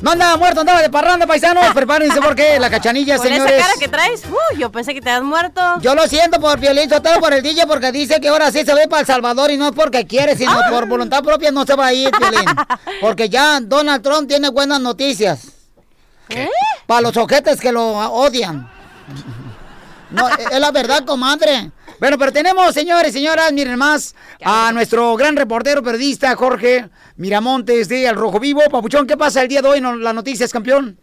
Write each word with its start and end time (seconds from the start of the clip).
No 0.00 0.12
andaba 0.12 0.36
muerto, 0.36 0.60
andaba 0.60 0.80
de 0.80 0.90
parranda, 0.90 1.26
paisanos. 1.26 1.66
Prepárense 1.74 2.20
porque 2.20 2.58
la 2.60 2.70
cachanilla, 2.70 3.16
Con 3.16 3.26
señores. 3.26 3.52
esa 3.52 3.66
cara 3.66 3.74
que 3.80 3.88
traes, 3.88 4.22
uh, 4.26 4.56
yo 4.56 4.70
pensé 4.70 4.94
que 4.94 5.00
te 5.00 5.10
habías 5.10 5.24
muerto. 5.24 5.60
Yo 5.80 5.94
lo 5.94 6.06
siento 6.06 6.40
por 6.40 6.58
Piolín, 6.60 6.88
todo 6.88 7.02
por 7.20 7.32
el 7.32 7.42
DJ, 7.42 7.66
porque 7.66 7.90
dice 7.90 8.20
que 8.20 8.28
ahora 8.28 8.52
sí 8.52 8.64
se 8.64 8.74
ve 8.74 8.86
para 8.88 9.00
El 9.00 9.06
Salvador 9.06 9.50
y 9.50 9.56
no 9.56 9.66
es 9.68 9.72
porque 9.74 10.06
quiere, 10.06 10.36
sino 10.36 10.52
Ah. 10.52 10.66
por 10.70 10.86
voluntad 10.86 11.22
propia 11.22 11.50
no 11.50 11.64
se 11.66 11.74
va 11.74 11.86
a 11.86 11.92
ir, 11.92 12.10
Piolín. 12.12 12.44
Porque 13.00 13.28
ya 13.28 13.58
Donald 13.60 14.02
Trump 14.02 14.28
tiene 14.28 14.48
buenas 14.50 14.80
noticias. 14.80 15.40
¿Eh? 16.28 16.48
Para 16.86 17.00
los 17.00 17.16
ojetes 17.16 17.60
que 17.60 17.72
lo 17.72 17.84
odian. 18.12 18.70
No, 20.10 20.26
es 20.26 20.58
la 20.58 20.70
verdad, 20.70 21.04
comadre. 21.04 21.70
Bueno, 22.00 22.16
pero 22.16 22.30
tenemos, 22.30 22.74
señores 22.74 23.10
y 23.10 23.18
señoras, 23.18 23.52
miren 23.52 23.76
más, 23.76 24.14
a 24.44 24.70
nuestro 24.72 25.16
gran 25.16 25.34
reportero 25.34 25.82
periodista 25.82 26.36
Jorge 26.36 26.88
Miramontes 27.16 27.88
de 27.88 28.06
Al 28.06 28.14
Rojo 28.14 28.38
Vivo. 28.38 28.60
Papuchón, 28.70 29.04
¿qué 29.04 29.16
pasa 29.16 29.42
el 29.42 29.48
día 29.48 29.62
de 29.62 29.68
hoy 29.68 29.78
en 29.78 30.04
las 30.04 30.14
noticias, 30.14 30.52
campeón? 30.52 30.96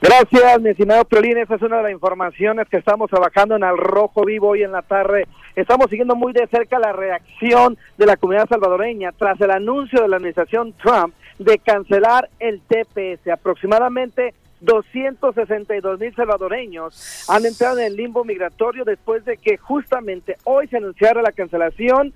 Gracias, 0.00 0.60
mi 0.60 0.70
estimado 0.70 1.04
Piolín. 1.06 1.38
Esa 1.38 1.56
es 1.56 1.62
una 1.62 1.78
de 1.78 1.82
las 1.84 1.92
informaciones 1.92 2.68
que 2.68 2.76
estamos 2.76 3.10
trabajando 3.10 3.56
en 3.56 3.64
Al 3.64 3.78
Rojo 3.78 4.24
Vivo 4.24 4.50
hoy 4.50 4.62
en 4.62 4.70
la 4.70 4.82
tarde. 4.82 5.26
Estamos 5.56 5.90
siguiendo 5.90 6.14
muy 6.14 6.32
de 6.32 6.46
cerca 6.46 6.78
la 6.78 6.92
reacción 6.92 7.76
de 7.98 8.06
la 8.06 8.16
comunidad 8.16 8.48
salvadoreña 8.48 9.10
tras 9.12 9.40
el 9.40 9.50
anuncio 9.50 10.02
de 10.02 10.08
la 10.08 10.16
administración 10.16 10.72
Trump 10.74 11.14
de 11.40 11.58
cancelar 11.58 12.28
el 12.38 12.60
TPS. 12.60 13.26
Aproximadamente 13.32 14.34
262 14.64 16.00
mil 16.00 16.14
salvadoreños 16.14 17.26
han 17.28 17.44
entrado 17.44 17.78
en 17.78 17.86
el 17.86 17.96
limbo 17.96 18.24
migratorio 18.24 18.84
después 18.84 19.24
de 19.24 19.36
que 19.36 19.56
justamente 19.56 20.36
hoy 20.44 20.66
se 20.68 20.78
anunciara 20.78 21.22
la 21.22 21.32
cancelación 21.32 22.12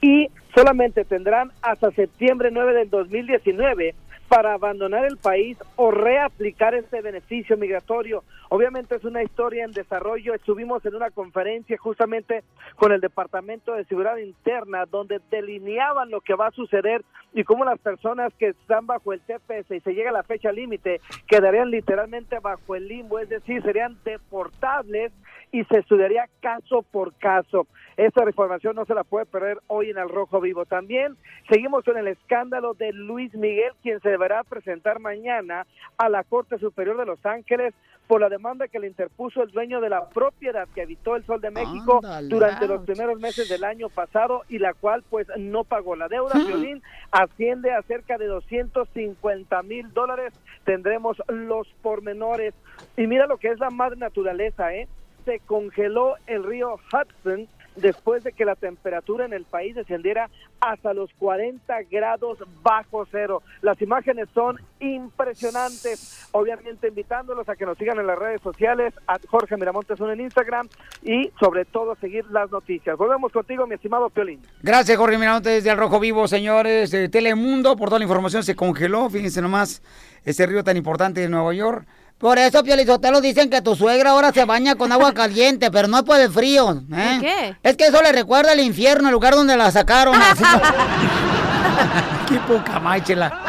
y 0.00 0.28
solamente 0.54 1.04
tendrán 1.04 1.50
hasta 1.62 1.90
septiembre 1.90 2.50
9 2.52 2.74
del 2.74 2.90
2019 2.90 3.94
para 4.28 4.54
abandonar 4.54 5.06
el 5.06 5.16
país 5.16 5.56
o 5.76 5.90
reaplicar 5.90 6.74
este 6.74 7.00
beneficio 7.00 7.56
migratorio. 7.56 8.24
Obviamente 8.50 8.94
es 8.94 9.04
una 9.04 9.22
historia 9.22 9.64
en 9.64 9.72
desarrollo. 9.72 10.34
Estuvimos 10.34 10.84
en 10.84 10.94
una 10.94 11.10
conferencia 11.10 11.76
justamente 11.78 12.44
con 12.76 12.92
el 12.92 13.00
Departamento 13.00 13.74
de 13.74 13.84
Seguridad 13.84 14.16
Interna 14.18 14.84
donde 14.86 15.20
delineaban 15.30 16.10
lo 16.10 16.20
que 16.20 16.34
va 16.34 16.48
a 16.48 16.52
suceder 16.52 17.04
y 17.32 17.44
cómo 17.44 17.64
las 17.64 17.78
personas 17.78 18.32
que 18.34 18.48
están 18.48 18.86
bajo 18.86 19.12
el 19.12 19.20
TPS 19.20 19.70
y 19.70 19.80
se 19.80 19.94
llega 19.94 20.10
a 20.10 20.14
la 20.14 20.22
fecha 20.22 20.52
límite 20.52 21.00
quedarían 21.26 21.70
literalmente 21.70 22.38
bajo 22.38 22.74
el 22.74 22.88
limbo, 22.88 23.18
es 23.18 23.28
decir, 23.28 23.62
serían 23.62 23.98
deportables 24.04 25.12
y 25.52 25.64
se 25.64 25.78
estudiaría 25.78 26.28
caso 26.40 26.82
por 26.82 27.14
caso. 27.14 27.66
Esta 27.96 28.24
información 28.24 28.76
no 28.76 28.84
se 28.84 28.94
la 28.94 29.02
puede 29.02 29.26
perder 29.26 29.58
hoy 29.66 29.90
en 29.90 29.98
el 29.98 30.08
Rojo 30.08 30.40
Vivo. 30.40 30.66
También 30.66 31.16
seguimos 31.50 31.84
con 31.84 31.98
el 31.98 32.06
escándalo 32.06 32.74
de 32.74 32.92
Luis 32.92 33.34
Miguel, 33.34 33.72
quien 33.82 34.00
se 34.00 34.10
deberá 34.10 34.44
presentar 34.44 35.00
mañana 35.00 35.66
a 35.96 36.08
la 36.08 36.22
Corte 36.22 36.58
Superior 36.58 36.96
de 36.96 37.06
Los 37.06 37.24
Ángeles 37.26 37.74
por 38.06 38.20
la 38.20 38.28
demanda 38.28 38.68
que 38.68 38.78
le 38.78 38.86
interpuso 38.86 39.42
el 39.42 39.50
dueño 39.50 39.80
de 39.80 39.90
la 39.90 40.08
propiedad 40.08 40.66
que 40.74 40.82
habitó 40.82 41.14
el 41.14 41.24
Sol 41.26 41.40
de 41.40 41.50
México 41.50 42.00
durante 42.22 42.66
los 42.66 42.82
primeros 42.84 43.20
meses 43.20 43.48
del 43.48 43.64
año 43.64 43.90
pasado 43.90 44.42
y 44.48 44.58
la 44.58 44.72
cual 44.74 45.04
pues 45.10 45.26
no 45.36 45.64
pagó. 45.64 45.94
La 45.94 46.08
deuda, 46.08 46.34
Violín, 46.34 46.82
asciende 47.10 47.70
a 47.70 47.82
cerca 47.82 48.16
de 48.16 48.26
250 48.26 49.62
mil 49.62 49.92
dólares. 49.92 50.32
Tendremos 50.64 51.22
los 51.28 51.68
pormenores. 51.82 52.54
Y 52.96 53.06
mira 53.06 53.26
lo 53.26 53.36
que 53.36 53.48
es 53.48 53.58
la 53.58 53.70
madre 53.70 53.96
naturaleza, 53.96 54.74
¿eh? 54.74 54.88
Se 55.28 55.40
congeló 55.40 56.14
el 56.26 56.42
río 56.42 56.76
Hudson 56.90 57.48
después 57.76 58.24
de 58.24 58.32
que 58.32 58.46
la 58.46 58.54
temperatura 58.54 59.26
en 59.26 59.34
el 59.34 59.44
país 59.44 59.74
descendiera 59.74 60.30
hasta 60.58 60.94
los 60.94 61.10
40 61.18 61.82
grados 61.90 62.38
bajo 62.62 63.06
cero. 63.10 63.42
Las 63.60 63.78
imágenes 63.82 64.26
son 64.32 64.58
impresionantes. 64.80 66.26
Obviamente 66.32 66.88
invitándolos 66.88 67.46
a 67.46 67.56
que 67.56 67.66
nos 67.66 67.76
sigan 67.76 67.98
en 67.98 68.06
las 68.06 68.18
redes 68.18 68.40
sociales, 68.40 68.94
a 69.06 69.18
Jorge 69.28 69.58
Miramontes 69.58 70.00
en 70.00 70.18
Instagram 70.18 70.66
y 71.02 71.30
sobre 71.38 71.66
todo 71.66 71.94
seguir 71.96 72.24
las 72.30 72.50
noticias. 72.50 72.96
Volvemos 72.96 73.30
contigo, 73.30 73.66
mi 73.66 73.74
estimado 73.74 74.08
Piolín. 74.08 74.40
Gracias, 74.62 74.96
Jorge 74.96 75.18
Miramontes 75.18 75.62
de 75.62 75.70
Al 75.70 75.76
Rojo 75.76 76.00
Vivo, 76.00 76.26
señores. 76.26 76.90
de 76.90 77.10
Telemundo, 77.10 77.76
por 77.76 77.90
toda 77.90 77.98
la 77.98 78.06
información 78.06 78.44
se 78.44 78.56
congeló. 78.56 79.10
Fíjense 79.10 79.42
nomás, 79.42 79.82
ese 80.24 80.46
río 80.46 80.64
tan 80.64 80.78
importante 80.78 81.20
de 81.20 81.28
Nueva 81.28 81.52
York. 81.52 81.86
Por 82.18 82.36
eso, 82.38 82.64
Piolizotelo, 82.64 83.20
dicen 83.20 83.48
que 83.48 83.62
tu 83.62 83.76
suegra 83.76 84.10
ahora 84.10 84.32
se 84.32 84.44
baña 84.44 84.74
con 84.74 84.90
agua 84.90 85.14
caliente, 85.14 85.70
pero 85.70 85.86
no 85.88 85.98
es 85.98 86.02
por 86.04 86.18
el 86.18 86.30
frío. 86.32 86.72
¿eh? 86.72 87.08
¿Por 87.12 87.20
qué? 87.20 87.56
Es 87.62 87.76
que 87.76 87.86
eso 87.86 88.02
le 88.02 88.12
recuerda 88.12 88.52
al 88.52 88.60
infierno, 88.60 89.08
el 89.08 89.12
lugar 89.12 89.34
donde 89.34 89.56
la 89.56 89.70
sacaron. 89.70 90.14
así. 90.20 90.42
Qué 92.28 92.38
poca 92.40 92.78
máchela. 92.80 93.32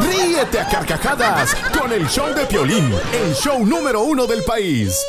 Ríete 0.00 0.60
a 0.60 0.68
carcajadas 0.68 1.54
con 1.78 1.92
el 1.92 2.08
show 2.08 2.32
de 2.34 2.46
Piolín, 2.46 2.94
el 3.12 3.34
show 3.34 3.64
número 3.66 4.02
uno 4.02 4.26
del 4.26 4.42
país. 4.44 5.04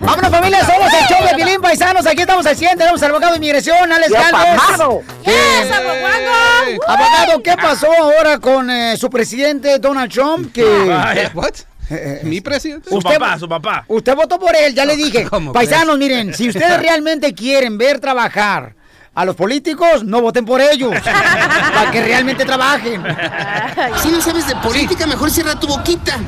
¡Vámonos, 0.00 0.30
familia! 0.30 0.64
Somos 0.66 0.92
el 0.92 1.06
show 1.06 1.26
de 1.28 1.34
Pilín 1.36 1.60
Paisanos. 1.60 2.06
Aquí 2.06 2.20
estamos 2.22 2.44
al 2.46 2.56
100. 2.56 2.78
Tenemos 2.78 3.02
al 3.02 3.10
abogado 3.10 3.32
de 3.32 3.36
inmigración, 3.38 3.92
Alex 3.92 4.10
¡Ya, 4.12 4.30
Galvez. 4.30 4.60
¡Yes, 5.24 5.70
abogado! 5.72 6.80
Abogado, 6.88 7.42
¿qué 7.42 7.56
pasó 7.56 7.86
ahora 7.92 8.38
con 8.38 8.68
eh, 8.70 8.96
su 8.96 9.08
presidente 9.10 9.78
Donald 9.78 10.12
Trump? 10.12 10.52
Que 10.52 10.62
Eh, 10.62 11.30
¿What? 11.34 11.54
Eh, 11.88 12.20
¿Mi 12.24 12.40
presidente? 12.40 12.88
Su 12.90 12.96
Usted- 12.96 13.14
papá, 13.18 13.38
su 13.38 13.48
papá. 13.48 13.84
usted 13.86 14.14
votó 14.16 14.40
por 14.40 14.56
él, 14.56 14.74
ya 14.74 14.84
le 14.84 14.96
dije. 15.04 15.24
¿Cómo 15.28 15.52
Paisanos, 15.52 15.96
miren, 15.96 16.34
si 16.34 16.48
ustedes 16.48 16.80
realmente 16.80 17.32
quieren 17.32 17.78
ver 17.78 18.00
trabajar 18.00 18.74
a 19.16 19.24
los 19.24 19.34
políticos, 19.34 20.04
no 20.04 20.20
voten 20.20 20.44
por 20.44 20.60
ellos. 20.60 20.92
para 21.74 21.90
que 21.90 22.02
realmente 22.04 22.44
trabajen. 22.44 23.02
Si 24.02 24.10
no 24.10 24.20
sabes 24.20 24.46
de 24.46 24.54
política, 24.56 25.06
mejor 25.06 25.30
cierra 25.30 25.58
tu 25.58 25.66
boquita. 25.66 26.18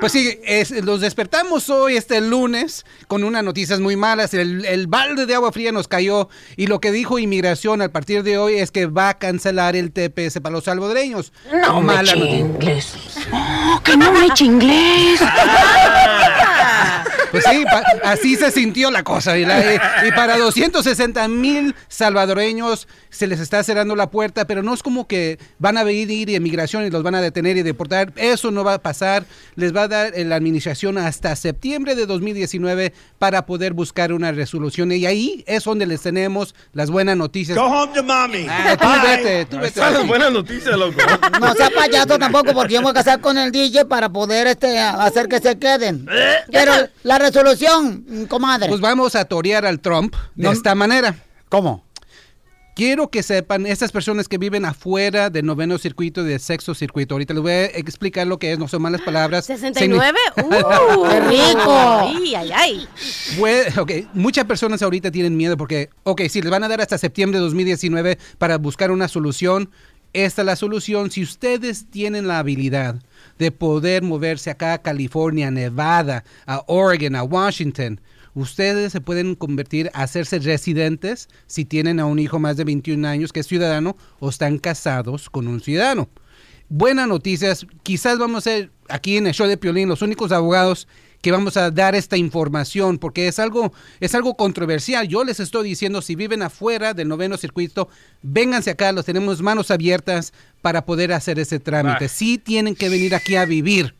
Pues 0.00 0.12
sí, 0.12 0.38
es- 0.44 0.72
los 0.84 1.00
despertamos 1.00 1.70
hoy, 1.70 1.96
este 1.96 2.20
lunes, 2.20 2.84
con 3.06 3.22
unas 3.24 3.44
noticias 3.44 3.78
muy 3.80 3.94
malas. 3.96 4.34
El, 4.34 4.64
el 4.64 4.88
balde 4.88 5.26
de 5.26 5.34
agua 5.36 5.52
fría 5.52 5.70
nos 5.72 5.86
cayó 5.88 6.28
y 6.56 6.66
lo 6.66 6.80
que 6.80 6.90
dijo 6.90 7.18
inmigración 7.20 7.82
a 7.82 7.88
partir 7.88 8.24
de 8.24 8.36
hoy 8.36 8.56
es 8.56 8.70
que 8.72 8.86
va 8.86 9.10
a 9.10 9.18
cancelar 9.18 9.76
el 9.76 9.92
TPS 9.92 10.40
para 10.40 10.54
los 10.54 10.64
salvadoreños. 10.64 11.32
No 11.62 11.80
me 11.82 11.94
inglés. 12.04 12.94
Oh, 13.32 13.80
que 13.84 13.96
no 13.96 14.12
me 14.12 14.26
eche 14.26 14.44
inglés. 14.44 15.20
Pues 17.30 17.44
sí, 17.50 17.64
pa- 17.64 17.84
así 18.04 18.36
se 18.36 18.50
sintió 18.50 18.90
la 18.90 19.02
cosa. 19.02 19.36
Y, 19.38 19.44
la- 19.44 20.04
y 20.06 20.12
para 20.12 20.36
260 20.38 21.26
mil 21.28 21.74
salvadoreños 21.88 22.88
se 23.10 23.26
les 23.26 23.40
está 23.40 23.62
cerrando 23.62 23.96
la 23.96 24.10
puerta, 24.10 24.46
pero 24.46 24.62
no 24.62 24.74
es 24.74 24.82
como 24.82 25.06
que 25.06 25.38
van 25.58 25.76
a 25.78 25.84
venir 25.84 26.28
y 26.28 26.34
emigración 26.34 26.84
y 26.86 26.90
los 26.90 27.02
van 27.02 27.14
a 27.14 27.20
detener 27.20 27.56
y 27.56 27.62
deportar. 27.62 28.12
Eso 28.16 28.50
no 28.50 28.64
va 28.64 28.74
a 28.74 28.78
pasar. 28.78 29.24
Les 29.54 29.74
va 29.74 29.82
a 29.82 29.88
dar 29.88 30.12
eh, 30.14 30.24
la 30.24 30.36
administración 30.36 30.98
hasta 30.98 31.34
septiembre 31.36 31.94
de 31.94 32.06
2019 32.06 32.92
para 33.18 33.46
poder 33.46 33.72
buscar 33.72 34.12
una 34.12 34.32
resolución. 34.32 34.92
Y 34.92 35.06
ahí 35.06 35.44
es 35.46 35.64
donde 35.64 35.86
les 35.86 36.02
tenemos 36.02 36.54
las 36.72 36.90
buenas 36.90 37.16
noticias. 37.16 37.56
Go 37.56 37.64
home 37.64 37.92
to 37.94 38.02
mommy. 38.02 38.46
Ah, 38.48 38.76
tú 38.80 38.86
vete, 39.06 39.44
tú 39.46 39.56
vete. 39.58 39.80
Esas 39.80 39.94
son 39.94 40.06
buenas 40.08 40.32
noticias, 40.32 40.76
loco. 40.76 40.96
No 41.40 41.54
sea 41.54 41.70
payaso 41.70 42.18
tampoco, 42.18 42.52
porque 42.52 42.74
yo 42.74 42.80
me 42.80 42.84
voy 42.84 42.90
a 42.92 42.94
casar 42.94 43.20
con 43.20 43.36
el 43.38 43.50
DJ 43.52 43.84
para 43.86 44.08
poder 44.08 44.46
este, 44.46 44.78
hacer 44.78 45.28
que 45.28 45.40
se 45.40 45.58
queden. 45.58 46.06
Pero 46.50 46.72
la 47.02 47.18
resolución, 47.26 48.26
comadre. 48.28 48.68
Pues 48.68 48.80
vamos 48.80 49.14
a 49.14 49.24
torear 49.24 49.66
al 49.66 49.80
Trump 49.80 50.14
de 50.34 50.44
No- 50.44 50.52
esta 50.52 50.74
manera. 50.74 51.16
¿Cómo? 51.48 51.84
Quiero 52.74 53.08
que 53.08 53.22
sepan, 53.22 53.64
estas 53.66 53.90
personas 53.90 54.28
que 54.28 54.36
viven 54.36 54.66
afuera 54.66 55.30
del 55.30 55.46
noveno 55.46 55.78
circuito 55.78 56.20
y 56.20 56.24
del 56.28 56.40
sexto 56.40 56.74
circuito, 56.74 57.14
ahorita 57.14 57.32
les 57.32 57.42
voy 57.42 57.52
a 57.52 57.64
explicar 57.64 58.26
lo 58.26 58.38
que 58.38 58.52
es, 58.52 58.58
no 58.58 58.68
son 58.68 58.82
malas 58.82 59.00
palabras. 59.00 59.48
¿69? 59.48 59.74
Signi- 59.74 59.96
¡Uh! 60.44 61.04
¡Qué 61.08 61.20
rico! 61.20 61.72
¡Ay, 61.72 62.34
ay, 62.34 62.50
ay! 62.54 62.88
Puede- 63.38 63.80
ok, 63.80 63.92
muchas 64.12 64.44
personas 64.44 64.82
ahorita 64.82 65.10
tienen 65.10 65.38
miedo 65.38 65.56
porque, 65.56 65.88
ok, 66.02 66.22
si 66.28 66.42
les 66.42 66.50
van 66.50 66.64
a 66.64 66.68
dar 66.68 66.82
hasta 66.82 66.98
septiembre 66.98 67.38
de 67.38 67.44
2019 67.44 68.18
para 68.36 68.58
buscar 68.58 68.90
una 68.90 69.08
solución, 69.08 69.70
esta 70.12 70.42
es 70.42 70.46
la 70.46 70.56
solución. 70.56 71.10
Si 71.10 71.22
ustedes 71.22 71.86
tienen 71.90 72.28
la 72.28 72.40
habilidad 72.40 72.96
de 73.38 73.50
poder 73.50 74.02
moverse 74.02 74.50
acá 74.50 74.74
a 74.74 74.82
California, 74.82 75.50
Nevada, 75.50 76.24
a 76.46 76.62
Oregon, 76.66 77.16
a 77.16 77.22
Washington, 77.22 78.00
ustedes 78.34 78.92
se 78.92 79.00
pueden 79.00 79.34
convertir 79.34 79.90
a 79.94 80.02
hacerse 80.02 80.38
residentes 80.38 81.28
si 81.46 81.64
tienen 81.64 82.00
a 82.00 82.06
un 82.06 82.18
hijo 82.18 82.38
más 82.38 82.56
de 82.56 82.64
21 82.64 83.06
años 83.06 83.32
que 83.32 83.40
es 83.40 83.46
ciudadano 83.46 83.96
o 84.18 84.28
están 84.28 84.58
casados 84.58 85.30
con 85.30 85.48
un 85.48 85.60
ciudadano. 85.60 86.08
buenas 86.68 87.08
noticias. 87.08 87.66
Quizás 87.82 88.18
vamos 88.18 88.38
a 88.38 88.50
ser 88.50 88.70
aquí 88.88 89.16
en 89.16 89.26
el 89.26 89.34
show 89.34 89.46
de 89.46 89.56
Piolín 89.56 89.88
los 89.88 90.02
únicos 90.02 90.32
abogados 90.32 90.86
que 91.20 91.32
vamos 91.32 91.56
a 91.56 91.70
dar 91.70 91.94
esta 91.94 92.16
información 92.16 92.98
porque 92.98 93.28
es 93.28 93.38
algo 93.38 93.72
es 94.00 94.14
algo 94.14 94.34
controversial. 94.34 95.08
Yo 95.08 95.24
les 95.24 95.40
estoy 95.40 95.68
diciendo 95.68 96.02
si 96.02 96.14
viven 96.14 96.42
afuera 96.42 96.94
del 96.94 97.08
noveno 97.08 97.36
circuito, 97.36 97.88
vénganse 98.22 98.70
acá, 98.70 98.92
los 98.92 99.04
tenemos 99.04 99.42
manos 99.42 99.70
abiertas 99.70 100.32
para 100.62 100.84
poder 100.84 101.12
hacer 101.12 101.38
ese 101.38 101.58
trámite. 101.60 102.06
Ah. 102.06 102.08
Sí 102.08 102.38
tienen 102.38 102.74
que 102.74 102.88
venir 102.88 103.14
aquí 103.14 103.36
a 103.36 103.44
vivir. 103.44 103.94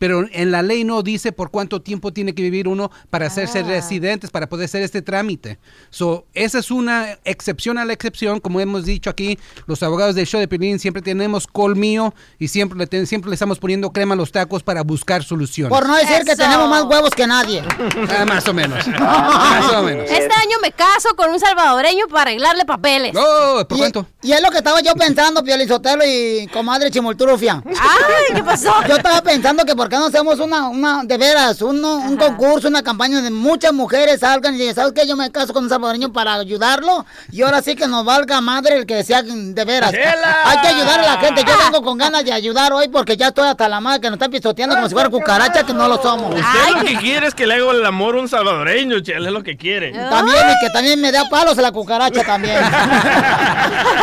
Pero 0.00 0.26
en 0.32 0.50
la 0.50 0.62
ley 0.62 0.82
no 0.82 1.02
dice 1.04 1.30
por 1.30 1.52
cuánto 1.52 1.80
tiempo 1.82 2.12
tiene 2.12 2.34
que 2.34 2.42
vivir 2.42 2.66
uno 2.66 2.90
para 3.10 3.26
hacerse 3.26 3.60
Ah. 3.60 3.62
residentes, 3.62 4.30
para 4.30 4.48
poder 4.48 4.64
hacer 4.64 4.82
este 4.82 5.02
trámite. 5.02 5.60
So, 5.90 6.26
esa 6.34 6.58
es 6.58 6.72
una 6.72 7.18
excepción 7.24 7.78
a 7.78 7.84
la 7.84 7.92
excepción, 7.92 8.40
como 8.40 8.58
hemos 8.60 8.84
dicho 8.86 9.10
aquí, 9.10 9.38
los 9.66 9.82
abogados 9.84 10.16
del 10.16 10.26
show 10.26 10.40
de 10.40 10.48
Pelín 10.48 10.78
siempre 10.80 11.02
tenemos 11.02 11.46
colmillo 11.46 12.12
y 12.38 12.48
siempre 12.48 12.78
le, 12.78 12.86
ten- 12.88 13.06
siempre 13.06 13.28
le 13.30 13.34
estamos 13.34 13.58
poniendo 13.60 13.92
crema 13.92 14.14
a 14.14 14.16
los 14.16 14.32
tacos 14.32 14.62
para 14.62 14.82
buscar 14.82 15.22
soluciones. 15.22 15.70
Por 15.70 15.86
no 15.86 15.94
decir 15.94 16.24
que 16.24 16.32
Eso. 16.32 16.42
tenemos 16.42 16.68
más 16.68 16.84
huevos 16.84 17.10
que 17.10 17.26
nadie. 17.26 17.62
Ah, 18.10 18.24
más 18.24 18.48
o 18.48 18.54
menos. 18.54 18.86
más 18.98 19.72
o 19.74 19.82
menos. 19.82 20.04
Este 20.10 20.32
año 20.34 20.56
me 20.62 20.72
caso 20.72 21.14
con 21.14 21.30
un 21.30 21.38
salvadoreño 21.38 22.06
para 22.08 22.22
arreglarle 22.30 22.64
papeles. 22.64 23.14
Oh, 23.14 23.62
¿por 23.68 23.76
Y, 23.76 23.80
cuánto? 23.80 24.06
y 24.22 24.32
es 24.32 24.40
lo 24.42 24.50
que 24.50 24.56
estaba 24.58 24.80
yo 24.80 24.94
pensando, 24.94 25.44
Piolizotelo 25.44 26.02
y 26.06 26.48
comadre 26.52 26.90
Chimulturufia. 26.90 27.62
Ay, 27.66 28.34
¿qué 28.34 28.42
pasó? 28.42 28.72
Yo 28.88 28.96
estaba 28.96 29.20
pensando 29.22 29.64
que 29.66 29.76
por 29.76 29.89
qué 29.90 29.96
no 29.96 30.06
hacemos 30.06 30.38
una, 30.40 30.68
una 30.68 31.02
de 31.04 31.18
veras, 31.18 31.60
un 31.60 32.16
concurso, 32.16 32.68
una 32.68 32.82
campaña 32.82 33.16
donde 33.16 33.30
muchas 33.30 33.72
mujeres 33.74 34.20
salgan 34.20 34.54
y 34.54 34.58
digan, 34.58 34.74
¿sabes 34.74 34.92
qué? 34.94 35.06
Yo 35.06 35.16
me 35.16 35.30
caso 35.30 35.52
con 35.52 35.64
un 35.64 35.68
salvadoreño 35.70 36.12
para 36.12 36.34
ayudarlo 36.34 37.04
y 37.30 37.42
ahora 37.42 37.60
sí 37.60 37.74
que 37.76 37.86
nos 37.86 38.04
valga 38.04 38.40
madre 38.40 38.76
el 38.76 38.86
que 38.86 39.02
sea 39.04 39.22
de 39.22 39.64
veras. 39.64 39.90
¡Chela! 39.90 40.36
Hay 40.46 40.58
que 40.60 40.68
ayudar 40.68 41.00
a 41.00 41.02
la 41.02 41.18
gente. 41.18 41.42
Yo 41.46 41.52
vengo 41.64 41.82
con 41.82 41.98
ganas 41.98 42.24
de 42.24 42.32
ayudar 42.32 42.72
hoy 42.72 42.88
porque 42.88 43.16
ya 43.16 43.28
estoy 43.28 43.48
hasta 43.48 43.68
la 43.68 43.80
madre 43.80 44.00
que 44.00 44.06
nos 44.08 44.14
están 44.14 44.30
pisoteando 44.30 44.76
como 44.76 44.88
si 44.88 44.94
fuera 44.94 45.10
cucaracha 45.10 45.64
que 45.66 45.74
no 45.74 45.88
lo 45.88 46.00
somos. 46.00 46.30
Usted 46.34 46.44
Ay, 46.66 46.72
lo 46.74 46.80
qué- 46.80 46.86
que 46.86 46.96
quiere 46.98 47.26
es 47.26 47.34
que 47.34 47.46
le 47.46 47.54
haga 47.54 47.70
el 47.72 47.84
amor 47.84 48.16
a 48.16 48.20
un 48.20 48.28
salvadoreño, 48.28 49.00
chela, 49.00 49.26
es 49.28 49.34
lo 49.34 49.42
que 49.42 49.56
quiere. 49.56 49.90
También 49.92 50.38
y 50.50 50.64
que 50.64 50.70
también 50.72 51.00
me 51.00 51.10
dé 51.10 51.18
a 51.18 51.24
palos 51.28 51.58
a 51.58 51.62
la 51.62 51.72
cucaracha 51.72 52.22
también. 52.24 52.56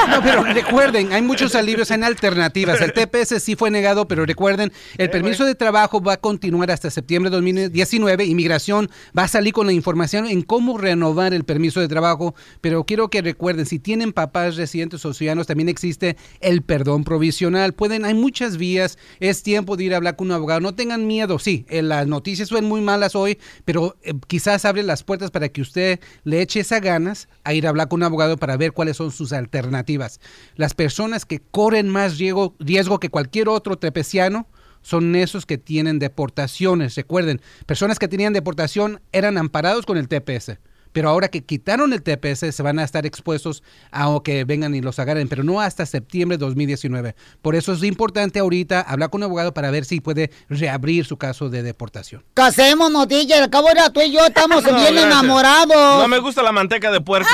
No, 0.09 0.21
pero 0.23 0.43
recuerden, 0.43 1.11
hay 1.11 1.21
muchos 1.21 1.53
alivios 1.55 1.91
en 1.91 2.03
alternativas. 2.03 2.79
El 2.81 2.93
TPS 2.93 3.39
sí 3.43 3.55
fue 3.55 3.69
negado, 3.69 4.07
pero 4.07 4.25
recuerden, 4.25 4.71
el 4.97 5.09
permiso 5.09 5.43
de 5.45 5.53
trabajo 5.55 5.76
va 5.85 6.13
a 6.13 6.17
continuar 6.17 6.71
hasta 6.71 6.89
septiembre 6.89 7.29
de 7.29 7.35
2019. 7.35 8.25
Inmigración 8.25 8.89
va 9.17 9.23
a 9.23 9.27
salir 9.27 9.53
con 9.53 9.67
la 9.67 9.73
información 9.73 10.25
en 10.25 10.41
cómo 10.41 10.77
renovar 10.77 11.33
el 11.33 11.43
permiso 11.43 11.79
de 11.79 11.87
trabajo. 11.87 12.33
Pero 12.61 12.83
quiero 12.85 13.09
que 13.09 13.21
recuerden, 13.21 13.65
si 13.65 13.77
tienen 13.77 14.11
papás 14.11 14.55
residentes 14.55 15.05
o 15.05 15.13
ciudadanos, 15.13 15.47
también 15.47 15.69
existe 15.69 16.17
el 16.41 16.63
perdón 16.63 17.03
provisional. 17.03 17.73
Pueden, 17.73 18.05
hay 18.05 18.15
muchas 18.15 18.57
vías. 18.57 18.97
Es 19.19 19.43
tiempo 19.43 19.77
de 19.77 19.83
ir 19.83 19.93
a 19.93 19.97
hablar 19.97 20.15
con 20.15 20.27
un 20.27 20.33
abogado. 20.33 20.61
No 20.61 20.73
tengan 20.73 21.05
miedo. 21.05 21.37
Sí, 21.37 21.65
eh, 21.69 21.83
las 21.83 22.07
noticias 22.07 22.49
son 22.49 22.65
muy 22.65 22.81
malas 22.81 23.15
hoy, 23.15 23.37
pero 23.63 23.97
eh, 24.01 24.13
quizás 24.27 24.65
abre 24.65 24.81
las 24.81 25.03
puertas 25.03 25.29
para 25.29 25.49
que 25.49 25.61
usted 25.61 25.99
le 26.23 26.41
eche 26.41 26.61
esas 26.61 26.81
ganas 26.81 27.29
a 27.43 27.53
ir 27.53 27.67
a 27.67 27.69
hablar 27.69 27.87
con 27.87 27.99
un 27.99 28.05
abogado 28.05 28.37
para 28.37 28.57
ver 28.57 28.71
cuáles 28.71 28.97
son 28.97 29.11
sus 29.11 29.31
alternativas. 29.31 30.19
Las 30.55 30.73
personas 30.73 31.25
que 31.25 31.39
corren 31.39 31.89
más 31.89 32.17
riesgo, 32.17 32.55
riesgo 32.59 32.99
que 32.99 33.09
cualquier 33.09 33.49
otro 33.49 33.77
trepeciano 33.77 34.47
son 34.81 35.15
esos 35.15 35.45
que 35.45 35.57
tienen 35.57 35.99
deportaciones. 35.99 36.95
Recuerden, 36.95 37.41
personas 37.65 37.99
que 37.99 38.07
tenían 38.07 38.33
deportación 38.33 39.01
eran 39.11 39.37
amparados 39.37 39.85
con 39.85 39.97
el 39.97 40.07
TPS. 40.07 40.57
Pero 40.93 41.09
ahora 41.09 41.27
que 41.27 41.43
quitaron 41.43 41.93
el 41.93 42.01
TPS, 42.01 42.55
se 42.55 42.63
van 42.63 42.79
a 42.79 42.83
estar 42.83 43.05
expuestos 43.05 43.61
a 43.91 44.07
que 44.23 44.45
vengan 44.45 44.73
y 44.73 44.81
los 44.81 44.97
agarren, 44.97 45.27
pero 45.27 45.43
no 45.43 45.61
hasta 45.61 45.85
septiembre 45.85 46.37
de 46.37 46.45
2019. 46.45 47.13
Por 47.43 47.55
eso 47.55 47.73
es 47.73 47.83
importante 47.83 48.39
ahorita 48.39 48.81
hablar 48.81 49.11
con 49.11 49.19
un 49.19 49.25
abogado 49.25 49.53
para 49.53 49.69
ver 49.69 49.85
si 49.85 49.99
puede 49.99 50.31
reabrir 50.49 51.05
su 51.05 51.17
caso 51.17 51.49
de 51.49 51.61
deportación. 51.61 52.23
Casemos, 52.33 52.89
notilla. 52.89 53.43
Al 53.43 53.49
cabo 53.51 53.69
era 53.69 53.91
tú 53.91 54.01
y 54.01 54.11
yo 54.11 54.25
estamos 54.25 54.63
No, 54.63 54.69
bien 54.69 54.93
gracias. 54.95 55.03
enamorados. 55.05 56.01
No 56.01 56.07
me 56.07 56.19
gusta 56.19 56.41
la 56.41 56.51
manteca 56.53 56.89
de 56.89 57.01
puerco. 57.01 57.29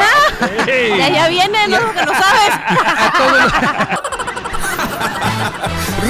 Y 0.66 1.00
allá 1.02 1.28
viene, 1.28 1.68
no 1.68 1.92
que 1.92 2.06
lo 2.06 2.12
sabes. 2.14 2.54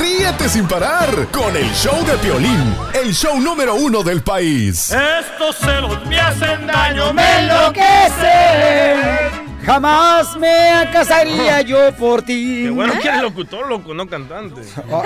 Ríete 0.01 0.49
sin 0.49 0.67
parar 0.67 1.09
con 1.31 1.57
el 1.57 1.71
show 1.73 2.05
de 2.05 2.17
Piolín, 2.19 2.75
el 2.95 3.15
show 3.15 3.39
número 3.41 3.75
uno 3.75 4.03
del 4.03 4.23
país. 4.23 4.93
Estos 4.93 5.57
celos 5.57 6.05
me 6.07 6.19
hacen 6.19 6.67
daño, 6.67 7.13
¡Me 7.13 7.41
enloquece! 7.41 9.44
Jamás 9.65 10.37
me 10.37 10.89
casaría 10.93 11.63
yo 11.63 11.93
por 11.97 12.23
ti. 12.23 12.63
Qué 12.65 12.71
bueno 12.71 12.93
que 13.01 13.09
eres 13.09 13.23
locutor, 13.23 13.67
loco, 13.69 13.95
no 13.95 14.07
cantante. 14.07 14.61
Oh, 14.91 15.03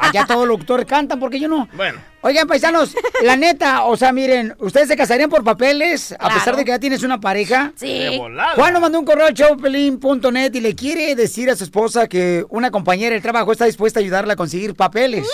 allá 0.00 0.24
todos 0.26 0.40
los 0.40 0.48
locutores 0.48 0.86
cantan, 0.86 1.18
¿por 1.18 1.30
qué 1.30 1.40
yo 1.40 1.48
no? 1.48 1.68
Bueno. 1.74 1.98
Oigan, 2.22 2.46
paisanos, 2.48 2.94
la 3.22 3.36
neta, 3.36 3.84
o 3.84 3.96
sea, 3.96 4.10
miren, 4.12 4.54
¿ustedes 4.58 4.88
se 4.88 4.96
casarían 4.96 5.28
por 5.28 5.44
papeles 5.44 6.14
a 6.18 6.28
pesar 6.32 6.56
de 6.56 6.64
que 6.64 6.70
ya 6.70 6.78
tienes 6.78 7.02
una 7.02 7.20
pareja? 7.20 7.72
De 7.78 8.10
Sí. 8.10 8.18
Juan 8.56 8.72
nos 8.72 8.80
mandó 8.80 8.98
un 8.98 9.04
correo 9.04 9.26
al 9.26 9.34
showpelín.net 9.34 10.54
y 10.54 10.60
le 10.60 10.74
quiere 10.74 11.14
decir 11.14 11.50
a 11.50 11.56
su 11.56 11.64
esposa 11.64 12.06
que 12.08 12.44
una 12.48 12.70
compañera 12.70 13.12
del 13.12 13.22
trabajo 13.22 13.52
está 13.52 13.66
dispuesta 13.66 14.00
a 14.00 14.02
ayudarla 14.02 14.32
a 14.32 14.36
conseguir 14.36 14.74
papeles. 14.74 15.26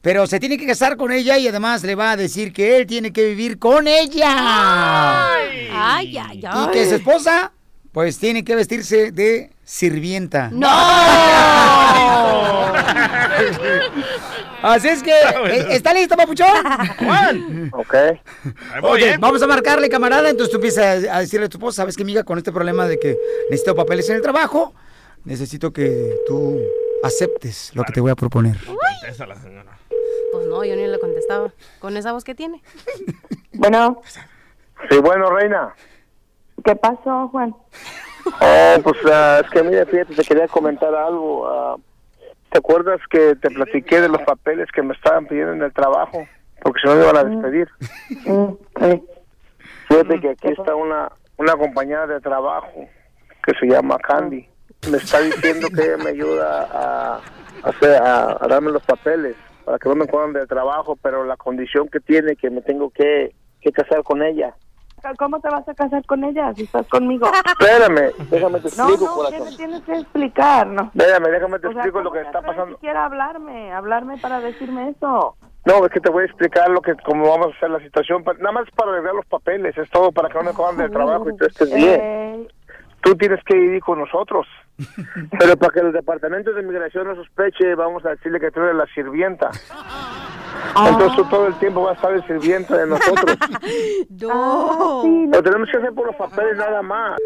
Pero 0.00 0.26
se 0.26 0.38
tiene 0.40 0.56
que 0.56 0.66
casar 0.66 0.96
con 0.96 1.10
ella 1.12 1.36
y 1.38 1.48
además 1.48 1.82
le 1.82 1.94
va 1.94 2.12
a 2.12 2.16
decir 2.16 2.52
que 2.52 2.76
él 2.78 2.86
tiene 2.86 3.12
que 3.12 3.26
vivir 3.26 3.58
con 3.58 3.86
ella. 3.88 4.28
Ay, 5.34 5.68
ay, 5.74 6.18
ay. 6.18 6.40
Y 6.64 6.70
que 6.70 6.88
su 6.88 6.94
esposa, 6.94 7.52
pues 7.98 8.16
tiene 8.20 8.44
que 8.44 8.54
vestirse 8.54 9.10
de 9.10 9.50
sirvienta. 9.64 10.50
¡No! 10.52 10.68
Así 14.62 14.86
es 14.86 15.02
que, 15.02 15.10
¿eh, 15.10 15.66
¿está 15.70 15.92
listo, 15.92 16.16
papuchón? 16.16 16.46
Juan. 16.96 17.70
Ok. 17.72 17.94
Ok, 18.84 18.98
¿eh? 19.00 19.16
vamos 19.18 19.42
a 19.42 19.48
marcarle, 19.48 19.88
camarada. 19.88 20.30
Entonces 20.30 20.52
tú 20.52 20.58
empiezas 20.58 21.06
a 21.08 21.16
a 21.16 21.20
decirle 21.22 21.46
a 21.46 21.48
tu 21.48 21.58
esposa, 21.58 21.82
¿sabes 21.82 21.96
qué, 21.96 22.04
amiga? 22.04 22.22
Con 22.22 22.38
este 22.38 22.52
problema 22.52 22.86
de 22.86 23.00
que 23.00 23.18
necesito 23.50 23.74
papeles 23.74 24.08
en 24.10 24.14
el 24.14 24.22
trabajo, 24.22 24.74
necesito 25.24 25.72
que 25.72 26.14
tú 26.28 26.60
aceptes 27.02 27.72
lo 27.74 27.82
que 27.82 27.94
te 27.94 28.00
voy 28.00 28.12
a 28.12 28.14
proponer. 28.14 28.58
Contesta 28.64 29.26
la 29.26 29.34
señora. 29.42 29.76
Pues 30.30 30.46
no, 30.46 30.64
yo 30.64 30.76
ni 30.76 30.86
le 30.86 31.00
contestaba. 31.00 31.52
Con 31.80 31.96
esa 31.96 32.12
voz 32.12 32.22
que 32.22 32.36
tiene. 32.36 32.62
Bueno, 33.54 34.02
Sí, 34.88 34.98
bueno, 34.98 35.30
reina. 35.30 35.74
¿Qué 36.64 36.76
pasó, 36.76 37.28
Juan? 37.28 37.54
Oh, 38.40 38.76
pues 38.82 38.96
ah, 39.10 39.40
es 39.42 39.50
que 39.50 39.62
mira, 39.62 39.86
fíjate, 39.86 40.14
te 40.14 40.24
quería 40.24 40.48
comentar 40.48 40.94
algo. 40.94 41.48
ah, 41.48 41.76
¿Te 42.50 42.58
acuerdas 42.58 43.00
que 43.10 43.36
te 43.36 43.50
platiqué 43.50 44.00
de 44.00 44.08
los 44.08 44.22
papeles 44.22 44.70
que 44.72 44.82
me 44.82 44.94
estaban 44.94 45.26
pidiendo 45.26 45.52
en 45.52 45.62
el 45.62 45.72
trabajo? 45.72 46.26
Porque 46.62 46.80
si 46.80 46.88
no 46.88 46.94
me 46.96 47.02
iban 47.02 47.16
a 47.16 47.24
despedir. 47.24 47.68
Mm, 48.26 48.52
sí. 48.80 49.02
Fíjate 49.88 50.20
que 50.20 50.30
aquí 50.30 50.48
está 50.48 50.74
una, 50.74 51.10
una 51.36 51.52
compañera 51.56 52.06
de 52.06 52.20
trabajo 52.20 52.88
que 53.44 53.52
se 53.58 53.66
llama 53.66 53.98
Candy. 53.98 54.48
Me 54.90 54.98
está 54.98 55.20
diciendo 55.20 55.68
que 55.74 55.82
ella 55.82 55.96
me 55.98 56.10
ayuda 56.10 56.68
a, 56.72 57.20
hacer, 57.64 58.02
a, 58.02 58.36
a 58.40 58.48
darme 58.48 58.70
los 58.70 58.82
papeles 58.84 59.36
para 59.64 59.78
que 59.78 59.88
no 59.88 59.96
me 59.96 60.06
corran 60.06 60.32
del 60.32 60.48
trabajo, 60.48 60.96
pero 61.02 61.24
la 61.24 61.36
condición 61.36 61.88
que 61.88 62.00
tiene 62.00 62.36
que 62.36 62.48
me 62.50 62.62
tengo 62.62 62.90
que, 62.90 63.34
que 63.60 63.72
casar 63.72 64.02
con 64.02 64.22
ella. 64.22 64.54
¿Cómo 65.18 65.40
te 65.40 65.48
vas 65.48 65.68
a 65.68 65.74
casar 65.74 66.04
con 66.06 66.24
ella 66.24 66.52
si 66.54 66.64
estás 66.64 66.86
conmigo? 66.88 67.30
Espérame, 67.60 68.12
déjame 68.30 68.60
te 68.60 68.68
No, 68.76 68.88
explico, 68.90 69.04
no, 69.04 69.30
¿qué 69.30 69.38
corazón. 69.38 69.44
me 69.50 69.56
tienes 69.56 69.82
que 69.82 69.92
explicar? 69.92 70.66
No. 70.66 70.82
Espérame, 70.94 71.30
déjame 71.30 71.58
te 71.58 71.66
O 71.68 71.72
sea, 71.72 71.80
explico 71.82 71.98
lo 72.00 72.10
¿cómo 72.10 72.20
que 72.20 72.26
está 72.26 72.42
pasando. 72.42 72.74
siquiera 72.76 73.02
a 73.02 73.06
hablarme, 73.06 73.72
hablarme 73.72 74.18
para 74.18 74.40
decirme 74.40 74.90
eso. 74.90 75.36
No, 75.64 75.84
es 75.84 75.92
que 75.92 76.00
te 76.00 76.10
voy 76.10 76.22
a 76.22 76.26
explicar 76.26 76.68
lo 76.70 76.80
que, 76.80 76.94
cómo 77.04 77.28
vamos 77.28 77.48
a 77.48 77.56
hacer 77.56 77.70
la 77.70 77.80
situación. 77.80 78.24
Nada 78.38 78.52
más 78.52 78.70
para 78.74 78.92
arreglar 78.92 79.14
los 79.14 79.26
papeles, 79.26 79.76
es 79.76 79.88
todo 79.90 80.12
para 80.12 80.28
que 80.28 80.38
no 80.38 80.44
me 80.44 80.52
cojan 80.52 80.76
del 80.78 80.90
trabajo 80.90 81.28
y 81.30 81.36
tú 81.36 81.44
estés 81.46 81.72
bien. 81.74 82.00
Eh, 82.02 82.48
Tú 83.00 83.14
tienes 83.14 83.38
que 83.44 83.56
ir 83.56 83.80
con 83.80 84.00
nosotros. 84.00 84.46
Pero 85.38 85.56
para 85.56 85.72
que 85.72 85.80
el 85.80 85.92
departamento 85.92 86.52
de 86.52 86.62
inmigración 86.62 87.06
no 87.06 87.14
sospeche, 87.14 87.74
vamos 87.76 88.04
a 88.04 88.10
decirle 88.10 88.40
que 88.40 88.50
tú 88.50 88.60
eres 88.60 88.74
la 88.74 88.86
sirvienta. 88.86 89.50
Entonces 90.76 91.16
tú 91.16 91.24
todo 91.24 91.46
el 91.46 91.54
tiempo 91.58 91.82
vas 91.82 91.92
a 91.92 91.94
estar 91.94 92.12
de 92.14 92.22
sirvienta 92.26 92.76
de 92.76 92.86
nosotros. 92.86 93.36
Ah, 94.30 95.00
sí, 95.02 95.26
Lo 95.32 95.42
tenemos 95.42 95.68
que 95.70 95.78
hacer 95.78 95.92
por 95.94 96.06
los 96.06 96.16
papeles 96.16 96.56
nada 96.56 96.82
más. 96.82 97.18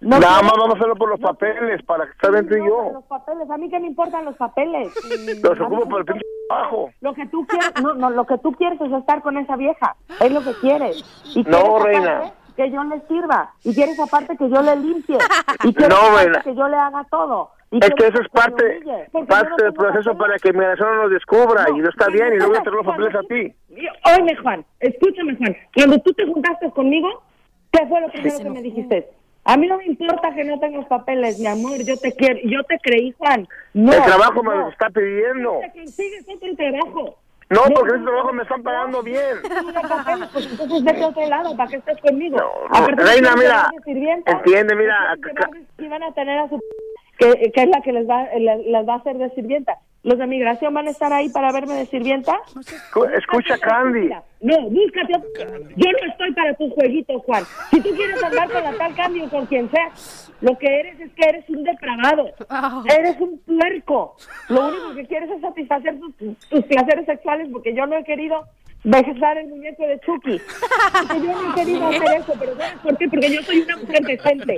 No 0.00 0.18
nada 0.18 0.40
más 0.42 0.52
vamos 0.56 0.74
a 0.74 0.78
hacerlo 0.78 0.96
por 0.96 1.10
los 1.10 1.20
papeles, 1.20 1.82
para 1.84 2.06
que 2.06 2.12
estar 2.12 2.30
tú 2.46 2.54
y 2.54 2.66
yo. 2.66 2.90
Los 2.94 3.04
papeles, 3.04 3.50
a 3.50 3.56
mí 3.58 3.68
qué 3.68 3.78
me 3.80 3.88
importan 3.88 4.24
los 4.24 4.36
papeles. 4.36 4.88
Los 5.42 5.60
ocupo 5.60 5.86
por 5.88 6.00
el 6.00 6.06
pinche 6.06 6.24
trabajo. 6.48 6.90
Lo 7.02 7.12
que 7.14 7.26
tú 7.26 7.46
quieres, 7.46 7.72
no, 7.82 7.94
no, 7.94 8.08
lo 8.10 8.24
que 8.26 8.38
tú 8.38 8.52
quieres 8.52 8.80
es 8.80 8.92
estar 8.92 9.20
con 9.22 9.36
esa 9.36 9.56
vieja, 9.56 9.96
es 10.20 10.32
lo 10.32 10.42
que 10.42 10.54
quieres. 10.60 11.04
Y 11.34 11.42
No, 11.42 11.76
quieres 11.76 11.82
reina. 11.84 12.32
Que 12.56 12.70
yo 12.70 12.82
le 12.84 13.00
sirva, 13.08 13.52
y 13.62 13.74
quieres 13.74 13.98
aparte 14.00 14.36
que 14.38 14.48
yo 14.48 14.62
le 14.62 14.76
limpie, 14.76 15.18
y 15.64 15.74
quieres 15.74 15.88
No, 15.96 15.96
aparte 16.02 16.24
reina. 16.24 16.40
que 16.42 16.54
yo 16.54 16.68
le 16.68 16.76
haga 16.76 17.04
todo. 17.10 17.50
Es 17.70 17.90
que 17.90 18.06
eso 18.08 18.20
es 18.20 18.28
parte, 18.30 18.80
parte 19.28 19.50
no 19.50 19.56
del 19.56 19.72
proceso 19.72 20.16
para 20.18 20.36
que 20.38 20.48
inmigración 20.48 20.88
no 20.88 21.02
nos 21.02 21.12
descubra 21.12 21.66
y 21.70 21.78
no 21.78 21.88
está 21.88 22.08
bien 22.08 22.34
y 22.34 22.38
luego 22.38 22.60
te 22.62 22.70
los 22.70 22.84
papeles 22.84 23.14
a 23.14 23.22
ti. 23.22 23.54
Oye, 23.70 24.36
Juan, 24.42 24.64
escúchame, 24.80 25.36
Juan. 25.36 25.56
Cuando 25.74 25.98
tú 26.00 26.12
te 26.12 26.26
juntaste 26.26 26.68
conmigo, 26.70 27.22
¿qué 27.70 27.86
fue 27.86 28.00
lo 28.00 28.08
primero 28.08 28.38
que 28.38 28.50
me 28.50 28.62
dijiste? 28.62 29.08
A 29.44 29.56
mí 29.56 29.68
no 29.68 29.78
me 29.78 29.86
importa 29.86 30.34
que 30.34 30.44
no 30.44 30.58
tengas 30.58 30.86
papeles, 30.86 31.38
mi 31.38 31.46
amor, 31.46 31.78
yo 31.84 31.96
te 31.96 32.12
quiero, 32.12 32.40
yo 32.44 32.62
te 32.64 32.76
creí, 32.80 33.14
Juan. 33.16 33.46
No, 33.72 33.92
el 33.92 34.02
trabajo 34.02 34.42
me 34.42 34.50
no. 34.50 34.62
lo 34.62 34.68
está 34.70 34.90
pidiendo. 34.90 35.60
Que 35.72 36.32
otro 36.34 36.56
trabajo. 36.56 37.16
No, 37.50 37.62
porque 37.74 37.96
ese 37.96 38.04
trabajo 38.04 38.32
me 38.32 38.42
están 38.42 38.62
pagando 38.62 39.02
bien. 39.02 39.36
No, 39.42 39.88
papeles, 39.88 40.28
pues 40.32 40.50
entonces 40.50 40.84
vete 40.84 41.02
a 41.02 41.08
otro 41.08 41.26
lado 41.26 41.56
para 41.56 41.68
que 41.70 41.76
estés 41.76 42.00
conmigo. 42.00 42.36
no, 42.36 42.76
Aparte, 42.76 43.02
reina, 43.02 43.34
mira, 43.36 43.70
entiende, 44.26 44.74
mira, 44.76 45.16
Y 45.78 45.88
van 45.88 46.02
a 46.02 46.12
tener 46.12 46.38
a 46.38 46.48
su... 46.48 46.60
Que, 47.20 47.52
que 47.52 47.62
es 47.62 47.68
la 47.68 47.80
que 47.82 47.92
les 47.92 48.08
va, 48.08 48.24
les, 48.36 48.66
les 48.66 48.88
va 48.88 48.94
a 48.94 48.96
hacer 48.96 49.16
de 49.18 49.30
sirvienta. 49.30 49.76
¿Los 50.02 50.16
de 50.18 50.26
migración 50.26 50.72
van 50.72 50.86
a 50.88 50.90
estar 50.90 51.12
ahí 51.12 51.28
para 51.28 51.52
verme 51.52 51.74
de 51.74 51.84
sirvienta? 51.84 52.40
Escu- 52.54 53.14
Escucha, 53.18 53.58
Candy. 53.58 54.08
No, 54.40 54.58
búscate. 54.70 55.12
Yo 55.76 55.92
no 55.92 56.10
estoy 56.10 56.32
para 56.32 56.54
tu 56.54 56.70
jueguito, 56.70 57.20
Juan. 57.20 57.44
Si 57.70 57.80
tú 57.82 57.90
quieres 57.94 58.22
andar 58.24 58.50
con 58.50 58.64
la 58.64 58.72
tal 58.78 58.94
Candy 58.94 59.20
o 59.20 59.28
con 59.28 59.44
quien 59.44 59.70
sea, 59.70 59.90
lo 60.40 60.56
que 60.56 60.80
eres 60.80 60.98
es 61.00 61.12
que 61.12 61.28
eres 61.28 61.46
un 61.50 61.62
depravado. 61.64 62.30
Eres 62.98 63.20
un 63.20 63.38
puerco. 63.40 64.16
Lo 64.48 64.68
único 64.68 64.94
que 64.94 65.04
quieres 65.06 65.30
es 65.30 65.42
satisfacer 65.42 66.00
tus, 66.00 66.16
tus 66.48 66.64
placeres 66.64 67.04
sexuales 67.04 67.48
porque 67.52 67.74
yo 67.74 67.84
no 67.84 67.98
he 67.98 68.04
querido 68.04 68.44
besar 68.84 69.38
el 69.38 69.48
muñeco 69.48 69.86
de 69.86 70.00
Chucky. 70.00 70.40
Porque 71.08 71.26
yo 71.26 71.32
no 71.32 71.50
he 71.50 71.54
querido 71.54 71.86
hacer 71.88 72.16
eso, 72.20 72.34
pero 72.38 72.56
¿sabes 72.56 72.78
por 72.82 72.96
qué? 72.98 73.08
Porque 73.08 73.30
yo 73.34 73.42
soy 73.42 73.60
una 73.62 73.76
mujer 73.76 74.00
decente. 74.04 74.56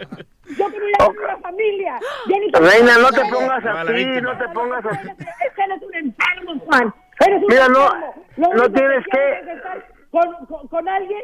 Yo 0.59 0.71
te 0.71 0.81
voy 0.81 0.93
a 0.99 1.05
dar 1.05 1.11
una 1.11 1.37
familia. 1.39 1.99
Yo 2.29 2.37
ni 2.39 2.51
te- 2.51 2.61
Reina, 2.61 2.99
no 2.99 3.09
te 3.11 3.21
pongas 3.31 3.65
así, 3.65 4.05
no 4.21 4.39
te 4.39 4.49
pongas 4.49 4.85
así. 4.87 5.09
Es 5.09 5.55
que 5.55 5.63
eres 5.63 5.83
un 5.83 5.95
enfermo, 5.95 6.61
Juan. 6.67 6.95
Eres 7.27 7.43
un 7.43 7.47
Mira, 7.49 7.69
no- 7.69 7.85
enfermo. 7.95 8.55
No 8.55 8.73
tienes 8.73 9.05
que- 9.11 9.53
estar 9.53 9.87
Con, 10.11 10.47
con, 10.47 10.69
con 10.69 10.89
alguien. 10.89 11.23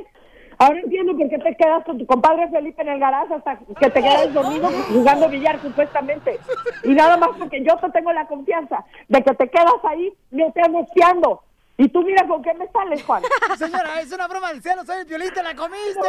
Ahora 0.61 0.81
entiendo 0.81 1.17
por 1.17 1.29
qué 1.29 1.39
te 1.39 1.55
quedas 1.55 1.85
con 1.85 1.99
tu 1.99 2.07
compadre 2.07 2.49
Felipe 2.49 2.83
en 2.83 2.89
el 2.89 2.99
garaje 2.99 3.33
hasta 3.33 3.59
que 3.79 3.91
te 3.91 4.01
quedas 4.03 4.33
dormido 4.35 4.69
jugando 4.93 5.29
billar 5.29 5.61
supuestamente. 5.63 6.39
Y 6.83 6.95
nada 6.95 7.17
más 7.17 7.31
porque 7.39 7.63
yo 7.63 7.77
te 7.77 7.89
tengo 7.91 8.13
la 8.13 8.27
confianza 8.27 8.85
de 9.07 9.23
que 9.23 9.35
te 9.35 9.49
quedas 9.49 9.75
ahí 9.85 10.13
me 10.33 10.51
te 10.51 10.61
espiando. 10.81 11.43
Y 11.81 11.89
tú 11.91 12.03
mira 12.03 12.27
con 12.27 12.43
qué 12.43 12.53
me 12.55 12.67
sales, 12.73 13.01
Juan. 13.05 13.23
Señora, 13.59 14.01
es 14.01 14.11
una 14.13 14.27
broma 14.27 14.49
del 14.53 14.61
cielo, 14.61 14.85
soy 14.85 14.99
el 14.99 15.05
violín, 15.07 15.31
te 15.33 15.43
la 15.45 15.55
comiste. 15.55 16.01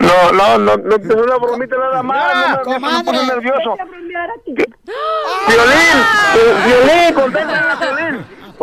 No, 0.00 0.32
no, 0.32 0.58
no, 0.58 0.76
no, 0.76 0.96
es 0.96 1.06
una 1.14 1.36
bromita 1.36 1.76
nada 1.76 2.02
más. 2.02 2.34
No, 2.34 2.40
me- 2.40 2.48
no, 2.48 2.56
me 2.58 2.64
comadre. 2.74 3.04
pone 3.04 3.26
nervioso. 3.26 3.70
Vete 3.70 3.82
a 3.82 3.84
bromear 3.84 4.30
a 4.30 4.34
tu- 4.44 4.54
Violín, 5.48 5.98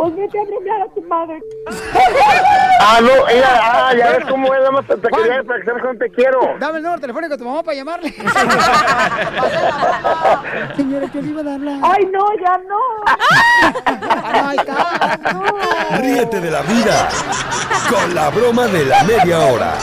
Pues 0.00 0.16
vete 0.16 0.38
a 0.38 0.44
bromear 0.44 0.80
a 0.82 0.88
tu 0.94 1.02
madre. 1.02 1.42
Ah, 2.80 3.00
no, 3.02 3.10
ella, 3.28 3.60
ah, 3.62 3.92
ya 3.94 4.12
ves 4.12 4.24
cómo 4.28 4.46
es, 4.46 4.60
nada 4.60 4.70
más 4.70 4.86
te, 4.86 4.94
quería 4.96 5.42
para 5.44 5.60
que 5.60 5.66
sabes 5.66 5.82
cuánto 5.82 6.02
te 6.04 6.10
quiero. 6.10 6.56
Dame 6.58 6.78
el 6.78 6.84
número 6.84 7.00
telefónico 7.00 7.34
de 7.34 7.38
tu 7.38 7.44
mamá 7.44 7.62
para 7.62 7.76
llamarle. 7.76 8.10
Señora, 10.76 11.06
que 11.08 11.22
le 11.22 11.28
iba 11.28 11.40
a 11.40 11.44
darla. 11.44 11.78
Ay, 11.82 12.06
no, 12.06 12.26
ya 12.40 12.58
no. 12.68 12.80
Ay, 14.24 14.56
cállate. 14.66 16.02
Ríete 16.02 16.40
de 16.40 16.50
la 16.50 16.62
vida 16.62 17.08
con 17.90 18.14
la 18.14 18.30
broma 18.30 18.66
de 18.68 18.86
la 18.86 19.04
media 19.04 19.38
hora. 19.38 19.74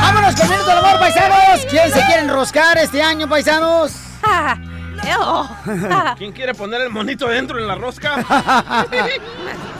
Vámonos 0.00 0.36
con 0.36 0.48
del 0.48 0.78
amor, 0.78 1.00
paisanos. 1.00 1.66
¿Quién 1.68 1.90
se 1.90 2.00
quiere 2.06 2.22
enroscar 2.22 2.78
este 2.78 3.02
año, 3.02 3.28
paisanos? 3.28 3.96
¿Quién 6.18 6.32
quiere 6.32 6.54
poner 6.54 6.80
el 6.82 6.90
monito 6.90 7.28
dentro 7.28 7.58
en 7.58 7.66
la 7.66 7.74
rosca? 7.74 8.14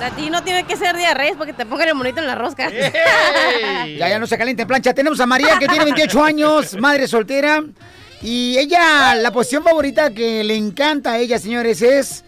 A 0.02 0.11
ti 0.17 0.31
no 0.31 0.43
tiene 0.43 0.64
que 0.64 0.76
ser 0.76 0.97
diarrea 0.97 1.35
porque 1.37 1.52
te 1.52 1.64
pongan 1.64 1.88
el 1.88 1.95
monito 1.95 2.21
en 2.21 2.26
la 2.26 2.35
rosca. 2.35 2.71
Ya, 2.71 4.09
ya 4.09 4.19
no 4.19 4.26
se 4.26 4.37
caliente 4.37 4.62
en 4.62 4.69
plancha. 4.69 4.93
Tenemos 4.93 5.21
a 5.21 5.26
María, 5.26 5.59
que 5.59 5.69
tiene 5.69 5.85
28 5.85 6.25
años, 6.25 6.76
madre 6.81 7.07
soltera. 7.07 7.62
Y 8.21 8.57
ella, 8.59 9.14
la 9.14 9.31
posición 9.31 9.62
favorita 9.62 10.11
que 10.12 10.43
le 10.45 10.57
encanta 10.57 11.12
a 11.12 11.19
ella, 11.19 11.38
señores, 11.38 11.83
es 11.83 12.25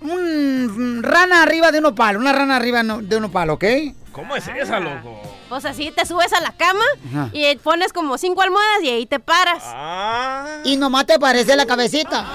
un 0.00 1.00
rana 1.02 1.42
arriba 1.42 1.72
de 1.72 1.78
un 1.78 1.86
opal. 1.86 2.16
Una 2.16 2.32
rana 2.32 2.56
arriba 2.56 2.82
de 2.82 3.16
un 3.16 3.24
opal, 3.24 3.50
¿ok? 3.50 3.64
¿Cómo 4.12 4.36
es 4.36 4.46
esa, 4.48 4.78
loco? 4.78 5.33
Pues 5.54 5.66
así 5.66 5.92
te 5.92 6.04
subes 6.04 6.32
a 6.32 6.40
la 6.40 6.50
cama 6.50 6.82
Ajá. 7.12 7.28
y 7.32 7.54
pones 7.58 7.92
como 7.92 8.18
cinco 8.18 8.42
almohadas 8.42 8.82
y 8.82 8.88
ahí 8.88 9.06
te 9.06 9.20
paras. 9.20 9.62
Ah. 9.64 10.62
Y 10.64 10.76
nomás 10.76 11.06
te 11.06 11.16
parece 11.16 11.54
la 11.54 11.64
cabecita. 11.64 12.26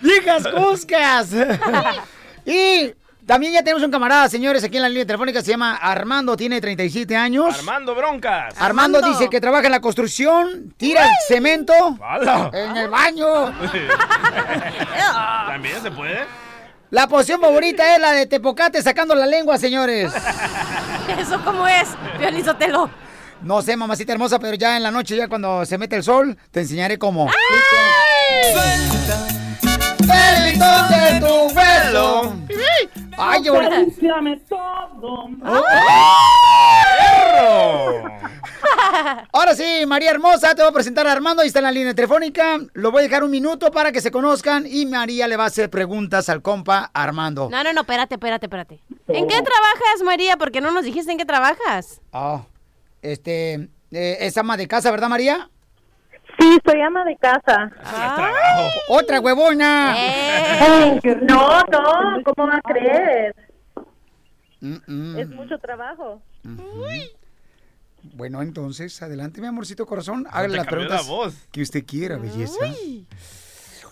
¡Viejas 0.00 0.48
cuscas! 0.48 1.28
y 2.44 2.92
también 3.24 3.52
ya 3.52 3.62
tenemos 3.62 3.84
un 3.84 3.92
camarada, 3.92 4.28
señores, 4.28 4.64
aquí 4.64 4.78
en 4.78 4.82
la 4.82 4.88
línea 4.88 5.06
telefónica. 5.06 5.42
Se 5.42 5.52
llama 5.52 5.76
Armando, 5.76 6.36
tiene 6.36 6.60
37 6.60 7.16
años. 7.16 7.56
Armando 7.56 7.94
Broncas. 7.94 8.60
Armando, 8.60 8.98
Armando. 8.98 9.16
dice 9.16 9.30
que 9.30 9.40
trabaja 9.40 9.66
en 9.66 9.70
la 9.70 9.80
construcción, 9.80 10.74
tira 10.76 11.04
el 11.04 11.12
cemento 11.28 11.72
¡Hala! 12.02 12.50
en 12.52 12.76
el 12.76 12.88
baño. 12.88 13.26
¿También 15.46 15.80
se 15.80 15.92
puede? 15.92 16.49
La 16.90 17.06
poción 17.06 17.40
favorita 17.40 17.94
es 17.94 18.00
la 18.00 18.12
de 18.12 18.26
Tepocate 18.26 18.82
sacando 18.82 19.14
la 19.14 19.26
lengua, 19.26 19.58
señores. 19.58 20.12
¿Eso 21.18 21.40
cómo 21.44 21.66
es? 21.68 21.88
Piolizotelo. 22.18 22.90
No 23.42 23.62
sé, 23.62 23.76
mamacita 23.76 24.12
hermosa, 24.12 24.40
pero 24.40 24.56
ya 24.56 24.76
en 24.76 24.82
la 24.82 24.90
noche, 24.90 25.16
ya 25.16 25.28
cuando 25.28 25.64
se 25.64 25.78
mete 25.78 25.96
el 25.96 26.02
sol, 26.02 26.36
te 26.50 26.60
enseñaré 26.60 26.98
cómo. 26.98 27.30
El 30.02 30.52
pitón 30.52 30.88
de 30.90 31.20
tu 31.20 31.54
pelo. 31.54 32.34
Ay, 33.20 33.42
yo... 33.42 33.54
todo. 34.48 35.28
Ahora 39.32 39.54
sí, 39.54 39.84
María 39.86 40.10
Hermosa, 40.10 40.54
te 40.54 40.62
voy 40.62 40.70
a 40.70 40.74
presentar 40.74 41.06
a 41.06 41.12
Armando. 41.12 41.42
Ahí 41.42 41.48
está 41.48 41.60
en 41.60 41.64
la 41.64 41.72
línea 41.72 41.94
telefónica. 41.94 42.58
Lo 42.72 42.90
voy 42.90 43.00
a 43.00 43.02
dejar 43.04 43.22
un 43.24 43.30
minuto 43.30 43.70
para 43.70 43.92
que 43.92 44.00
se 44.00 44.10
conozcan 44.10 44.66
y 44.66 44.86
María 44.86 45.28
le 45.28 45.36
va 45.36 45.44
a 45.44 45.48
hacer 45.48 45.70
preguntas 45.70 46.28
al 46.28 46.42
compa 46.42 46.90
Armando. 46.94 47.48
No, 47.50 47.62
no, 47.62 47.72
no, 47.72 47.82
espérate, 47.82 48.14
espérate, 48.14 48.46
espérate. 48.46 48.80
¿En 49.08 49.26
qué 49.26 49.34
trabajas, 49.34 50.02
María? 50.04 50.36
Porque 50.36 50.60
no 50.60 50.70
nos 50.70 50.84
dijiste 50.84 51.12
en 51.12 51.18
qué 51.18 51.24
trabajas. 51.24 52.00
Ah, 52.12 52.44
este, 53.02 53.68
eh, 53.90 54.16
es 54.20 54.36
ama 54.38 54.56
de 54.56 54.68
casa, 54.68 54.90
¿verdad, 54.90 55.08
María? 55.08 55.50
Sí, 56.40 56.58
soy 56.64 56.80
ama 56.80 57.04
de 57.04 57.16
casa. 57.16 57.70
Otra 58.88 59.20
huevona. 59.20 59.94
Eh, 59.96 61.00
No, 61.22 61.60
no, 61.70 62.22
¿cómo 62.24 62.48
va 62.48 62.56
a 62.56 62.60
creer? 62.62 63.34
Mm, 64.60 64.76
mm. 64.86 65.18
Es 65.18 65.28
mucho 65.28 65.58
trabajo. 65.58 66.20
Bueno, 68.14 68.40
entonces, 68.42 69.02
adelante, 69.02 69.40
mi 69.40 69.46
amorcito 69.46 69.84
corazón. 69.86 70.26
Haga 70.30 70.48
te 70.48 70.56
las 70.56 70.66
preguntas 70.66 71.06
la 71.06 71.12
voz. 71.12 71.34
que 71.52 71.62
usted 71.62 71.84
quiera, 71.84 72.16
belleza. 72.16 72.64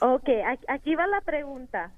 Ok, 0.01 0.29
aquí- 0.47 0.65
aquí 0.69 0.95
va 0.95 1.07
la 1.07 1.21
pregunta. 1.21 1.91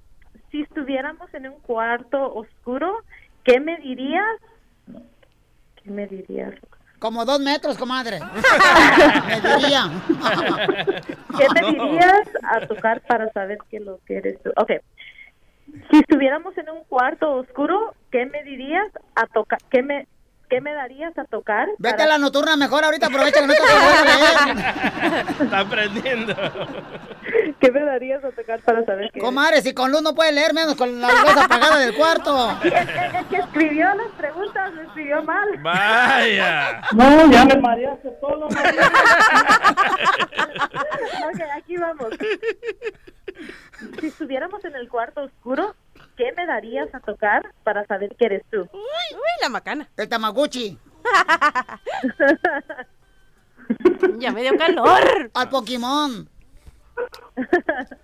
Si 0.51 0.61
estuviéramos 0.61 1.33
en 1.33 1.47
un 1.47 1.59
cuarto 1.61 2.33
oscuro, 2.33 3.03
¿qué 3.45 3.59
me 3.61 3.77
dirías? 3.77 4.25
¿Qué 5.81 5.89
me 5.89 6.07
dirías? 6.07 6.53
Como 7.01 7.25
dos 7.25 7.39
metros, 7.39 7.77
comadre. 7.79 8.19
Me 9.27 9.41
diría. 9.41 9.89
¿Qué 11.37 11.47
me 11.55 11.71
dirías 11.71 12.27
a 12.43 12.67
tocar 12.67 13.01
para 13.01 13.27
saber 13.31 13.57
que 13.71 13.79
lo 13.79 13.99
que 14.05 14.17
eres 14.17 14.37
tú? 14.43 14.51
Ok. 14.55 14.73
Si 15.89 15.97
estuviéramos 15.97 16.55
en 16.59 16.69
un 16.69 16.83
cuarto 16.83 17.31
oscuro, 17.37 17.95
¿qué 18.11 18.27
me 18.27 18.43
dirías 18.43 18.85
a 19.15 19.25
tocar? 19.25 19.57
¿Qué 19.71 19.81
me, 19.81 20.05
¿Qué 20.47 20.61
me 20.61 20.73
darías 20.73 21.17
a 21.17 21.23
tocar? 21.23 21.69
Vete 21.79 21.95
para- 21.97 22.03
a 22.03 22.07
la 22.09 22.17
nocturna 22.19 22.55
mejor, 22.55 22.83
ahorita 22.83 23.07
aprovecha 23.07 23.39
que 23.41 23.47
no 23.47 23.53
te. 23.53 23.59
Está 25.43 25.59
aprendiendo. 25.59 26.35
¿Qué 27.59 27.71
me 27.71 27.81
darías 27.83 28.23
a 28.23 28.31
tocar 28.31 28.59
para 28.61 28.83
saber 28.85 29.11
que 29.11 29.19
Comadre, 29.19 29.61
si 29.61 29.73
con 29.73 29.91
luz 29.91 30.01
no 30.01 30.13
puede 30.15 30.31
leer, 30.31 30.53
menos 30.53 30.75
con 30.75 30.99
la 31.01 31.07
luz 31.09 31.37
apagada 31.37 31.77
del 31.79 31.95
cuarto. 31.95 32.57
El, 32.63 32.73
el- 32.73 33.15
el 33.15 33.25
que 33.27 33.37
escribió 33.37 33.85
las 33.95 34.11
preguntas 34.17 34.73
lo 34.73 34.81
escribió 34.83 35.23
mal. 35.23 35.49
Vaya. 35.61 36.81
No, 36.93 37.31
ya 37.31 37.45
me 37.45 37.57
mareaste 37.57 38.09
todo, 38.21 38.45
ok, 38.47 38.51
aquí 41.57 41.77
vamos. 41.77 42.09
Si 43.99 44.07
estuviéramos 44.07 44.63
en 44.65 44.75
el 44.75 44.87
cuarto 44.89 45.21
oscuro, 45.23 45.75
¿qué 46.17 46.31
me 46.37 46.45
darías 46.45 46.93
a 46.93 46.99
tocar 46.99 47.41
para 47.63 47.85
saber 47.87 48.15
que 48.17 48.25
eres 48.25 48.43
tú? 48.51 48.61
Uy, 48.71 49.19
la 49.41 49.49
macana. 49.49 49.87
El 49.97 50.07
Tamaguchi. 50.09 50.77
Ya 54.17 54.31
me 54.31 54.41
dio 54.41 54.57
calor. 54.57 55.31
Al 55.33 55.49
Pokémon. 55.49 56.29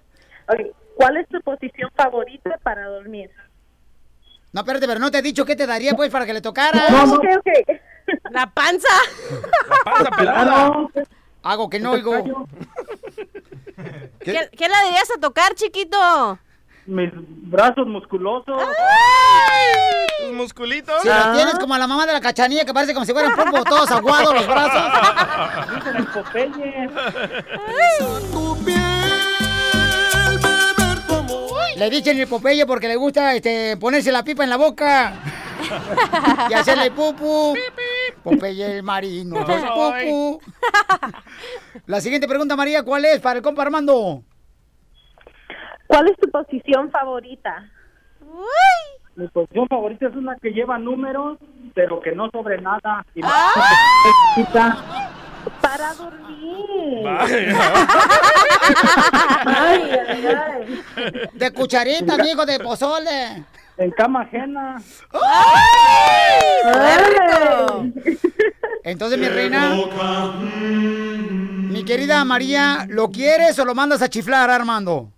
Ok, 0.50 0.62
¿Cuál 0.96 1.18
es 1.18 1.28
tu 1.28 1.40
posición 1.42 1.92
favorita 1.96 2.58
para 2.64 2.88
dormir? 2.88 3.30
No, 4.52 4.62
espérate, 4.62 4.88
pero 4.88 5.00
no 5.00 5.12
te 5.12 5.20
he 5.20 5.22
dicho 5.22 5.46
qué 5.46 5.56
te 5.56 5.68
daría, 5.68 5.94
pues, 5.94 6.10
para 6.10 6.26
que 6.26 6.34
le 6.34 6.42
tocara. 6.42 6.88
Ok, 7.04 7.26
ok. 7.38 7.80
La 8.32 8.50
panza. 8.50 8.88
Panza 9.84 10.10
pelada. 10.12 10.88
Hago 11.44 11.70
que 11.70 11.80
no 11.80 11.92
oigo. 11.92 12.48
¿Qué, 14.20 14.50
qué 14.58 14.70
le 14.70 14.86
dirías 14.86 15.12
a 15.16 15.20
tocar, 15.20 15.54
chiquito? 15.54 16.40
Mis 16.88 17.10
brazos 17.14 17.86
musculosos. 17.86 18.62
¿Tus 20.24 20.34
musculitos? 20.34 21.02
Si 21.02 21.08
lo 21.08 21.34
tienes 21.34 21.60
como 21.60 21.74
a 21.74 21.78
la 21.78 21.86
mamá 21.88 22.06
de 22.06 22.14
la 22.14 22.22
cachanilla, 22.22 22.66
que 22.66 22.74
parece 22.74 22.94
como 22.94 23.06
si 23.06 23.12
fueran 23.12 23.36
pulpo, 23.36 23.64
todos 23.64 23.92
aguados 23.92 24.34
los 24.34 24.48
brazos. 24.48 24.84
Dicen 25.76 25.96
el 25.98 26.08
Popeye. 26.08 26.90
Le 31.76 31.90
dicen 31.90 32.20
el 32.20 32.28
Popeye 32.28 32.66
porque 32.66 32.88
le 32.88 32.96
gusta 32.96 33.36
este, 33.36 33.78
ponerse 33.78 34.12
la 34.12 34.24
pipa 34.24 34.44
en 34.44 34.50
la 34.50 34.58
boca. 34.58 35.14
y 36.50 36.54
hacerle 36.54 36.92
pupu. 36.92 37.54
Popeye 38.24 38.78
el 38.78 38.84
marino, 38.84 39.46
soy 39.46 39.62
pupu. 39.62 40.42
La 41.86 42.02
siguiente 42.02 42.28
pregunta, 42.28 42.56
María, 42.56 42.84
¿cuál 42.84 43.06
es 43.06 43.20
para 43.20 43.38
el 43.38 43.44
compa 43.44 43.62
Armando? 43.62 44.24
¿Cuál 45.88 46.10
es 46.10 46.18
tu 46.18 46.30
posición 46.30 46.92
favorita? 46.92 47.70
Mi 49.16 49.28
posición 49.30 49.68
favorita 49.68 50.08
es 50.08 50.16
una 50.16 50.36
que 50.36 50.52
lleva 50.52 50.78
números, 50.78 51.38
pero 51.74 52.00
que 52.02 52.12
no 52.14 52.30
sobre 52.30 52.62
nada. 52.62 53.06
Y 53.16 53.22
me- 53.22 53.28
Para 55.62 55.94
dormir. 55.94 57.08
Ay, 59.46 59.92
ay, 60.08 60.28
ay. 60.28 61.30
De 61.34 61.52
cucharita, 61.52 62.16
amigo, 62.16 62.46
de 62.46 62.60
pozole. 62.60 63.46
En 63.78 63.92
cama 63.92 64.22
ajena. 64.22 64.76
Entonces, 68.84 69.18
mi 69.20 69.28
reina, 69.30 69.76
mi 71.70 71.84
querida 71.86 72.24
María, 72.26 72.86
¿lo 72.90 73.10
quieres 73.12 73.58
o 73.60 73.66
lo 73.66 73.76
mandas 73.76 74.02
a 74.02 74.10
chiflar, 74.10 74.50
Armando? 74.50 75.12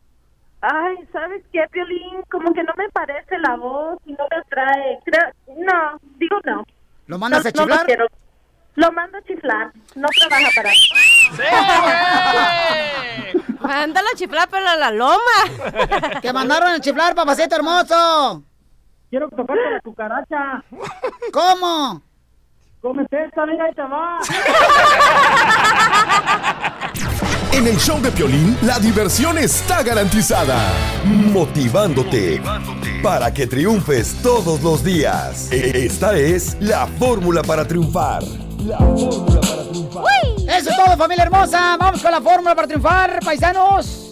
Ay, 0.61 0.95
¿sabes 1.13 1.41
qué, 1.53 1.61
Piolín? 1.71 2.21
Como 2.29 2.53
que 2.53 2.63
no 2.63 2.73
me 2.77 2.89
parece 2.89 3.37
la 3.39 3.55
voz 3.55 3.97
y 4.05 4.11
no 4.13 4.25
me 4.29 4.37
atrae. 4.37 4.99
Creo- 5.05 5.31
no, 5.57 5.97
digo 6.17 6.37
no. 6.43 6.65
¿Lo 7.07 7.17
mandas 7.17 7.43
No, 7.45 7.49
a 7.49 7.53
no 7.53 7.61
lo 7.61 7.67
chiflar? 7.67 7.85
quiero. 7.85 8.05
Lo 8.75 8.91
mando 8.91 9.17
a 9.17 9.21
chiflar. 9.23 9.71
No 9.95 10.07
trabaja 10.19 10.49
para 10.55 10.69
mí. 10.69 10.75
Mándalo 13.67 14.07
a 14.13 14.15
chiflar, 14.15 14.47
pero 14.49 14.67
a 14.67 14.75
la 14.75 14.91
loma. 14.91 15.19
Te 16.21 16.31
mandaron 16.33 16.69
a 16.71 16.79
chiflar, 16.79 17.15
papacito 17.15 17.55
hermoso. 17.55 18.43
Quiero 19.09 19.27
tocarte 19.29 19.71
la 19.71 19.79
cucaracha. 19.81 20.63
¿Cómo? 21.33 22.01
Cómete 22.81 23.25
esta, 23.25 23.45
mira, 23.45 23.65
ahí 23.65 23.73
te 23.73 23.81
va. 23.81 24.19
En 27.51 27.67
el 27.67 27.77
show 27.77 27.99
de 28.01 28.11
Piolín, 28.11 28.57
la 28.61 28.79
diversión 28.79 29.37
está 29.37 29.81
garantizada. 29.83 30.57
Motivándote 31.05 32.41
para 33.01 33.33
que 33.33 33.47
triunfes 33.47 34.15
todos 34.21 34.61
los 34.61 34.83
días. 34.83 35.51
Esta 35.51 36.17
es 36.17 36.57
la 36.59 36.85
fórmula 36.85 37.41
para 37.41 37.67
triunfar. 37.67 38.23
La 38.65 38.77
fórmula 38.77 39.41
para 39.41 39.63
triunfar. 39.63 40.05
Eso 40.47 40.69
es 40.69 40.75
todo, 40.75 40.97
familia 40.97 41.23
hermosa. 41.23 41.77
Vamos 41.79 42.01
con 42.01 42.11
la 42.11 42.21
fórmula 42.21 42.55
para 42.55 42.67
triunfar, 42.67 43.19
paisanos. 43.25 44.08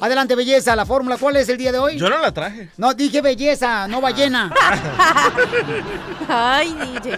Adelante, 0.00 0.34
belleza. 0.34 0.74
La 0.76 0.86
fórmula, 0.86 1.16
¿cuál 1.18 1.36
es 1.36 1.48
el 1.48 1.56
día 1.58 1.72
de 1.72 1.78
hoy? 1.78 1.96
Yo 1.98 2.08
no 2.08 2.18
la 2.18 2.32
traje. 2.32 2.70
No, 2.76 2.94
dije 2.94 3.20
belleza, 3.20 3.86
no 3.88 4.00
ballena. 4.00 4.50
Ay, 6.28 6.72
DJ. 6.74 7.14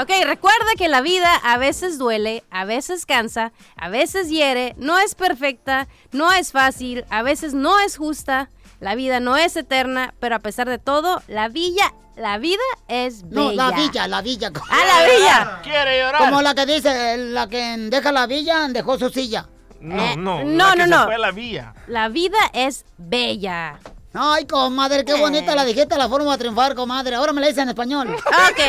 Ok, 0.00 0.10
recuerda 0.24 0.66
que 0.76 0.88
la 0.88 1.00
vida 1.00 1.32
a 1.44 1.58
veces 1.58 1.98
duele, 1.98 2.42
a 2.50 2.64
veces 2.64 3.06
cansa, 3.06 3.52
a 3.76 3.88
veces 3.88 4.28
hiere, 4.28 4.74
no 4.78 4.98
es 4.98 5.14
perfecta, 5.14 5.86
no 6.12 6.32
es 6.32 6.52
fácil, 6.52 7.04
a 7.10 7.22
veces 7.22 7.54
no 7.54 7.78
es 7.80 7.96
justa. 7.96 8.50
La 8.80 8.94
vida 8.94 9.20
no 9.20 9.36
es 9.36 9.56
eterna, 9.56 10.14
pero 10.20 10.36
a 10.36 10.40
pesar 10.40 10.68
de 10.68 10.78
todo, 10.78 11.22
la 11.28 11.48
villa, 11.48 11.94
la 12.16 12.38
vida 12.38 12.60
es 12.88 13.22
No, 13.24 13.48
bella. 13.50 13.70
la 13.70 13.76
villa, 13.76 14.08
la 14.08 14.22
villa. 14.22 14.52
¡Ah, 14.70 14.78
la 14.86 15.04
villa! 15.14 15.60
Quiere 15.62 16.00
llorar. 16.00 16.18
Como 16.24 16.42
la 16.42 16.54
que 16.54 16.66
dice, 16.66 17.16
la 17.16 17.48
que 17.48 17.76
deja 17.78 18.12
la 18.12 18.26
villa, 18.26 18.66
dejó 18.68 18.98
su 18.98 19.08
silla. 19.10 19.46
No, 19.84 20.16
no. 20.16 20.40
Eh, 20.40 20.44
no, 20.44 20.68
la 20.68 20.72
que 20.72 20.78
no, 20.78 20.84
se 20.84 20.90
no. 20.90 21.04
fue 21.04 21.14
a 21.14 21.18
la 21.18 21.30
vía. 21.30 21.74
La 21.86 22.08
vida 22.08 22.38
es 22.52 22.84
bella. 22.96 23.78
Ay, 24.14 24.46
comadre, 24.46 25.04
qué 25.04 25.14
bonita 25.14 25.54
la 25.54 25.64
dijiste, 25.64 25.98
la 25.98 26.08
fórmula 26.08 26.30
para 26.30 26.38
triunfar, 26.38 26.74
comadre. 26.74 27.16
Ahora 27.16 27.32
me 27.32 27.40
la 27.40 27.48
dice 27.48 27.62
en 27.62 27.68
español. 27.70 28.14
Ok. 28.14 28.60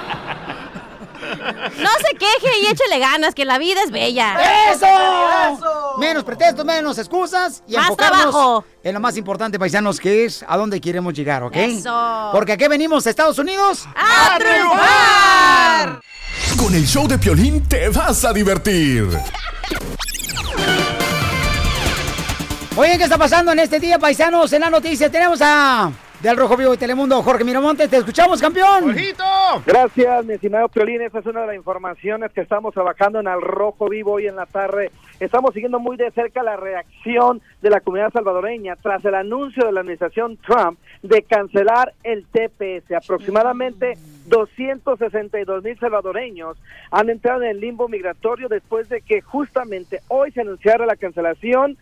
No 1.36 1.88
se 2.08 2.16
queje 2.16 2.58
y 2.62 2.66
échele 2.66 2.98
ganas, 2.98 3.34
que 3.34 3.44
la 3.44 3.58
vida 3.58 3.82
es 3.82 3.90
bella. 3.90 4.36
¡Eso! 4.72 5.96
Menos 5.98 6.24
pretextos, 6.24 6.64
menos 6.64 6.98
excusas 6.98 7.62
y 7.66 7.74
Más 7.74 7.84
enfocarnos 7.84 8.20
trabajo. 8.30 8.64
en 8.82 8.94
lo 8.94 9.00
más 9.00 9.16
importante, 9.16 9.58
paisanos, 9.58 9.98
que 10.00 10.24
es 10.24 10.44
a 10.46 10.56
dónde 10.56 10.80
queremos 10.80 11.14
llegar, 11.14 11.42
¿ok? 11.42 11.56
Eso. 11.56 12.30
Porque 12.32 12.52
aquí 12.52 12.66
venimos 12.68 13.06
a 13.06 13.10
Estados 13.10 13.38
Unidos 13.38 13.86
¡A 13.96 14.38
triunfar! 14.38 16.00
Con 16.58 16.74
el 16.74 16.86
show 16.86 17.06
de 17.08 17.18
Piolín 17.18 17.62
te 17.68 17.88
vas 17.88 18.24
a 18.24 18.32
divertir. 18.32 19.08
Oye, 22.76 22.96
¿qué 22.96 23.04
está 23.04 23.18
pasando 23.18 23.52
en 23.52 23.58
este 23.58 23.78
día, 23.80 23.98
paisanos? 23.98 24.52
En 24.52 24.60
la 24.62 24.70
noticia 24.70 25.10
tenemos 25.10 25.40
a 25.42 25.90
del 26.22 26.36
Rojo 26.36 26.56
Vivo 26.56 26.72
de 26.72 26.76
Telemundo, 26.76 27.22
Jorge 27.22 27.44
Miramontes. 27.44 27.88
Te 27.88 27.96
escuchamos, 27.96 28.40
campeón. 28.40 28.94
Gracias, 29.66 30.24
mi 30.26 30.34
estimado 30.34 30.68
Piolín. 30.68 31.00
Esa 31.00 31.20
es 31.20 31.26
una 31.26 31.42
de 31.42 31.46
las 31.48 31.56
informaciones 31.56 32.30
que 32.32 32.42
estamos 32.42 32.74
trabajando 32.74 33.20
en 33.20 33.28
Al 33.28 33.40
Rojo 33.40 33.88
Vivo 33.88 34.12
hoy 34.12 34.26
en 34.26 34.36
la 34.36 34.46
tarde. 34.46 34.90
Estamos 35.18 35.54
siguiendo 35.54 35.80
muy 35.80 35.96
de 35.96 36.10
cerca 36.10 36.42
la 36.42 36.56
reacción 36.56 37.40
de 37.62 37.70
la 37.70 37.80
comunidad 37.80 38.12
salvadoreña 38.12 38.76
tras 38.76 39.04
el 39.04 39.14
anuncio 39.14 39.64
de 39.64 39.72
la 39.72 39.80
administración 39.80 40.36
Trump 40.38 40.78
de 41.02 41.22
cancelar 41.22 41.94
el 42.02 42.26
TPS. 42.26 42.92
Aproximadamente 42.92 43.96
262 44.26 45.64
mil 45.64 45.78
salvadoreños 45.78 46.56
han 46.90 47.08
entrado 47.08 47.42
en 47.42 47.50
el 47.50 47.60
limbo 47.60 47.88
migratorio 47.88 48.48
después 48.48 48.88
de 48.88 49.00
que 49.00 49.22
justamente 49.22 50.00
hoy 50.08 50.32
se 50.32 50.42
anunciara 50.42 50.84
la 50.84 50.96
cancelación 50.96 51.78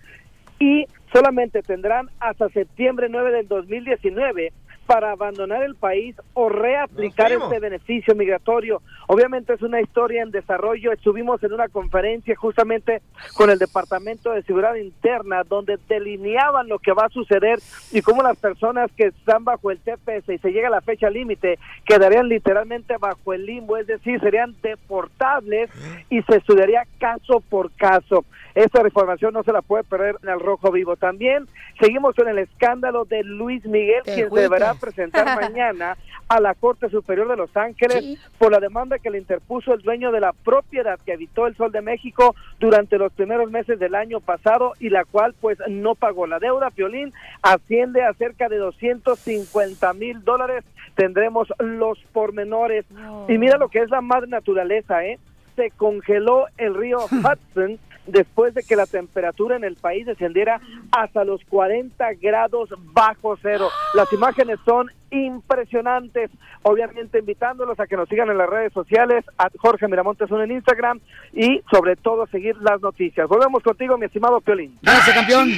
y 0.61 0.87
solamente 1.12 1.62
tendrán 1.62 2.11
hasta 2.21 2.49
septiembre 2.51 3.09
9 3.09 3.33
del 3.33 3.49
2019 3.49 4.53
para 4.88 5.12
abandonar 5.12 5.62
el 5.64 5.74
país 5.74 6.16
o 6.33 6.48
reaplicar 6.48 7.31
este 7.31 7.59
beneficio 7.59 8.14
migratorio. 8.14 8.81
Obviamente 9.07 9.53
es 9.53 9.61
una 9.61 9.83
historia 9.83 10.22
en 10.22 10.31
desarrollo. 10.31 10.92
Estuvimos 10.92 11.42
en 11.42 11.53
una 11.53 11.68
conferencia 11.68 12.35
justamente 12.35 13.03
con 13.35 13.51
el 13.51 13.59
Departamento 13.59 14.33
de 14.33 14.42
Seguridad 14.44 14.77
Interna 14.77 15.44
donde 15.44 15.79
delineaban 15.90 16.68
lo 16.68 16.79
que 16.79 16.94
va 16.94 17.05
a 17.05 17.11
suceder 17.11 17.59
y 17.92 18.01
cómo 18.01 18.22
las 18.22 18.38
personas 18.38 18.90
que 18.96 19.09
están 19.09 19.44
bajo 19.44 19.70
el 19.70 19.79
TPS 19.79 20.31
y 20.31 20.38
se 20.38 20.53
llega 20.53 20.68
a 20.68 20.70
la 20.70 20.81
fecha 20.81 21.11
límite 21.11 21.59
quedarían 21.85 22.27
literalmente 22.27 22.96
bajo 22.96 23.35
el 23.35 23.44
limbo, 23.44 23.77
es 23.77 23.87
decir, 23.87 24.18
serían 24.20 24.57
deportables 24.62 25.68
y 26.09 26.22
se 26.22 26.37
estudiaría 26.37 26.87
caso 26.98 27.42
por 27.51 27.70
caso. 27.72 28.24
Esta 28.55 28.83
información 28.83 29.35
no 29.35 29.44
se 29.44 29.53
la 29.53 29.62
puede 29.62 29.85
perder 29.85 30.16
en 30.22 30.31
el 30.31 30.40
Rojo 30.40 30.72
Vivo. 30.72 30.96
También 30.96 31.46
seguimos 31.81 32.16
con 32.16 32.29
el 32.29 32.38
escándalo 32.38 33.05
de 33.05 33.22
Luis 33.22 33.64
Miguel, 33.64 34.03
quien 34.03 34.29
se 34.31 34.40
deberá 34.40 34.70
agüitas. 34.70 34.77
Presentar 34.78 35.24
mañana 35.40 35.96
a 36.28 36.40
la 36.40 36.54
Corte 36.54 36.88
Superior 36.90 37.28
de 37.28 37.36
Los 37.36 37.56
Ángeles 37.56 38.18
por 38.38 38.52
la 38.52 38.60
demanda 38.60 38.98
que 38.98 39.10
le 39.10 39.18
interpuso 39.18 39.74
el 39.74 39.82
dueño 39.82 40.12
de 40.12 40.20
la 40.20 40.32
propiedad 40.32 40.98
que 41.04 41.12
habitó 41.12 41.46
el 41.46 41.56
Sol 41.56 41.72
de 41.72 41.80
México 41.80 42.34
durante 42.58 42.98
los 42.98 43.12
primeros 43.12 43.50
meses 43.50 43.78
del 43.78 43.94
año 43.94 44.20
pasado 44.20 44.74
y 44.78 44.90
la 44.90 45.04
cual 45.04 45.34
pues 45.40 45.58
no 45.68 45.94
pagó. 45.94 46.26
La 46.26 46.38
deuda, 46.38 46.70
Piolín, 46.70 47.12
asciende 47.42 48.02
a 48.02 48.12
cerca 48.14 48.48
de 48.48 48.58
250 48.58 49.92
mil 49.94 50.22
dólares. 50.24 50.64
Tendremos 50.94 51.48
los 51.58 51.98
pormenores. 52.12 52.84
Y 53.28 53.38
mira 53.38 53.56
lo 53.56 53.68
que 53.68 53.80
es 53.80 53.90
la 53.90 54.00
madre 54.00 54.28
naturaleza, 54.28 55.04
¿eh? 55.04 55.18
Se 55.56 55.70
congeló 55.70 56.46
el 56.56 56.74
río 56.74 56.98
Hudson 57.10 57.78
después 58.09 58.55
de 58.55 58.62
que 58.62 58.77
la 58.77 58.87
temperatura 58.87 59.57
en 59.57 59.64
el 59.64 59.77
país 59.77 60.07
descendiera 60.07 60.61
hasta 60.90 61.25
los 61.25 61.44
40 61.44 62.05
grados 62.21 62.71
bajo 62.92 63.37
cero. 63.40 63.68
Las 63.94 64.12
imágenes 64.12 64.59
son 64.64 64.90
impresionantes. 65.11 66.31
Obviamente 66.62 67.21
invitándolos 67.21 67.79
a 67.81 67.87
que 67.87 67.97
nos 67.97 68.09
sigan 68.09 68.29
en 68.31 68.38
las 68.38 68.49
redes 68.49 68.73
sociales, 68.73 69.25
a 69.38 69.49
Jorge 69.59 69.87
Miramontes 69.88 70.31
en 70.31 70.51
Instagram 70.51 71.01
y 71.33 71.62
sobre 71.71 71.97
todo 71.97 72.27
seguir 72.27 72.57
las 72.61 72.81
noticias. 72.81 73.29
Volvemos 73.29 73.62
contigo, 73.62 73.97
mi 73.97 74.07
estimado 74.07 74.40
Piolín. 74.40 74.79
Gracias, 74.83 75.14
campeón. 75.14 75.51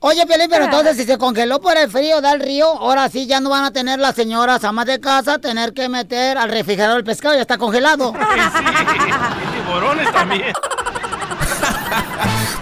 Oye, 0.00 0.26
Piolín, 0.26 0.48
pero 0.50 0.64
entonces 0.64 0.96
si 0.96 1.04
se 1.04 1.18
congeló 1.18 1.60
por 1.60 1.76
el 1.76 1.90
frío 1.90 2.20
del 2.20 2.40
río, 2.40 2.66
ahora 2.66 3.08
sí 3.08 3.26
ya 3.26 3.40
no 3.40 3.50
van 3.50 3.64
a 3.64 3.72
tener 3.72 3.98
las 3.98 4.14
señoras 4.14 4.64
amas 4.64 4.86
de 4.86 5.00
casa 5.00 5.38
tener 5.38 5.72
que 5.72 5.88
meter 5.88 6.38
al 6.38 6.50
refrigerador 6.50 6.98
el 6.98 7.04
pescado, 7.04 7.34
ya 7.34 7.42
está 7.42 7.58
congelado. 7.58 8.12
Y 9.40 9.56
tiburones 9.56 10.12
también. 10.12 10.52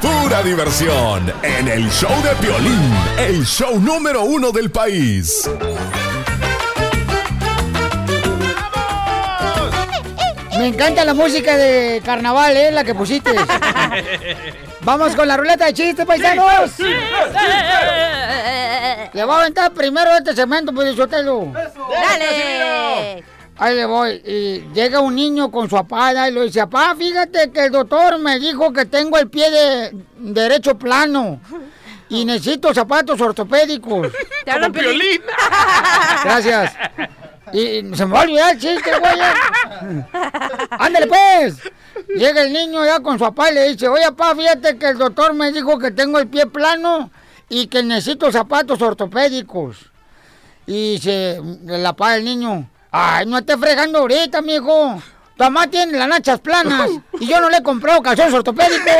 Pura 0.00 0.42
diversión 0.42 1.32
en 1.42 1.68
el 1.68 1.90
show 1.90 2.10
de 2.22 2.30
Piolín, 2.36 2.94
el 3.18 3.44
show 3.44 3.80
número 3.80 4.22
uno 4.22 4.52
del 4.52 4.70
país. 4.70 5.50
Me 10.56 10.68
encanta 10.68 11.04
la 11.04 11.14
música 11.14 11.56
de 11.56 12.00
carnaval, 12.04 12.56
¿eh? 12.56 12.70
La 12.70 12.84
que 12.84 12.94
pusiste. 12.94 13.34
Vamos 14.82 15.16
con 15.16 15.26
la 15.26 15.36
ruleta 15.36 15.66
de 15.66 15.74
chistes, 15.74 16.06
paisanos. 16.06 16.78
Le 19.12 19.24
voy 19.24 19.34
a 19.34 19.40
aventar 19.40 19.72
primero 19.72 20.16
este 20.16 20.34
segmento, 20.34 20.72
pues. 20.72 20.96
¡Dale! 20.96 21.64
Ahí 23.58 23.74
le 23.74 23.86
voy. 23.86 24.22
Y 24.24 24.72
llega 24.72 25.00
un 25.00 25.16
niño 25.16 25.50
con 25.50 25.68
su 25.68 25.74
papá 25.74 26.28
y 26.28 26.32
le 26.32 26.44
dice, 26.44 26.60
papá, 26.60 26.94
fíjate 26.96 27.50
que 27.50 27.66
el 27.66 27.72
doctor 27.72 28.18
me 28.18 28.38
dijo 28.38 28.72
que 28.72 28.86
tengo 28.86 29.18
el 29.18 29.28
pie 29.28 29.50
de 29.50 29.96
derecho 30.18 30.78
plano 30.78 31.40
y 32.08 32.24
necesito 32.24 32.72
zapatos 32.72 33.20
ortopédicos. 33.20 34.08
Te 34.44 34.50
hablan 34.50 34.72
Como 34.72 34.82
Piolín. 34.82 35.22
Gracias. 36.24 36.72
Y 37.52 37.82
se 37.96 38.06
me 38.06 38.12
va 38.12 38.20
a 38.20 38.22
olvidar 38.24 38.54
el 38.54 38.60
chiste, 38.60 38.90
güey. 38.98 40.06
Ándale, 40.70 41.06
pues. 41.06 41.56
Llega 42.14 42.42
el 42.42 42.52
niño 42.52 42.84
ya 42.84 43.00
con 43.00 43.18
su 43.18 43.24
papá 43.24 43.50
y 43.50 43.54
le 43.54 43.68
dice, 43.70 43.88
oye, 43.88 44.04
papá, 44.12 44.36
fíjate 44.36 44.78
que 44.78 44.90
el 44.90 44.98
doctor 44.98 45.34
me 45.34 45.50
dijo 45.50 45.78
que 45.78 45.90
tengo 45.90 46.18
el 46.18 46.28
pie 46.28 46.46
plano 46.46 47.10
y 47.48 47.66
que 47.66 47.82
necesito 47.82 48.30
zapatos 48.30 48.80
ortopédicos. 48.80 49.90
Y 50.66 50.92
dice 50.92 51.36
el 51.36 51.82
papá 51.82 52.12
del 52.12 52.24
niño, 52.24 52.68
ay, 52.92 53.26
no 53.26 53.38
estés 53.38 53.56
fregando 53.58 53.98
ahorita, 54.00 54.42
mijo. 54.42 55.00
Tu 55.36 55.44
mamá 55.44 55.66
tiene 55.68 55.96
las 55.98 56.08
nachas 56.08 56.40
planas 56.40 56.90
y 57.20 57.26
yo 57.26 57.40
no 57.40 57.48
le 57.48 57.58
he 57.58 57.62
comprado 57.62 58.02
calzones 58.02 58.34
ortopédicos. 58.34 58.92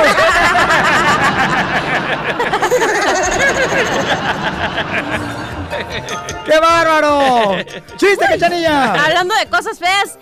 ¡Qué 6.44 6.58
bárbaro! 6.60 7.56
¡Chiste, 7.96 8.24
cachanilla! 8.28 8.94
Hablando 9.04 9.34
de 9.34 9.46
cosas 9.46 9.78
feas. 9.78 10.18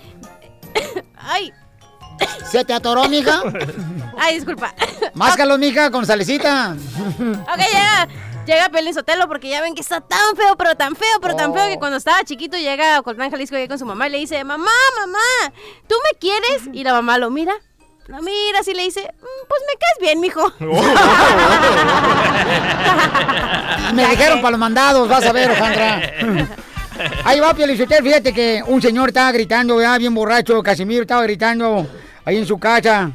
Ay, 1.17 1.53
¿Se 2.51 2.63
te 2.65 2.73
atoró, 2.73 3.07
mija? 3.07 3.41
ay, 4.17 4.35
disculpa. 4.35 4.73
Máscalo, 5.13 5.57
mija, 5.57 5.91
con 5.91 6.05
salecita. 6.05 6.75
Ok, 6.75 7.57
llega, 7.57 8.07
llega 8.47 8.69
Pelín 8.69 8.93
Sotelo 8.93 9.27
porque 9.27 9.49
ya 9.49 9.61
ven 9.61 9.75
que 9.75 9.81
está 9.81 10.01
tan 10.01 10.35
feo, 10.35 10.55
pero 10.57 10.75
tan 10.75 10.95
feo, 10.95 11.19
pero 11.21 11.35
tan 11.35 11.53
feo 11.53 11.67
que 11.67 11.77
cuando 11.77 11.97
estaba 11.97 12.23
chiquito 12.23 12.57
llega 12.57 12.95
a 12.95 12.99
Ocotlán, 13.01 13.29
Jalisco, 13.31 13.55
llega 13.55 13.67
con 13.67 13.79
su 13.79 13.85
mamá 13.85 14.07
y 14.07 14.11
le 14.11 14.17
dice, 14.19 14.43
mamá, 14.43 14.71
mamá, 14.99 15.53
¿tú 15.87 15.95
me 16.11 16.17
quieres? 16.19 16.63
Y 16.73 16.83
la 16.83 16.93
mamá 16.93 17.17
lo 17.17 17.29
mira, 17.29 17.53
lo 18.07 18.21
mira 18.21 18.59
así 18.61 18.73
le 18.73 18.83
dice, 18.83 19.01
"Mm, 19.01 19.47
pues 19.47 19.61
me 19.67 19.77
caes 19.79 19.97
bien, 19.99 20.19
mijo. 20.21 20.53
Me 23.93 24.05
dijeron 24.07 24.41
para 24.41 24.51
los 24.51 24.59
mandados, 24.59 25.07
vas 25.07 25.25
a 25.25 25.31
ver, 25.31 25.51
Ojandra. 25.51 26.01
Ahí 27.23 27.39
va, 27.39 27.53
Pielichotel, 27.53 28.03
fíjate 28.03 28.33
que 28.33 28.63
un 28.65 28.81
señor 28.81 29.09
estaba 29.09 29.31
gritando, 29.31 29.79
ya 29.79 29.97
bien 29.97 30.13
borracho, 30.13 30.61
Casimiro 30.63 31.03
estaba 31.03 31.21
gritando 31.23 31.87
ahí 32.25 32.37
en 32.37 32.45
su 32.47 32.57
casa. 32.57 33.11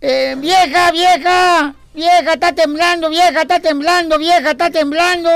Eh, 0.00 0.36
vieja, 0.38 0.92
vieja, 0.92 1.74
vieja, 1.94 2.34
está 2.34 2.52
temblando, 2.52 3.08
vieja, 3.08 3.42
está 3.42 3.60
temblando, 3.60 4.18
vieja, 4.18 4.50
está 4.50 4.70
temblando. 4.70 5.30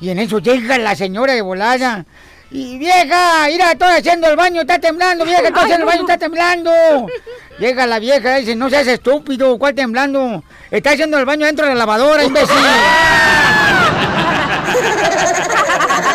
Y 0.00 0.10
en 0.10 0.18
eso 0.18 0.38
llega 0.38 0.78
la 0.78 0.96
señora 0.96 1.34
de 1.34 1.42
volada. 1.42 2.06
Y 2.50 2.78
vieja, 2.78 3.46
mira, 3.48 3.72
estoy 3.72 3.90
haciendo 3.90 4.28
el 4.28 4.36
baño, 4.36 4.62
está 4.62 4.78
temblando, 4.78 5.24
vieja, 5.24 5.48
estoy 5.48 5.64
haciendo 5.64 5.84
el 5.84 5.92
baño, 5.92 6.00
está 6.00 6.16
temblando. 6.16 6.72
Llega 7.58 7.86
la 7.86 7.98
vieja 7.98 8.38
y 8.38 8.40
dice, 8.40 8.56
no 8.56 8.70
seas 8.70 8.86
estúpido, 8.86 9.58
¿cuál 9.58 9.74
temblando? 9.74 10.42
Está 10.70 10.92
haciendo 10.92 11.18
el 11.18 11.26
baño 11.26 11.44
dentro 11.44 11.66
de 11.66 11.72
la 11.72 11.80
lavadora, 11.80 12.24
imbécil. 12.24 12.56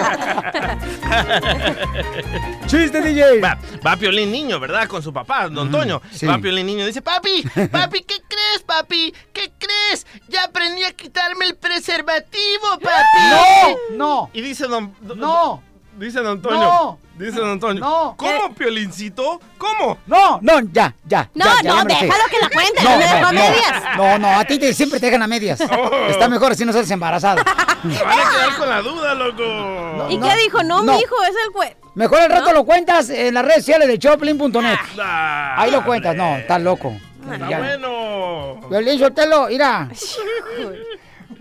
¡Chiste, 2.67 3.01
DJ! 3.01 3.39
Va, 3.41 3.57
va 3.85 3.95
Piolín 3.97 4.31
niño, 4.31 4.59
¿verdad? 4.59 4.87
Con 4.87 5.01
su 5.03 5.13
papá, 5.13 5.47
don 5.49 5.71
Toño. 5.71 6.01
sí. 6.11 6.25
Va 6.25 6.37
Piolín 6.39 6.65
niño 6.65 6.85
dice, 6.85 7.01
papi, 7.01 7.43
papi, 7.71 8.01
¿qué 8.03 8.15
crees, 8.27 8.63
papi? 8.65 9.13
¿Qué 9.33 9.51
crees? 9.57 10.05
Ya 10.29 10.45
aprendí 10.45 10.83
a 10.83 10.93
quitarme 10.93 11.45
el 11.45 11.55
preservativo, 11.55 12.79
papi. 12.81 13.19
¡No! 13.29 13.97
¡No! 13.97 14.29
Y 14.33 14.41
dice 14.41 14.67
don... 14.67 14.93
don- 15.01 15.19
¡No! 15.19 15.61
Dice 15.97 16.19
don 16.21 16.41
Toño. 16.41 16.59
No. 16.59 16.99
Dice 17.17 17.39
don 17.39 17.59
Toño. 17.59 17.79
No. 17.79 18.15
¿Cómo, 18.17 18.53
Piolincito? 18.55 19.39
¿Cómo? 19.59 19.99
No, 20.07 20.39
no, 20.41 20.59
ya, 20.71 20.95
ya. 21.05 21.29
No, 21.35 21.45
ya, 21.45 21.61
ya, 21.61 21.83
no, 21.83 21.89
ya 21.89 21.99
déjalo 22.01 22.23
que 22.29 22.39
la 22.41 22.49
cuente, 22.49 22.83
No, 22.83 22.89
no 22.89 22.97
me 22.97 23.03
dejó 23.05 23.19
no, 23.21 23.27
a 23.27 23.31
medias. 23.31 23.83
no, 23.97 24.17
no, 24.17 24.39
a 24.39 24.45
ti 24.45 24.57
te, 24.57 24.73
siempre 24.73 24.99
te 24.99 25.05
dejan 25.05 25.21
a 25.21 25.27
medias. 25.27 25.61
Está 26.09 26.27
mejor 26.27 26.53
así 26.53 26.65
no 26.65 26.73
sales 26.73 26.89
embarazada. 26.89 27.43
Van 27.83 28.19
a 28.19 28.31
quedar 28.31 28.57
con 28.57 28.69
la 28.69 28.81
duda, 28.81 29.13
loco. 29.13 30.07
¿Y 30.09 30.17
no, 30.17 30.27
qué 30.27 30.35
dijo? 30.37 30.63
No, 30.63 30.81
no. 30.81 30.93
mi 30.93 30.99
hijo, 31.01 31.15
es 31.23 31.35
el 31.45 31.51
cue... 31.51 31.77
Mejor 31.95 32.19
al 32.21 32.29
rato 32.31 32.51
lo 32.51 32.65
cuentas 32.65 33.11
en 33.11 33.35
las 33.35 33.43
redes 33.45 33.57
sociales 33.57 33.87
de 33.87 33.99
Choplin.net. 33.99 34.79
Ah, 34.99 35.53
Ahí 35.59 35.69
lo 35.69 35.83
cuentas, 35.85 36.15
no, 36.15 36.37
estás 36.37 36.59
loco. 36.61 36.95
Está 37.31 37.47
Ya. 37.47 37.59
bueno. 37.59 38.55
Violín 38.69 38.97
Sotelo, 38.97 39.45
mira. 39.49 39.87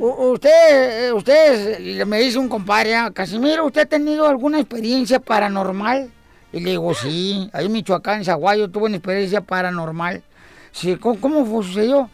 Usted, 0.04 1.06
eh, 1.06 1.12
usted, 1.12 2.04
me 2.06 2.18
dice 2.18 2.36
un 2.36 2.48
compadre, 2.48 2.96
ah, 2.96 3.12
Casimiro, 3.14 3.66
¿usted 3.66 3.82
ha 3.82 3.86
tenido 3.86 4.26
alguna 4.26 4.58
experiencia 4.58 5.20
paranormal? 5.20 6.10
Y 6.52 6.58
le 6.58 6.70
digo, 6.70 6.92
sí, 6.92 7.48
ahí 7.52 7.66
en 7.66 7.72
Michoacán, 7.72 8.18
en 8.18 8.24
Zaguayo, 8.24 8.68
tuve 8.68 8.86
una 8.86 8.96
experiencia 8.96 9.42
paranormal. 9.42 10.24
Sí, 10.72 10.96
¿cómo, 10.96 11.20
cómo 11.20 11.62
sucedió? 11.62 12.10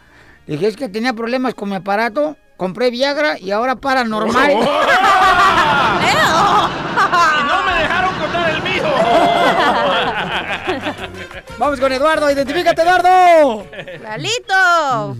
Le 0.47 0.57
dije, 0.57 0.67
es 0.67 0.77
que 0.77 0.91
tenía 0.91 1.15
problemas 1.15 1.55
con 1.55 1.71
mi 1.71 1.77
aparato, 1.77 2.37
compré 2.59 2.91
Viagra 2.91 3.39
y 3.39 3.53
ahora 3.53 3.77
paranormal. 3.77 4.53
Y 7.41 7.45
no 7.45 7.63
me 7.63 7.73
dejaron 7.73 8.15
contar 8.19 8.51
el 8.51 8.63
mío. 8.63 8.83
Vamos 11.59 11.81
con 11.81 11.91
Eduardo, 11.91 12.31
identifícate, 12.31 12.83
Eduardo. 12.83 13.67
¡Lalito! 14.03 15.17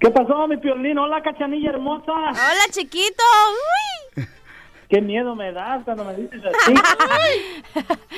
¿Qué 0.00 0.10
pasó, 0.10 0.46
mi 0.48 0.56
piolín? 0.56 0.98
Hola, 0.98 1.22
cachanilla 1.22 1.70
hermosa. 1.70 2.12
¡Hola, 2.12 2.64
chiquito! 2.70 3.22
¡Uy! 4.16 4.24
Qué 4.88 5.00
miedo 5.00 5.34
me 5.36 5.52
das 5.52 5.84
cuando 5.84 6.04
me 6.04 6.14
dices 6.14 6.42
así. 6.44 6.74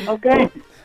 ok. 0.08 0.26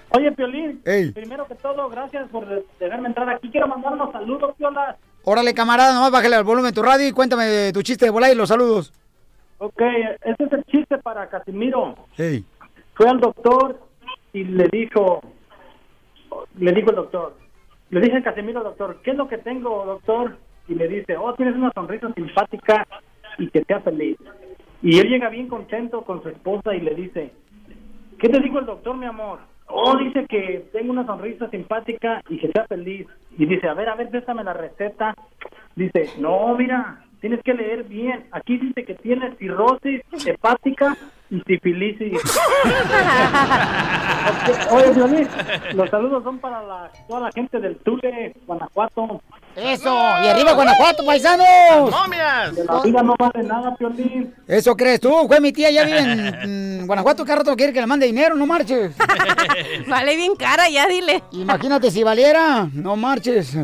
Oye, 0.10 0.32
Piolín, 0.32 0.82
Ey. 0.86 1.12
primero 1.12 1.46
que 1.48 1.56
todo, 1.56 1.90
gracias 1.90 2.30
por 2.30 2.46
de- 2.48 2.64
dejarme 2.80 3.10
entrar 3.10 3.30
aquí. 3.30 3.50
Quiero 3.50 3.68
mandar 3.68 3.94
unos 3.94 4.12
saludos, 4.14 4.56
Piola. 4.58 4.96
Órale, 5.24 5.54
camarada, 5.54 5.94
nomás 5.94 6.12
bájale 6.12 6.36
al 6.38 6.44
volumen 6.46 6.72
de 6.72 6.76
tu 6.76 6.82
radio 6.82 7.08
y 7.08 7.12
cuéntame 7.12 7.72
tu 7.74 7.82
chiste 7.82 8.06
de 8.06 8.12
volar 8.12 8.32
y 8.32 8.36
los 8.36 8.48
saludos. 8.48 8.94
Ok, 9.58 9.82
ese 10.24 10.44
es 10.46 10.52
el 10.54 10.64
chiste 10.66 10.98
para 11.00 11.28
Casimiro. 11.28 11.96
Hey. 12.16 12.46
Fue 12.94 13.10
al 13.10 13.20
doctor 13.20 13.80
y 14.32 14.44
le 14.46 14.68
dijo, 14.72 15.22
le 16.58 16.72
dijo 16.72 16.90
el 16.92 16.96
doctor, 16.96 17.36
le 17.90 18.02
dije 18.02 18.18
a 18.18 18.24
Casimiro, 18.24 18.64
doctor, 18.64 19.00
¿qué 19.04 19.12
es 19.12 19.18
lo 19.18 19.28
que 19.28 19.38
tengo, 19.38 19.86
doctor? 19.86 20.38
Y 20.68 20.76
le 20.76 20.88
dice, 20.88 21.16
oh, 21.16 21.34
tienes 21.36 21.56
una 21.56 21.72
sonrisa 21.72 22.12
simpática 22.14 22.86
y 23.38 23.50
que 23.50 23.64
sea 23.64 23.80
feliz. 23.80 24.18
Y 24.82 25.00
él 25.00 25.10
llega 25.10 25.30
bien 25.30 25.48
contento 25.48 26.02
con 26.02 26.22
su 26.22 26.30
esposa 26.30 26.76
y 26.76 26.82
le 26.82 26.94
dice, 26.96 27.32
¿qué 28.20 28.30
te 28.30 28.40
dijo 28.40 28.60
el 28.60 28.66
doctor, 28.66 28.98
mi 28.98 29.06
amor? 29.06 29.40
Oh, 29.68 29.98
dice 29.98 30.26
que 30.28 30.70
tengo 30.72 30.92
una 30.92 31.06
sonrisa 31.06 31.50
simpática 31.50 32.22
y 32.30 32.38
que 32.38 32.52
sea 32.52 32.66
feliz. 32.68 33.08
Y 33.38 33.46
dice, 33.46 33.68
a 33.68 33.74
ver, 33.74 33.90
a 33.90 33.96
ver, 33.96 34.10
déjame 34.12 34.44
la 34.44 34.54
receta. 34.54 35.14
Dice, 35.76 36.10
no, 36.20 36.56
mira, 36.56 37.04
tienes 37.22 37.42
que 37.44 37.54
leer 37.54 37.84
bien. 37.84 38.26
Aquí 38.32 38.58
dice 38.58 38.84
que 38.84 38.96
tienes 38.96 39.38
cirrosis 39.38 40.02
hepática 40.26 40.96
y 41.30 41.42
sifilisis. 41.42 42.14
Oye, 44.72 44.92
Violín, 44.94 45.28
los 45.74 45.90
saludos 45.90 46.24
son 46.24 46.40
para 46.40 46.62
la, 46.64 46.92
toda 47.08 47.22
la 47.22 47.32
gente 47.32 47.60
del 47.60 47.76
Tule, 47.78 48.36
Guanajuato. 48.46 49.22
Eso, 49.56 49.96
y 50.24 50.28
arriba 50.28 50.54
Guanajuato, 50.54 51.06
paisanos. 51.06 51.92
¡Momias! 51.92 52.56
De 52.56 52.64
la 52.64 52.82
vida 52.82 53.04
no 53.04 53.16
vale 53.18 53.44
nada, 53.44 53.76
Piolín. 53.76 54.34
Eso 54.48 54.76
crees 54.76 55.02
tú, 55.02 55.12
güey, 55.28 55.42
mi 55.42 55.52
tía 55.52 55.72
ya 55.72 55.84
vive 55.84 56.00
en 56.00 56.84
mm, 56.84 56.88
Guanajuato, 56.88 57.26
cada 57.26 57.40
rato 57.40 57.56
quiere 57.56 57.74
que 57.74 57.82
le 57.82 57.88
mande 57.88 58.06
dinero, 58.06 58.36
no 58.36 58.46
marches. 58.46 58.96
Vale 59.88 60.16
bien 60.16 60.36
cara, 60.36 60.70
ya 60.70 60.88
dile. 60.88 61.24
Imagínate 61.32 61.92
si 61.92 62.04
valiera, 62.04 62.70
no 62.74 62.96
marches. 62.96 63.58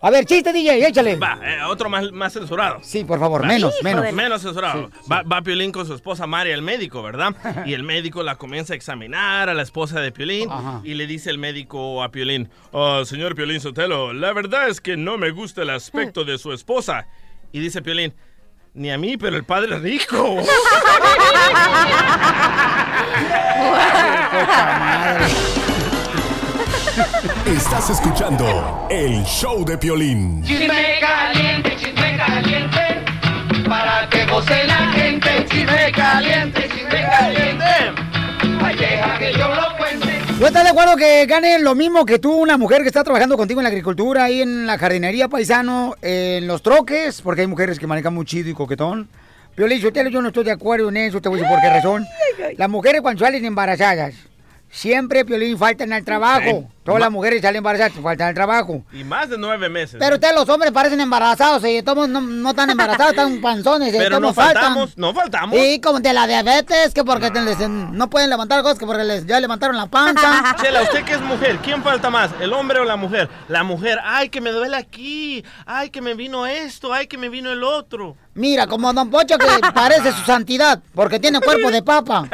A 0.00 0.10
ver, 0.10 0.24
chiste, 0.26 0.52
DJ, 0.52 0.86
échale. 0.86 1.16
Va, 1.16 1.40
eh, 1.42 1.58
otro 1.68 1.88
más, 1.90 2.12
más 2.12 2.32
censurado. 2.32 2.78
Sí, 2.82 3.02
por 3.02 3.18
favor, 3.18 3.42
Va. 3.42 3.46
menos, 3.48 3.74
menos. 3.82 4.12
Menos 4.12 4.42
censurado. 4.42 4.90
Va, 5.10 5.22
va 5.22 5.42
Piolín 5.42 5.72
con 5.72 5.86
su 5.86 5.94
esposa 5.94 6.24
Mari 6.26 6.52
al 6.52 6.62
médico, 6.62 7.02
¿verdad? 7.02 7.34
Y 7.66 7.74
el 7.74 7.82
médico 7.82 8.22
la 8.22 8.36
comienza 8.36 8.74
a 8.74 8.76
examinar 8.76 9.48
a 9.48 9.54
la 9.54 9.62
esposa 9.62 10.00
de 10.00 10.12
Piolín 10.12 10.48
Ajá. 10.50 10.80
y 10.84 10.94
le 10.94 11.08
dice 11.08 11.30
el 11.30 11.38
médico 11.38 12.02
a 12.04 12.10
Piolín, 12.12 12.48
"Oh, 12.70 13.04
señor 13.04 13.34
Piolín 13.34 13.60
Sotelo, 13.60 14.12
la 14.12 14.32
verdad 14.32 14.68
es 14.68 14.80
que 14.80 14.96
no 14.96 15.18
me 15.18 15.30
gusta 15.30 15.62
el 15.62 15.70
aspecto 15.70 16.24
de 16.24 16.38
su 16.38 16.52
esposa. 16.52 17.08
Y 17.50 17.58
dice 17.58 17.82
Piolín, 17.82 18.14
ni 18.74 18.90
a 18.92 18.98
mí, 18.98 19.16
pero 19.16 19.36
el 19.36 19.44
padre 19.44 19.78
rico. 19.80 20.36
Estás 27.46 27.90
escuchando 27.90 28.88
el 28.90 29.22
show 29.24 29.64
de 29.64 29.78
Piolín. 29.78 30.42
Chisme 30.42 30.98
caliente, 31.00 31.76
chisme 31.76 32.16
caliente, 32.16 33.04
para 33.68 34.08
que 34.10 34.26
goce 34.26 34.64
la 34.64 34.92
gente. 34.92 35.46
Chisme 35.48 35.92
caliente, 35.92 36.68
chisme 36.68 37.02
caliente, 37.08 37.64
ay, 38.62 38.76
deja 38.76 39.18
que 39.18 39.32
yo 39.32 39.48
lo 39.48 39.76
cuente. 39.76 40.20
¿Tú 40.38 40.46
estás 40.46 40.64
de 40.64 40.70
acuerdo 40.70 40.96
que 40.96 41.26
gane 41.26 41.60
lo 41.60 41.76
mismo 41.76 42.04
que 42.04 42.18
tú, 42.18 42.32
una 42.32 42.58
mujer 42.58 42.82
que 42.82 42.88
está 42.88 43.04
trabajando 43.04 43.36
contigo 43.36 43.60
en 43.60 43.64
la 43.64 43.70
agricultura, 43.70 44.24
ahí 44.24 44.42
en 44.42 44.66
la 44.66 44.76
jardinería 44.76 45.28
paisano, 45.28 45.94
en 46.02 46.48
los 46.48 46.62
troques? 46.62 47.22
Porque 47.22 47.42
hay 47.42 47.46
mujeres 47.46 47.78
que 47.78 47.86
manejan 47.86 48.12
muy 48.12 48.24
chido 48.24 48.50
y 48.50 48.54
coquetón. 48.54 49.08
Piolín, 49.54 49.80
yo 49.80 50.20
no 50.20 50.28
estoy 50.28 50.44
de 50.44 50.52
acuerdo 50.52 50.88
en 50.88 50.96
eso, 50.96 51.20
te 51.20 51.28
voy 51.28 51.38
a 51.38 51.42
decir 51.42 51.54
por 51.54 51.62
qué 51.62 51.70
razón. 51.70 52.06
Las 52.56 52.68
mujeres 52.68 53.02
cuando 53.02 53.24
salen 53.24 53.44
embarazadas, 53.44 54.14
siempre, 54.70 55.24
Piolín, 55.24 55.58
faltan 55.58 55.92
al 55.92 56.04
trabajo. 56.04 56.42
Sí. 56.44 56.66
Todas 56.84 57.00
las 57.02 57.10
mujeres 57.10 57.42
salen 57.42 57.58
embarazadas, 57.58 57.92
faltan 58.02 58.28
al 58.28 58.34
trabajo. 58.34 58.82
Y 58.94 59.04
más 59.04 59.28
de 59.28 59.36
nueve 59.36 59.68
meses. 59.68 59.96
Pero 59.98 60.14
ustedes 60.14 60.34
los 60.34 60.48
hombres 60.48 60.72
parecen 60.72 60.98
embarazados 61.02 61.62
y 61.66 61.82
todos 61.82 62.08
no, 62.08 62.22
no 62.22 62.48
están 62.50 62.70
embarazados, 62.70 63.10
están 63.10 63.40
panzones. 63.42 63.92
y 63.94 63.98
Pero 63.98 64.08
todos 64.08 64.22
no 64.22 64.32
faltan. 64.32 64.54
faltamos, 64.62 64.96
no 64.96 65.12
faltamos. 65.12 65.58
Sí, 65.58 65.80
como 65.82 66.00
de 66.00 66.14
la 66.14 66.26
diabetes, 66.26 66.94
que 66.94 67.04
porque 67.04 67.30
te- 67.30 67.42
les- 67.42 67.58
no 67.68 68.08
pueden 68.08 68.30
levantar 68.30 68.62
cosas, 68.62 68.78
que 68.78 68.86
porque 68.86 69.04
les, 69.04 69.26
ya 69.26 69.38
levantaron 69.38 69.76
la 69.76 69.84
panza. 69.86 70.56
Chela, 70.62 70.80
usted 70.80 71.04
que 71.04 71.12
es 71.12 71.20
mujer, 71.20 71.58
¿quién 71.62 71.82
falta 71.82 72.08
más? 72.08 72.30
¿El 72.40 72.54
hombre 72.54 72.78
o 72.80 72.84
la 72.84 72.96
mujer? 72.96 73.28
La 73.48 73.64
mujer, 73.64 73.98
ay, 74.02 74.30
que 74.30 74.40
me 74.40 74.50
duele 74.50 74.76
aquí, 74.76 75.44
ay, 75.66 75.90
que 75.90 76.00
me 76.00 76.14
vino 76.14 76.46
esto, 76.46 76.94
ay, 76.94 77.06
que 77.06 77.18
me 77.18 77.28
vino 77.28 77.52
el 77.52 77.64
otro. 77.64 78.16
Mira, 78.32 78.66
como 78.66 78.90
Don 78.94 79.10
Pocho 79.10 79.36
que 79.36 79.46
parece 79.74 80.10
su 80.12 80.22
santidad, 80.24 80.80
porque 80.94 81.18
tiene 81.20 81.40
cuerpo 81.40 81.70
de 81.70 81.82
papa. 81.82 82.26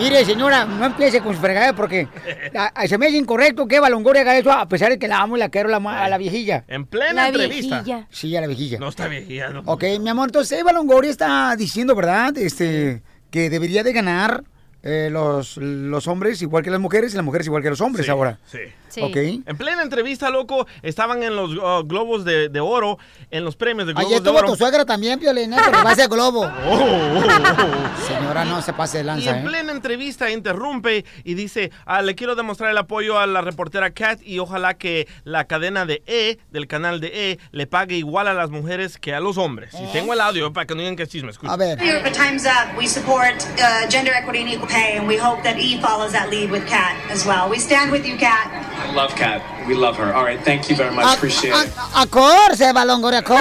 Mire, 0.00 0.24
señora, 0.24 0.64
no 0.64 0.86
empiece 0.86 1.20
con 1.20 1.34
su 1.34 1.40
fregadera 1.40 1.74
porque 1.74 2.08
a- 2.56 2.66
a- 2.74 2.88
se 2.88 2.96
me 2.98 3.06
hace 3.06 3.16
incorrecto 3.16 3.66
que 3.68 3.76
Eva 3.76 3.88
Longoria 3.90 4.22
haga 4.22 4.36
eso 4.36 4.50
a 4.50 4.66
pesar 4.68 4.90
de 4.90 4.98
que 4.98 5.06
la 5.08 5.20
amo 5.20 5.36
y 5.36 5.40
la 5.40 5.48
quiero 5.50 5.68
la 5.68 5.76
a 5.76 6.08
la 6.08 6.18
viejilla. 6.18 6.64
En 6.68 6.86
plena 6.86 7.28
entrevista. 7.28 7.84
Sí, 8.10 8.34
a 8.36 8.40
la 8.40 8.46
viejilla. 8.46 8.78
No 8.78 8.88
está 8.88 9.06
viejilla, 9.08 9.50
no. 9.50 9.62
Ok, 9.66 9.84
mi 10.00 10.08
amor, 10.08 10.28
entonces 10.28 10.58
Eva 10.58 10.72
Longoria 10.72 11.10
está 11.10 11.54
diciendo, 11.56 11.94
¿verdad? 11.94 12.36
Este, 12.38 13.02
que 13.30 13.50
debería 13.50 13.82
de 13.82 13.92
ganar 13.92 14.42
eh, 14.82 15.08
los, 15.12 15.58
los 15.58 16.06
hombres 16.08 16.40
igual 16.40 16.64
que 16.64 16.70
las 16.70 16.80
mujeres 16.80 17.12
y 17.12 17.16
las 17.16 17.24
mujeres 17.24 17.46
igual 17.46 17.62
que 17.62 17.68
los 17.68 17.82
hombres 17.82 18.06
Sí, 18.06 18.10
ahora. 18.10 18.38
Sí. 18.46 18.58
Ok. 18.98 19.16
En 19.16 19.56
plena 19.56 19.82
entrevista, 19.82 20.30
loco, 20.30 20.66
estaban 20.82 21.22
en 21.22 21.36
los 21.36 21.50
uh, 21.52 21.84
globos 21.86 22.24
de, 22.24 22.48
de 22.48 22.60
oro, 22.60 22.98
en 23.30 23.44
los 23.44 23.56
premios 23.56 23.86
de 23.86 23.92
globos 23.94 24.06
Ayer 24.08 24.22
de 24.22 24.28
estuvo 24.28 24.38
oro. 24.38 24.48
tu 24.52 24.56
suegra 24.56 24.84
también, 24.84 25.18
Piolín, 25.18 25.52
¿eh? 25.52 25.56
porque 25.64 25.82
va 25.84 25.90
a 25.90 25.94
ser 25.94 26.08
globo. 26.08 26.50
Oh, 26.70 26.74
oh, 26.74 27.20
oh. 27.24 28.06
Señora, 28.06 28.44
no 28.44 28.62
se 28.62 28.72
pase 28.72 28.98
de 28.98 29.02
Y 29.04 29.06
lanza, 29.06 29.30
en 29.30 29.44
¿eh? 29.44 29.48
plena 29.48 29.72
entrevista 29.72 30.30
interrumpe 30.30 31.04
y 31.24 31.34
dice, 31.34 31.70
"Ah, 31.86 32.02
le 32.02 32.14
quiero 32.14 32.34
demostrar 32.34 32.70
el 32.70 32.78
apoyo 32.78 33.18
a 33.18 33.26
la 33.26 33.40
reportera 33.40 33.90
Kat 33.90 34.20
y 34.22 34.38
ojalá 34.38 34.74
que 34.74 35.08
la 35.24 35.44
cadena 35.44 35.84
de 35.86 36.02
E, 36.06 36.38
del 36.50 36.66
canal 36.66 37.00
de 37.00 37.32
E, 37.32 37.38
le 37.52 37.66
pague 37.66 37.96
igual 37.96 38.28
a 38.28 38.34
las 38.34 38.50
mujeres 38.50 38.98
que 38.98 39.14
a 39.14 39.20
los 39.20 39.36
hombres. 39.38 39.74
Y 39.74 39.92
tengo 39.92 40.12
el 40.12 40.20
audio 40.20 40.52
para 40.52 40.66
que 40.66 40.74
no 40.74 40.80
digan 40.80 40.96
que 40.96 41.04
es 41.04 41.08
chisme. 41.08 41.30
Escucha. 41.30 41.52
A 41.52 41.56
ver. 41.56 41.78
Time's 42.12 42.44
Up, 42.46 42.76
we 42.78 42.86
support 42.86 43.34
uh, 43.58 43.88
gender 43.88 44.12
equity 44.14 44.40
and 44.40 44.48
equal 44.52 44.68
pay, 44.68 44.96
and 44.98 45.06
we 45.08 45.16
hope 45.16 45.42
that 45.42 45.58
E 45.58 45.80
follows 45.80 46.12
that 46.12 46.30
lead 46.30 46.50
with 46.50 46.66
Kat 46.68 46.96
as 47.10 47.24
well. 47.26 47.48
We 47.50 47.58
stand 47.58 47.90
with 47.90 48.04
you, 48.06 48.16
Kat. 48.16 48.48
Love 48.94 49.14
Kat. 49.14 49.40
We 49.68 49.74
love 49.74 49.96
her. 49.98 50.12
All 50.14 50.24
right, 50.24 50.40
thank 50.44 50.68
you 50.68 50.76
very 50.76 50.90
much. 50.94 51.16
Appreciate 51.16 51.54
it. 51.54 51.72
Acor, 51.94 52.60
Eva 52.60 52.84
Longoria, 52.84 53.20
acor. 53.20 53.38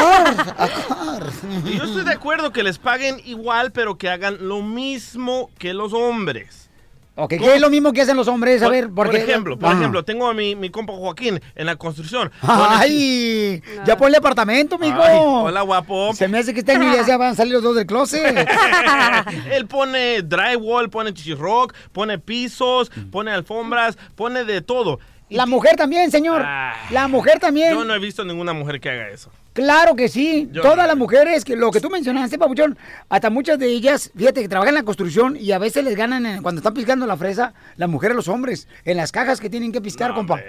acor. 0.58 1.32
Y 1.66 1.78
yo 1.78 1.84
estoy 1.86 2.04
de 2.06 2.12
acuerdo 2.14 2.52
que 2.52 2.62
les 2.64 2.78
paguen 2.78 3.20
igual, 3.26 3.72
pero 3.72 3.98
que 3.98 4.10
hagan 4.10 4.38
lo 4.48 4.62
mismo 4.62 5.50
que 5.58 5.74
los 5.74 5.94
hombres. 5.94 6.70
Ok, 7.16 7.32
¿qué 7.32 7.56
es 7.56 7.60
lo 7.62 7.70
mismo 7.70 7.92
que 7.92 8.02
hacen 8.02 8.16
los 8.16 8.30
hombres? 8.30 8.62
A 8.62 8.66
Por- 8.66 8.74
ver, 8.74 8.90
por, 8.92 9.14
ejemplo, 9.14 9.60
por 9.60 9.70
Ah. 9.70 9.74
ejemplo, 9.74 10.06
tengo 10.06 10.30
a 10.30 10.34
mi, 10.34 10.56
mi 10.56 10.70
compa 10.70 10.94
Joaquín 10.94 11.42
en 11.56 11.66
la 11.66 11.76
construcción. 11.76 12.32
¡Ay! 12.42 13.62
Ya 13.86 13.98
ponle 13.98 14.18
apartamento, 14.18 14.78
mijo. 14.78 15.02
Ay, 15.02 15.18
hola, 15.22 15.62
guapo. 15.64 16.14
Se 16.14 16.30
me 16.30 16.38
hace 16.40 16.54
que 16.54 16.62
este 16.62 16.72
año 16.74 16.94
ya 16.96 17.04
se 17.04 17.18
van 17.18 17.34
a 17.34 17.36
salir 17.36 17.54
los 17.56 17.64
dos 17.64 17.76
del 17.76 17.86
closet. 17.88 18.48
Él 19.52 19.66
pone 19.68 20.22
drywall, 20.22 20.90
pone 20.90 21.14
chichirrock, 21.14 21.74
pone 21.92 22.20
pisos, 22.20 22.90
pone 23.12 23.32
alfombras, 23.32 23.98
pone 24.16 24.46
de 24.46 24.62
todo. 24.62 25.00
La 25.30 25.46
mujer 25.46 25.76
también, 25.76 26.10
señor. 26.12 26.42
La 26.42 27.08
mujer 27.08 27.40
también. 27.40 27.72
Yo 27.74 27.86
no 27.86 27.94
he 27.94 28.00
visto 28.00 28.24
ninguna 28.26 28.54
mujer 28.54 28.80
que 28.80 28.90
haga 28.90 29.10
eso. 29.10 29.32
Claro 29.54 29.96
que 29.96 30.08
sí. 30.10 30.48
Yo 30.52 30.62
Todas 30.62 30.78
no. 30.78 30.88
las 30.88 30.98
mujeres, 30.98 31.44
que 31.46 31.56
lo 31.56 31.70
que 31.72 31.80
tú 31.82 31.90
mencionaste, 31.90 32.38
Papuchón, 32.40 32.78
hasta 33.10 33.30
muchas 33.30 33.60
de 33.60 33.68
ellas, 33.68 34.12
fíjate 34.16 34.42
que 34.42 34.48
trabajan 34.50 34.70
en 34.74 34.76
la 34.76 34.84
construcción 34.84 35.36
y 35.36 35.52
a 35.52 35.58
veces 35.60 35.84
les 35.84 35.96
ganan 35.96 36.26
en- 36.26 36.42
cuando 36.42 36.60
están 36.60 36.74
piscando 36.74 37.06
la 37.06 37.18
fresa, 37.18 37.54
las 37.78 37.90
mujeres 37.90 38.14
a 38.14 38.16
los 38.16 38.28
hombres, 38.28 38.68
en 38.86 38.98
las 38.98 39.12
cajas 39.12 39.40
que 39.40 39.50
tienen 39.50 39.72
que 39.72 39.82
piscar, 39.82 40.14
compa. 40.14 40.40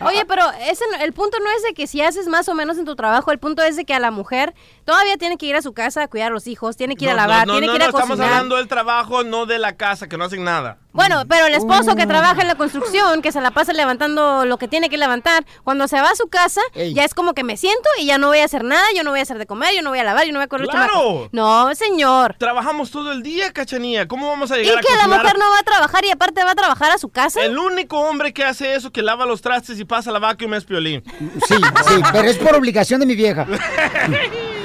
Oye, 0.00 0.24
pero 0.26 0.42
ese, 0.68 0.84
no- 0.90 1.02
el 1.04 1.12
punto 1.12 1.38
no 1.40 1.50
es 1.56 1.62
de 1.62 1.74
que 1.74 1.86
si 1.86 2.00
haces 2.02 2.26
más 2.28 2.48
o 2.48 2.54
menos 2.54 2.78
en 2.78 2.84
tu 2.84 2.94
trabajo, 2.96 3.30
el 3.32 3.38
punto 3.38 3.62
es 3.62 3.76
de 3.76 3.84
que 3.84 3.94
a 3.94 3.98
la 4.00 4.10
mujer 4.10 4.54
todavía 4.84 5.16
tiene 5.16 5.36
que 5.38 5.46
ir 5.46 5.56
a 5.56 5.62
su 5.62 5.72
casa 5.72 6.02
a 6.04 6.08
cuidar 6.08 6.30
a 6.30 6.34
los 6.34 6.46
hijos, 6.46 6.76
tiene 6.76 6.96
que 6.96 7.04
ir 7.06 7.10
a 7.10 7.14
lavar, 7.14 7.46
no, 7.46 7.54
no, 7.54 7.58
tiene 7.58 7.66
no, 7.66 7.72
que 7.72 7.76
ir 7.78 7.82
a 7.82 7.86
no, 7.86 7.90
estamos 7.90 8.16
cocinar. 8.16 8.30
hablando 8.32 8.56
del 8.56 8.68
trabajo, 8.68 9.24
no 9.24 9.46
de 9.46 9.58
la 9.58 9.76
casa, 9.76 10.08
que 10.08 10.16
no 10.16 10.24
hacen 10.24 10.44
nada. 10.44 10.78
Bueno, 10.92 11.22
pero 11.28 11.46
el 11.46 11.54
esposo 11.54 11.92
Uh. 11.92 11.96
que 11.96 12.06
trabaja 12.06 12.40
en 12.42 12.48
la 12.48 12.54
construcción, 12.56 13.22
que 13.22 13.30
se 13.32 13.40
la 13.40 13.50
pasa 13.52 13.72
levantando 13.72 14.44
lo 14.46 14.56
que 14.58 14.66
tiene 14.68 14.88
que 14.90 14.98
levantar, 14.98 15.44
cuando 15.62 15.86
se 15.88 16.00
va 16.00 16.10
a 16.10 16.14
su 16.16 16.28
casa, 16.28 16.60
ya 16.74 17.04
es 17.04 17.14
como 17.14 17.34
que 17.34 17.44
me 17.44 17.56
siento 17.56 17.88
y 17.98 18.06
ya 18.06 18.18
no 18.18 18.28
voy 18.28 18.38
a 18.40 18.44
hacer 18.44 18.64
nada, 18.64 18.84
yo 18.96 19.04
no 19.04 19.10
voy 19.10 19.20
a 19.20 19.22
hacer 19.22 19.38
de 19.38 19.46
comer, 19.46 19.74
yo 19.74 19.82
no 19.82 19.90
voy 19.90 19.98
a 20.00 20.04
lavar, 20.04 20.26
yo 20.26 20.32
no 20.32 20.38
voy 20.38 20.44
a 20.44 20.48
correr 20.48 20.68
¡Claro! 20.68 21.28
No, 21.32 21.72
señor. 21.74 22.34
Trabajamos 22.38 22.90
todo 22.90 23.12
el 23.12 23.22
día, 23.22 23.52
cachanía. 23.52 24.08
¿Cómo 24.08 24.28
vamos 24.28 24.50
a 24.50 24.58
¿Y 24.58 24.62
llegar 24.64 24.78
a 24.78 24.80
que 24.80 24.88
la 24.92 24.98
cocinar? 25.04 25.20
mujer 25.20 25.38
no 25.38 25.50
va 25.50 25.58
a 25.58 25.62
trabajar 25.62 26.04
y 26.04 26.10
aparte 26.10 26.42
va 26.44 26.50
a 26.52 26.54
trabajar 26.56 26.90
a 26.92 26.98
su 26.98 27.08
casa? 27.10 27.42
El 27.44 27.58
único 27.58 27.98
hombre 28.00 28.32
que 28.32 28.44
hace 28.44 28.74
eso, 28.74 28.90
que 28.90 29.02
lava 29.02 29.24
los 29.26 29.40
trastes 29.40 29.78
y 29.78 29.84
pasa 29.88 30.12
la 30.12 30.20
vacuum 30.20 30.54
es 30.54 30.64
Piolín. 30.64 31.02
Sí, 31.48 31.56
sí, 31.56 31.94
pero 32.12 32.28
es 32.28 32.36
por 32.36 32.54
obligación 32.54 33.00
de 33.00 33.06
mi 33.06 33.16
vieja. 33.16 33.46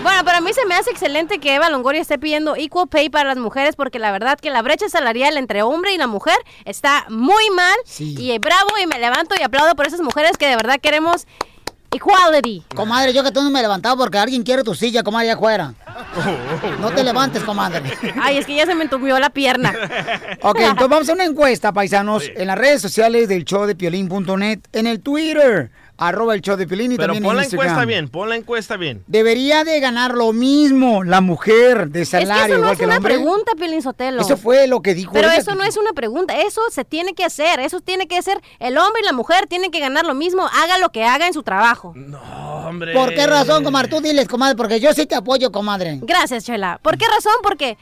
Bueno, 0.04 0.26
pero 0.26 0.40
a 0.40 0.42
mí 0.42 0.52
se 0.54 0.66
me 0.66 0.76
hace 0.76 0.92
excelente 0.92 1.40
que 1.40 1.56
Eva 1.56 1.70
Longoria 1.70 2.02
esté 2.02 2.20
pidiendo 2.20 2.58
equal 2.58 2.90
pay 2.90 3.10
para 3.10 3.30
las 3.30 3.38
mujeres 3.38 3.78
porque 3.78 4.00
la 4.00 4.12
verdad 4.12 4.38
que 4.38 4.50
la 4.50 4.62
brecha 4.62 4.90
salarial 4.90 5.38
entre 5.38 5.64
hombre 5.64 5.94
y 5.94 5.98
la 5.98 6.08
mujer 6.08 6.36
está 6.66 7.06
muy 7.08 7.50
mal. 7.52 7.76
Y 8.00 8.32
eh, 8.32 8.40
bravo 8.40 8.72
y 8.84 8.86
me 8.86 9.00
levanto 9.00 9.34
y 9.40 9.44
aplaudo 9.44 9.76
por 9.76 9.88
esas 9.88 10.02
mujeres 10.02 10.38
que 10.38 10.48
de 10.48 10.58
verdad 10.58 10.80
queremos 10.82 11.26
equality. 11.94 12.64
Comadre, 12.76 13.14
yo 13.14 13.24
que 13.24 13.32
tú 13.32 13.42
no 13.42 13.50
me 13.50 13.60
he 13.60 13.62
levantado 13.62 13.98
porque 13.98 14.18
alguien 14.18 14.44
quiere 14.44 14.64
tu 14.64 14.76
silla, 14.76 15.04
comadre, 15.04 15.30
allá 15.30 15.36
afuera. 15.36 15.74
No 16.80 16.92
te 16.92 17.04
levantes, 17.04 17.44
comadre. 17.44 17.82
Ay, 18.22 18.38
es 18.38 18.46
que 18.46 18.56
ya 18.56 18.66
se 18.66 18.76
me 18.76 18.84
entumió 18.84 19.20
la 19.20 19.30
pierna. 19.30 19.74
Ok, 20.46 20.60
entonces 20.60 20.90
vamos 20.90 21.10
a 21.10 21.14
una 21.14 21.24
encuesta, 21.24 21.72
paisanos, 21.72 22.24
en 22.36 22.48
las 22.48 22.58
redes 22.58 22.82
sociales 22.82 23.30
del 23.30 23.46
show 23.46 23.66
de 23.66 23.76
piolín.net, 23.76 24.60
en 24.74 24.88
el 24.88 25.00
Twitter. 25.00 25.72
Arroba 25.98 26.34
el 26.34 26.42
show 26.42 26.56
de 26.58 26.68
Pelín 26.68 26.92
y 26.92 26.96
Pero 26.98 27.14
también 27.14 27.24
pon 27.24 27.32
en 27.32 27.38
la 27.38 27.44
Instagram. 27.44 27.68
encuesta 27.70 27.86
bien, 27.86 28.10
pon 28.10 28.30
la 28.30 28.36
encuesta 28.36 28.78
bien. 28.78 29.04
Debería 29.08 29.64
de 29.64 29.80
ganar 29.80 30.14
lo 30.16 30.34
mismo 30.34 31.04
la 31.04 31.22
mujer 31.22 31.90
de 31.90 32.02
Es 32.02 32.10
que 32.10 32.22
salario 32.26 32.46
eso 32.46 32.54
no 32.56 32.58
igual 32.58 32.72
es 32.74 32.78
que 32.78 32.84
el 32.84 32.90
una 32.90 32.98
hombre. 32.98 33.14
pregunta, 33.16 33.52
Piolín 33.56 33.82
Sotelo. 33.82 34.22
Eso 34.22 34.36
fue 34.38 34.68
lo 34.68 34.82
que 34.82 34.94
dijo 34.96 35.14
Pero 35.14 35.28
ella. 35.30 35.38
eso 35.38 35.56
no 35.56 35.64
es 35.64 35.78
una 35.78 35.94
pregunta, 35.94 36.40
eso 36.42 36.62
se 36.72 36.84
tiene 36.84 37.14
que 37.14 37.24
hacer, 37.24 37.60
eso 37.60 37.80
tiene 37.80 38.08
que 38.08 38.22
ser, 38.22 38.42
el 38.60 38.78
hombre 38.78 39.02
y 39.02 39.06
la 39.06 39.14
mujer 39.14 39.48
tienen 39.48 39.72
que 39.72 39.80
ganar 39.80 40.06
lo 40.06 40.14
mismo, 40.16 40.48
haga 40.62 40.78
lo 40.80 40.90
que 40.90 41.04
haga 41.04 41.28
en 41.28 41.34
su 41.34 41.44
trabajo. 41.44 41.94
Hombre. 42.66 42.94
¿Por 42.94 43.14
qué 43.14 43.28
razón, 43.28 43.64
comadre? 43.64 43.90
Tú 43.90 44.02
diles, 44.02 44.28
comadre, 44.28 44.56
porque 44.56 44.80
yo 44.80 44.94
sí 44.94 45.06
te 45.06 45.16
apoyo, 45.16 45.52
comadre. 45.52 46.00
Gracias, 46.02 46.46
Chela. 46.46 46.80
¿Por 46.82 46.98
qué 46.98 47.06
razón? 47.08 47.34
Porque 47.44 47.78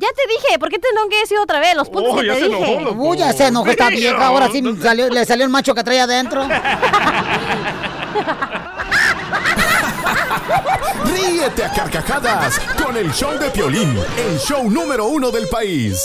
ya 0.00 0.08
te 0.14 0.22
dije, 0.28 0.58
¿por 0.58 0.68
qué 0.70 0.78
te 0.78 0.88
tengo 0.94 1.08
que 1.08 1.20
decir 1.20 1.38
otra 1.38 1.58
vez 1.60 1.74
los 1.74 1.88
puntos 1.88 2.12
Oh, 2.14 2.20
que 2.20 2.26
ya 2.26 2.34
te 2.34 2.40
se 2.40 2.48
dije? 2.48 2.74
enojó. 2.74 2.92
Uy, 3.02 3.18
ya 3.18 3.32
se 3.32 3.46
enojó 3.46 3.70
esta 3.70 3.88
vieja, 3.88 4.26
ahora 4.26 4.48
sí 4.50 4.62
salió- 4.82 5.08
le 5.08 5.24
salió 5.24 5.44
el 5.44 5.50
macho 5.50 5.74
que 5.74 5.82
traía 5.84 6.04
adentro. 6.04 6.46
Ríete 11.04 11.64
a 11.64 11.72
carcajadas 11.72 12.58
con 12.82 12.96
el 12.96 13.12
show 13.12 13.36
de 13.38 13.50
Piolín, 13.50 13.96
el 14.16 14.38
show 14.38 14.68
número 14.70 15.06
uno 15.06 15.30
del 15.30 15.46
país. 15.48 16.00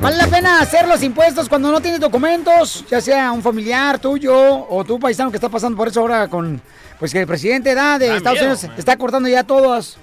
¿Vale 0.00 0.16
la 0.16 0.26
pena 0.26 0.60
hacer 0.60 0.86
los 0.88 1.02
impuestos 1.02 1.48
cuando 1.48 1.70
no 1.70 1.80
tienes 1.80 2.00
documentos? 2.00 2.84
Ya 2.90 3.00
sea 3.00 3.32
un 3.32 3.42
familiar 3.42 3.98
tuyo 3.98 4.34
o 4.68 4.84
tu 4.84 4.98
paisano 4.98 5.30
que 5.30 5.36
está 5.36 5.48
pasando 5.48 5.76
por 5.76 5.88
eso 5.88 6.00
ahora 6.00 6.28
con... 6.28 6.60
Pues 6.98 7.12
que 7.12 7.20
el 7.20 7.26
presidente 7.26 7.74
da 7.74 7.98
de 7.98 8.08
Da 8.08 8.16
Estados 8.16 8.38
miedo, 8.40 8.52
Unidos 8.54 8.78
está 8.78 8.96
cortando 8.96 9.28
ya 9.28 9.42
todos 9.42 9.96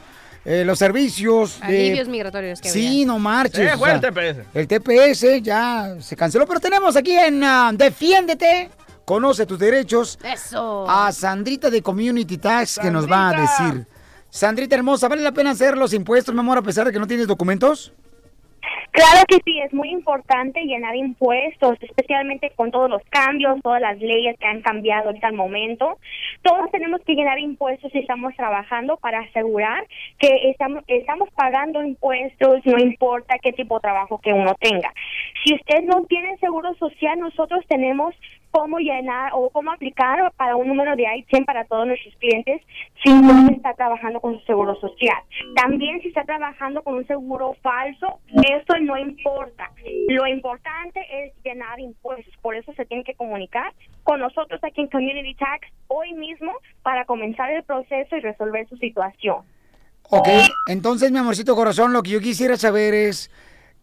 eh, 0.46 0.64
los 0.66 0.80
servicios. 0.80 1.60
de- 1.62 1.66
Alivios 1.68 2.08
migratorios 2.08 2.62
que 2.62 2.70
Sí, 2.70 3.06
no 3.06 3.20
marches. 3.20 3.60
Eh, 3.72 3.74
o 3.76 3.78
fue 3.78 3.92
el 3.92 4.00
TPS. 4.02 4.46
El 4.54 4.68
TPS 4.68 5.42
ya 5.42 5.96
se 6.00 6.16
canceló, 6.16 6.46
pero 6.48 6.60
tenemos 6.60 6.96
aquí 6.96 7.12
en 7.12 7.44
ah, 7.44 7.72
Defiéndete, 7.74 8.70
conoce 9.06 9.46
tus 9.46 9.60
derechos, 9.60 10.18
Eso. 10.24 10.90
a 10.90 11.12
Sandrita 11.12 11.70
de 11.70 11.82
Community 11.82 12.38
Tax 12.38 12.80
que 12.82 12.92
nos 12.92 13.10
va 13.10 13.30
a 13.30 13.42
decir. 13.42 13.88
Sandrita 14.30 14.76
hermosa, 14.76 15.08
¿vale 15.08 15.24
la 15.24 15.32
pena 15.32 15.52
hacer 15.52 15.76
los 15.76 15.92
impuestos, 15.94 16.34
mi 16.34 16.40
amor, 16.42 16.60
a 16.60 16.62
pesar 16.62 16.86
de 16.86 16.94
que 16.94 17.00
no 17.00 17.08
tienes 17.08 17.26
documentos? 17.28 17.92
Claro 19.00 19.24
que 19.30 19.40
sí, 19.46 19.58
es 19.62 19.74
muy 19.74 19.92
importante 19.92 20.60
llenar 20.66 20.94
impuestos, 20.94 21.78
especialmente 21.80 22.52
con 22.54 22.70
todos 22.70 22.90
los 22.90 23.02
cambios, 23.10 23.62
todas 23.64 23.80
las 23.80 23.98
leyes 23.98 24.38
que 24.38 24.46
han 24.46 24.62
cambiado 24.62 25.08
ahorita 25.08 25.28
al 25.28 25.36
momento. 25.36 26.00
Todos 26.42 26.70
tenemos 26.70 27.00
que 27.06 27.14
llenar 27.14 27.40
impuestos 27.40 27.96
y 27.96 28.00
estamos 28.00 28.36
trabajando 28.36 28.98
para 28.98 29.22
asegurar 29.22 29.88
que 30.18 30.50
estamos, 30.50 30.84
estamos 30.88 31.30
pagando 31.34 31.82
impuestos, 31.82 32.60
no 32.66 32.78
importa 32.78 33.40
qué 33.42 33.54
tipo 33.54 33.76
de 33.76 33.84
trabajo 33.84 34.20
que 34.20 34.34
uno 34.34 34.54
tenga. 34.60 34.94
Si 35.46 35.56
usted 35.56 35.82
no 35.86 36.04
tiene 36.04 36.38
seguro 36.40 36.74
social, 36.74 37.20
nosotros 37.20 37.64
tenemos 37.70 38.14
cómo 38.52 38.80
llenar 38.80 39.32
o 39.34 39.50
cómo 39.50 39.72
aplicar 39.72 40.32
para 40.36 40.56
un 40.56 40.68
número 40.68 40.96
de 40.96 41.06
ITIN 41.18 41.46
para 41.46 41.66
todos 41.66 41.88
nuestros 41.88 42.16
clientes 42.16 42.62
si 43.04 43.14
no 43.14 43.50
está 43.50 43.74
trabajando 43.74 44.20
con 44.20 44.40
su 44.40 44.46
seguro 44.46 44.76
social. 44.76 45.18
También 45.56 46.02
si 46.02 46.10
está 46.10 46.24
trabajando 46.24 46.82
con 46.84 46.96
un 46.96 47.08
seguro 47.08 47.56
falso, 47.62 48.20
eso 48.28 48.80
no 48.82 48.89
importa. 48.98 49.72
Lo 50.08 50.28
importante 50.28 51.00
es 51.12 51.34
llenar 51.44 51.80
impuestos. 51.80 52.34
Por 52.42 52.56
eso 52.56 52.74
se 52.74 52.86
tiene 52.86 53.04
que 53.04 53.16
comunicar 53.16 53.74
con 54.04 54.20
nosotros 54.20 54.60
aquí 54.64 54.82
en 54.82 54.88
Community 54.88 55.36
Tax 55.36 55.68
hoy 55.88 56.14
mismo 56.14 56.54
para 56.84 57.06
comenzar 57.06 57.52
el 57.52 57.64
proceso 57.64 58.16
y 58.16 58.20
resolver 58.22 58.68
su 58.68 58.78
situación. 58.78 59.44
Ok, 60.12 60.28
entonces, 60.68 61.12
mi 61.12 61.20
amorcito 61.20 61.56
corazón, 61.56 61.94
lo 61.94 62.02
que 62.02 62.10
yo 62.10 62.20
quisiera 62.20 62.58
saber 62.58 62.96
es, 62.96 63.30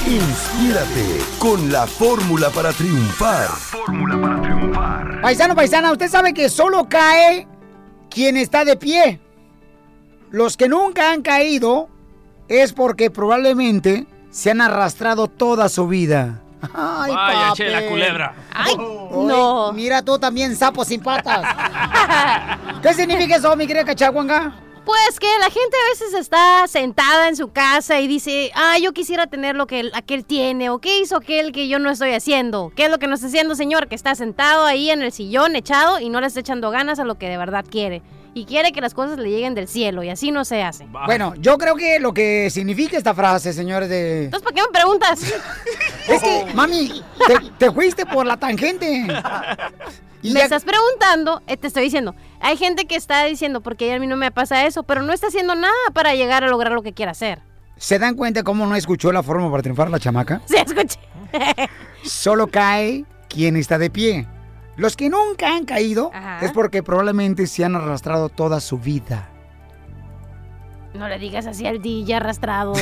Inspírate 0.09 1.21
con 1.39 1.71
la 1.71 1.87
fórmula 1.87 2.49
para 2.49 2.73
triunfar. 2.73 3.51
Paisano, 5.21 5.55
paisana, 5.55 5.93
usted 5.93 6.09
sabe 6.09 6.33
que 6.33 6.49
solo 6.49 6.89
cae 6.89 7.47
quien 8.09 8.39
está 8.39 8.65
de 8.65 8.77
pie. 8.77 9.21
Los 10.31 10.57
que 10.57 10.67
nunca 10.67 11.13
han 11.13 11.21
caído 11.21 11.91
es 12.49 12.73
porque 12.73 13.11
probablemente 13.11 14.07
se 14.31 14.51
han 14.51 14.63
arrastrado 14.63 15.29
toda 15.29 15.69
su 15.69 15.87
vida. 15.89 16.41
Ay, 16.63 17.13
Vaya, 17.13 17.49
papi. 17.49 17.57
Chela 17.59 17.87
Culebra. 17.91 18.35
Ay, 18.55 18.77
no. 18.79 19.75
Mira 19.75 20.01
tú 20.03 20.19
también, 20.19 20.57
sapo 20.57 20.87
sin 20.87 21.03
patas. 21.03 21.47
¿Qué 22.83 22.95
significa 22.95 23.37
eso, 23.37 23.55
mi 23.57 23.67
querida 23.67 23.85
cachaguanga? 23.85 24.55
Pues 24.89 25.21
que 25.21 25.27
la 25.39 25.51
gente 25.51 25.77
a 25.77 25.91
veces 25.91 26.15
está 26.19 26.67
sentada 26.67 27.29
en 27.29 27.37
su 27.37 27.53
casa 27.53 28.01
y 28.01 28.09
dice, 28.09 28.51
ah, 28.55 28.79
yo 28.79 28.95
quisiera 28.95 29.27
tener 29.27 29.55
lo 29.55 29.67
que 29.67 29.81
el- 29.81 29.91
aquel 29.95 30.25
tiene, 30.25 30.71
o 30.71 30.79
qué 30.79 31.01
hizo 31.01 31.17
aquel 31.19 31.53
que 31.53 31.69
yo 31.69 31.79
no 31.79 31.91
estoy 31.91 32.15
haciendo. 32.15 32.73
¿Qué 32.75 32.87
es 32.87 32.91
lo 32.91 32.99
que 32.99 33.07
no 33.07 33.15
está 33.17 33.27
haciendo, 33.27 33.55
señor? 33.55 33.89
Que 33.89 33.95
está 33.95 34.15
sentado 34.15 34.65
ahí 34.65 34.89
en 34.89 35.03
el 35.03 35.13
sillón 35.13 35.57
echado 35.57 36.01
y 36.01 36.09
no 36.09 36.23
le 36.23 36.27
está 36.29 36.41
echando 36.41 36.71
ganas 36.71 36.99
a 37.01 37.05
lo 37.05 37.17
que 37.19 37.29
de 37.29 37.37
verdad 37.37 37.67
quiere. 37.71 38.01
Y 38.33 38.47
quiere 38.47 38.73
que 38.73 38.81
las 38.81 38.95
cosas 38.95 39.19
le 39.19 39.29
lleguen 39.29 39.55
del 39.55 39.69
cielo 39.69 40.03
y 40.05 40.09
así 40.09 40.31
no 40.31 40.47
se 40.47 40.63
hace. 40.63 40.87
Bueno, 41.05 41.35
yo 41.39 41.59
creo 41.59 41.77
que 41.77 41.99
lo 41.99 42.15
que 42.15 42.49
significa 42.49 42.97
esta 42.97 43.13
frase, 43.13 43.53
señores, 43.53 43.91
de... 43.91 44.25
Entonces, 44.25 44.43
¿por 44.45 44.55
qué 44.55 44.63
me 44.63 44.69
preguntas? 44.69 45.21
Es 46.09 46.23
que, 46.23 46.47
mami, 46.55 47.03
te, 47.27 47.35
te 47.59 47.71
fuiste 47.73 48.07
por 48.07 48.25
la 48.25 48.39
tangente. 48.39 49.07
me 50.23 50.43
estás 50.43 50.65
preguntando, 50.65 51.43
eh, 51.47 51.57
te 51.57 51.69
estoy 51.69 51.85
diciendo. 51.85 52.15
Hay 52.41 52.57
gente 52.57 52.87
que 52.87 52.97
está 52.97 53.25
diciendo, 53.25 53.61
porque 53.61 53.93
a 53.93 53.99
mí 53.99 54.07
no 54.07 54.17
me 54.17 54.31
pasa 54.31 54.67
eso, 54.67 54.83
pero 54.83 55.03
no 55.03 55.13
está 55.13 55.29
haciendo 55.29 55.55
nada 55.55 55.73
para 55.93 56.15
llegar 56.15 56.45
a 56.45 56.49
lograr 56.49 56.73
lo 56.73 56.83
que 56.83 56.93
quiere 56.93 57.11
hacer. 57.11 57.41
¿Se 57.77 57.99
dan 57.99 58.15
cuenta 58.15 58.43
cómo 58.43 58.67
no 58.67 58.75
escuchó 58.75 59.13
la 59.13 59.23
forma 59.23 59.51
para 59.51 59.63
triunfar 59.63 59.91
la 59.91 60.01
chamaca? 60.01 60.41
Sí, 60.47 60.57
escuché. 60.57 60.99
Solo 62.05 62.49
cae 62.49 63.05
quien 63.29 63.57
está 63.57 63.79
de 63.79 63.91
pie. 63.91 64.27
Los 64.77 64.97
que 64.97 65.09
nunca 65.09 65.55
han 65.55 65.65
caído 65.65 66.11
Ajá. 66.15 66.45
es 66.45 66.53
porque 66.53 66.83
probablemente 66.83 67.47
se 67.47 67.65
han 67.65 67.77
arrastrado 67.77 68.29
toda 68.29 68.61
su 68.61 68.79
vida. 68.79 69.29
No 70.95 71.09
le 71.09 71.19
digas 71.19 71.47
así 71.47 71.67
al 71.67 71.83
DJ 71.83 72.15
arrastrado. 72.15 72.73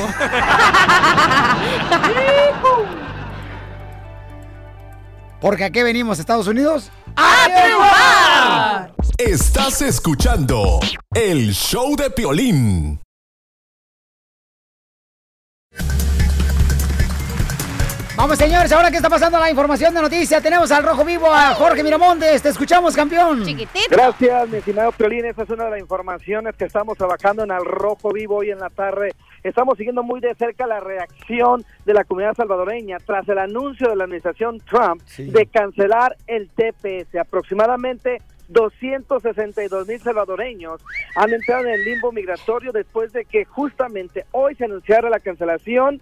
Porque 5.39 5.65
aquí 5.65 5.83
venimos, 5.83 6.19
Estados 6.19 6.47
Unidos. 6.47 6.89
¡A 7.19 7.45
triunfar! 7.45 8.93
Estás 9.17 9.81
escuchando 9.81 10.79
el 11.15 11.51
show 11.51 11.95
de 11.95 12.11
Piolín. 12.11 12.99
Vamos, 18.15 18.37
señores, 18.37 18.71
ahora 18.71 18.91
que 18.91 18.97
está 18.97 19.09
pasando 19.09 19.39
la 19.39 19.49
información 19.49 19.93
de 19.95 20.01
noticias, 20.01 20.41
tenemos 20.43 20.71
al 20.71 20.83
Rojo 20.83 21.03
Vivo 21.05 21.33
a 21.33 21.55
Jorge 21.55 21.83
Miramontes. 21.83 22.41
Te 22.41 22.49
escuchamos, 22.49 22.95
campeón. 22.95 23.43
Gracias, 23.89 24.49
mi 24.49 24.57
estimado 24.57 24.91
Piolín. 24.91 25.25
Esta 25.25 25.41
es 25.41 25.49
una 25.49 25.65
de 25.65 25.71
las 25.71 25.79
informaciones 25.79 26.55
que 26.55 26.65
estamos 26.65 26.97
trabajando 26.97 27.43
en 27.43 27.51
Al 27.51 27.65
Rojo 27.65 28.11
Vivo 28.11 28.37
hoy 28.37 28.51
en 28.51 28.59
la 28.59 28.69
tarde. 28.69 29.15
Estamos 29.49 29.77
siguiendo 29.77 30.03
muy 30.03 30.19
de 30.19 30.35
cerca 30.35 30.67
la 30.67 30.79
reacción 30.79 31.63
de 31.85 31.93
la 31.93 32.03
comunidad 32.03 32.35
salvadoreña 32.35 32.97
tras 33.05 33.27
el 33.29 33.37
anuncio 33.37 33.89
de 33.89 33.95
la 33.95 34.03
administración 34.03 34.59
Trump 34.59 35.01
de 35.17 35.45
cancelar 35.47 36.15
el 36.27 36.49
TPS. 36.49 37.15
Aproximadamente 37.15 38.21
262 38.49 39.87
mil 39.87 39.99
salvadoreños 39.99 40.81
han 41.15 41.33
entrado 41.33 41.65
en 41.65 41.73
el 41.73 41.83
limbo 41.85 42.11
migratorio 42.11 42.71
después 42.71 43.13
de 43.13 43.25
que 43.25 43.45
justamente 43.45 44.25
hoy 44.31 44.55
se 44.55 44.65
anunciara 44.65 45.09
la 45.09 45.19
cancelación 45.19 46.01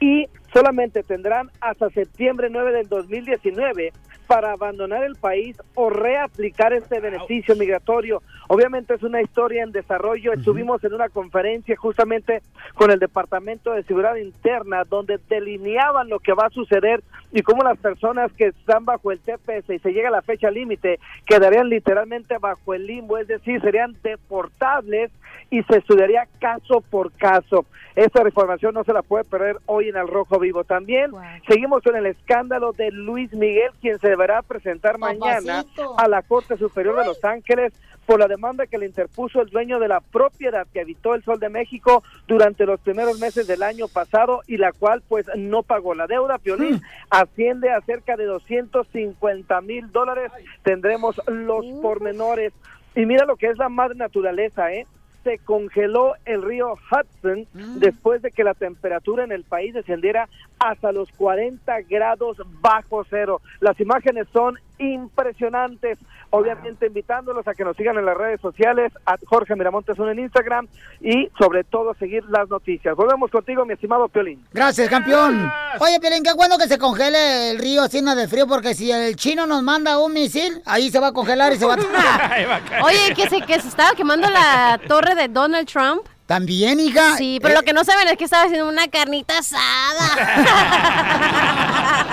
y 0.00 0.26
solamente 0.52 1.02
tendrán 1.02 1.50
hasta 1.60 1.90
septiembre 1.90 2.48
9 2.50 2.72
del 2.72 2.88
2019 2.88 3.92
para 4.26 4.52
abandonar 4.52 5.04
el 5.04 5.16
país 5.16 5.60
o 5.74 5.90
reaplicar 5.90 6.72
este 6.72 7.00
beneficio 7.00 7.54
migratorio. 7.56 8.22
Obviamente 8.48 8.94
es 8.94 9.02
una 9.02 9.20
historia 9.20 9.62
en 9.62 9.72
desarrollo. 9.72 10.32
Estuvimos 10.32 10.82
en 10.84 10.94
una 10.94 11.08
conferencia 11.08 11.76
justamente 11.76 12.40
con 12.74 12.90
el 12.90 12.98
Departamento 12.98 13.72
de 13.72 13.82
Seguridad 13.82 14.16
Interna 14.16 14.84
donde 14.84 15.18
delineaban 15.28 16.08
lo 16.08 16.18
que 16.18 16.32
va 16.32 16.46
a 16.46 16.50
suceder 16.50 17.02
y 17.30 17.42
cómo 17.42 17.62
las 17.62 17.78
personas 17.78 18.32
que 18.32 18.48
están 18.48 18.84
bajo 18.84 19.12
el 19.12 19.20
TPS 19.20 19.68
y 19.70 19.78
se 19.78 19.92
llega 19.92 20.08
a 20.08 20.12
la 20.12 20.22
fecha 20.22 20.50
límite 20.50 20.98
quedarían 21.26 21.68
literalmente 21.68 22.38
bajo 22.38 22.74
el 22.74 22.86
limbo, 22.86 23.18
es 23.18 23.28
decir, 23.28 23.60
serían 23.60 23.96
deportables 24.02 25.10
y 25.50 25.62
se 25.64 25.78
estudiaría 25.78 26.26
caso 26.40 26.80
por 26.80 27.12
caso. 27.12 27.66
Esta 27.94 28.22
información 28.22 28.72
no 28.72 28.84
se 28.84 28.94
la 28.94 29.02
puede 29.02 29.24
perder 29.24 29.58
hoy 29.66 29.90
en 29.90 29.96
el 29.96 30.08
Rojo 30.08 30.38
Vivo. 30.42 30.64
También 30.64 31.10
seguimos 31.48 31.82
con 31.82 31.96
el 31.96 32.06
escándalo 32.06 32.72
de 32.72 32.90
Luis 32.90 33.32
Miguel, 33.32 33.70
quien 33.80 33.98
se 33.98 34.08
deberá 34.08 34.42
presentar 34.42 34.98
mañana 34.98 35.64
a 35.96 36.08
la 36.08 36.22
Corte 36.22 36.58
Superior 36.58 36.98
de 36.98 37.06
Los 37.06 37.24
Ángeles 37.24 37.72
por 38.06 38.18
la 38.18 38.28
demanda 38.28 38.66
que 38.66 38.78
le 38.78 38.86
interpuso 38.86 39.40
el 39.40 39.48
dueño 39.48 39.78
de 39.78 39.88
la 39.88 40.00
propiedad 40.00 40.66
que 40.72 40.80
habitó 40.80 41.14
el 41.14 41.22
Sol 41.22 41.38
de 41.38 41.48
México 41.48 42.02
durante 42.26 42.66
los 42.66 42.80
primeros 42.80 43.18
meses 43.20 43.46
del 43.46 43.62
año 43.62 43.88
pasado 43.88 44.42
y 44.46 44.56
la 44.56 44.72
cual 44.72 45.02
pues 45.08 45.26
no 45.36 45.62
pagó 45.62 45.94
la 45.94 46.06
deuda. 46.06 46.38
Piolín 46.38 46.80
asciende 47.10 47.70
a 47.70 47.80
cerca 47.80 48.16
de 48.16 48.24
250 48.24 49.60
mil 49.60 49.90
dólares. 49.92 50.32
Tendremos 50.62 51.20
los 51.26 51.64
pormenores. 51.80 52.52
Y 52.94 53.06
mira 53.06 53.24
lo 53.24 53.36
que 53.36 53.46
es 53.46 53.56
la 53.56 53.68
madre 53.68 53.96
naturaleza, 53.96 54.72
¿eh? 54.72 54.86
Se 55.24 55.38
congeló 55.38 56.14
el 56.24 56.42
río 56.42 56.74
Hudson 56.74 57.46
después 57.78 58.22
de 58.22 58.30
que 58.30 58.44
la 58.44 58.54
temperatura 58.54 59.24
en 59.24 59.32
el 59.32 59.44
país 59.44 59.74
descendiera 59.74 60.28
hasta 60.58 60.92
los 60.92 61.10
40 61.12 61.82
grados 61.82 62.38
bajo 62.60 63.04
cero. 63.08 63.40
Las 63.60 63.78
imágenes 63.80 64.26
son 64.32 64.58
impresionantes. 64.78 65.98
Obviamente 66.30 66.86
invitándolos 66.86 67.46
a 67.46 67.54
que 67.54 67.64
nos 67.64 67.76
sigan 67.76 67.98
en 67.98 68.06
las 68.06 68.16
redes 68.16 68.40
sociales, 68.40 68.92
a 69.04 69.16
Jorge 69.26 69.54
Miramontes 69.54 69.98
uno 69.98 70.10
en 70.10 70.20
Instagram 70.20 70.66
y 71.00 71.30
sobre 71.38 71.64
todo 71.64 71.94
seguir 71.94 72.24
las 72.30 72.48
noticias. 72.48 72.96
Volvemos 72.96 73.30
contigo, 73.30 73.64
mi 73.64 73.74
estimado 73.74 74.08
Piolín. 74.08 74.44
Gracias, 74.52 74.88
campeón. 74.88 75.50
Oye, 75.78 76.00
Pelín, 76.00 76.22
qué 76.22 76.32
bueno 76.32 76.56
que 76.58 76.68
se 76.68 76.78
congele 76.78 77.50
el 77.50 77.58
río 77.58 77.86
lleno 77.86 78.14
de 78.14 78.28
frío, 78.28 78.46
porque 78.46 78.74
si 78.74 78.90
el 78.90 79.16
chino 79.16 79.46
nos 79.46 79.62
manda 79.62 79.98
un 79.98 80.12
misil, 80.12 80.62
ahí 80.64 80.90
se 80.90 81.00
va 81.00 81.08
a 81.08 81.12
congelar 81.12 81.52
y 81.52 81.56
se 81.56 81.66
va 81.66 81.74
a... 81.74 81.76
Oye, 82.84 83.14
que 83.14 83.28
se, 83.28 83.40
que 83.42 83.60
se 83.60 83.68
estaba 83.68 83.92
quemando 83.92 84.28
la 84.30 84.80
torre 84.88 85.14
de 85.14 85.28
Donald 85.28 85.68
Trump. 85.68 86.02
También, 86.36 86.80
hija. 86.80 87.18
Sí, 87.18 87.38
pero 87.42 87.52
Eh, 87.52 87.56
lo 87.58 87.62
que 87.62 87.74
no 87.74 87.84
saben 87.84 88.08
es 88.08 88.16
que 88.16 88.24
estaba 88.24 88.44
haciendo 88.44 88.66
una 88.66 88.88
carnita 88.88 89.36
asada. 89.36 90.08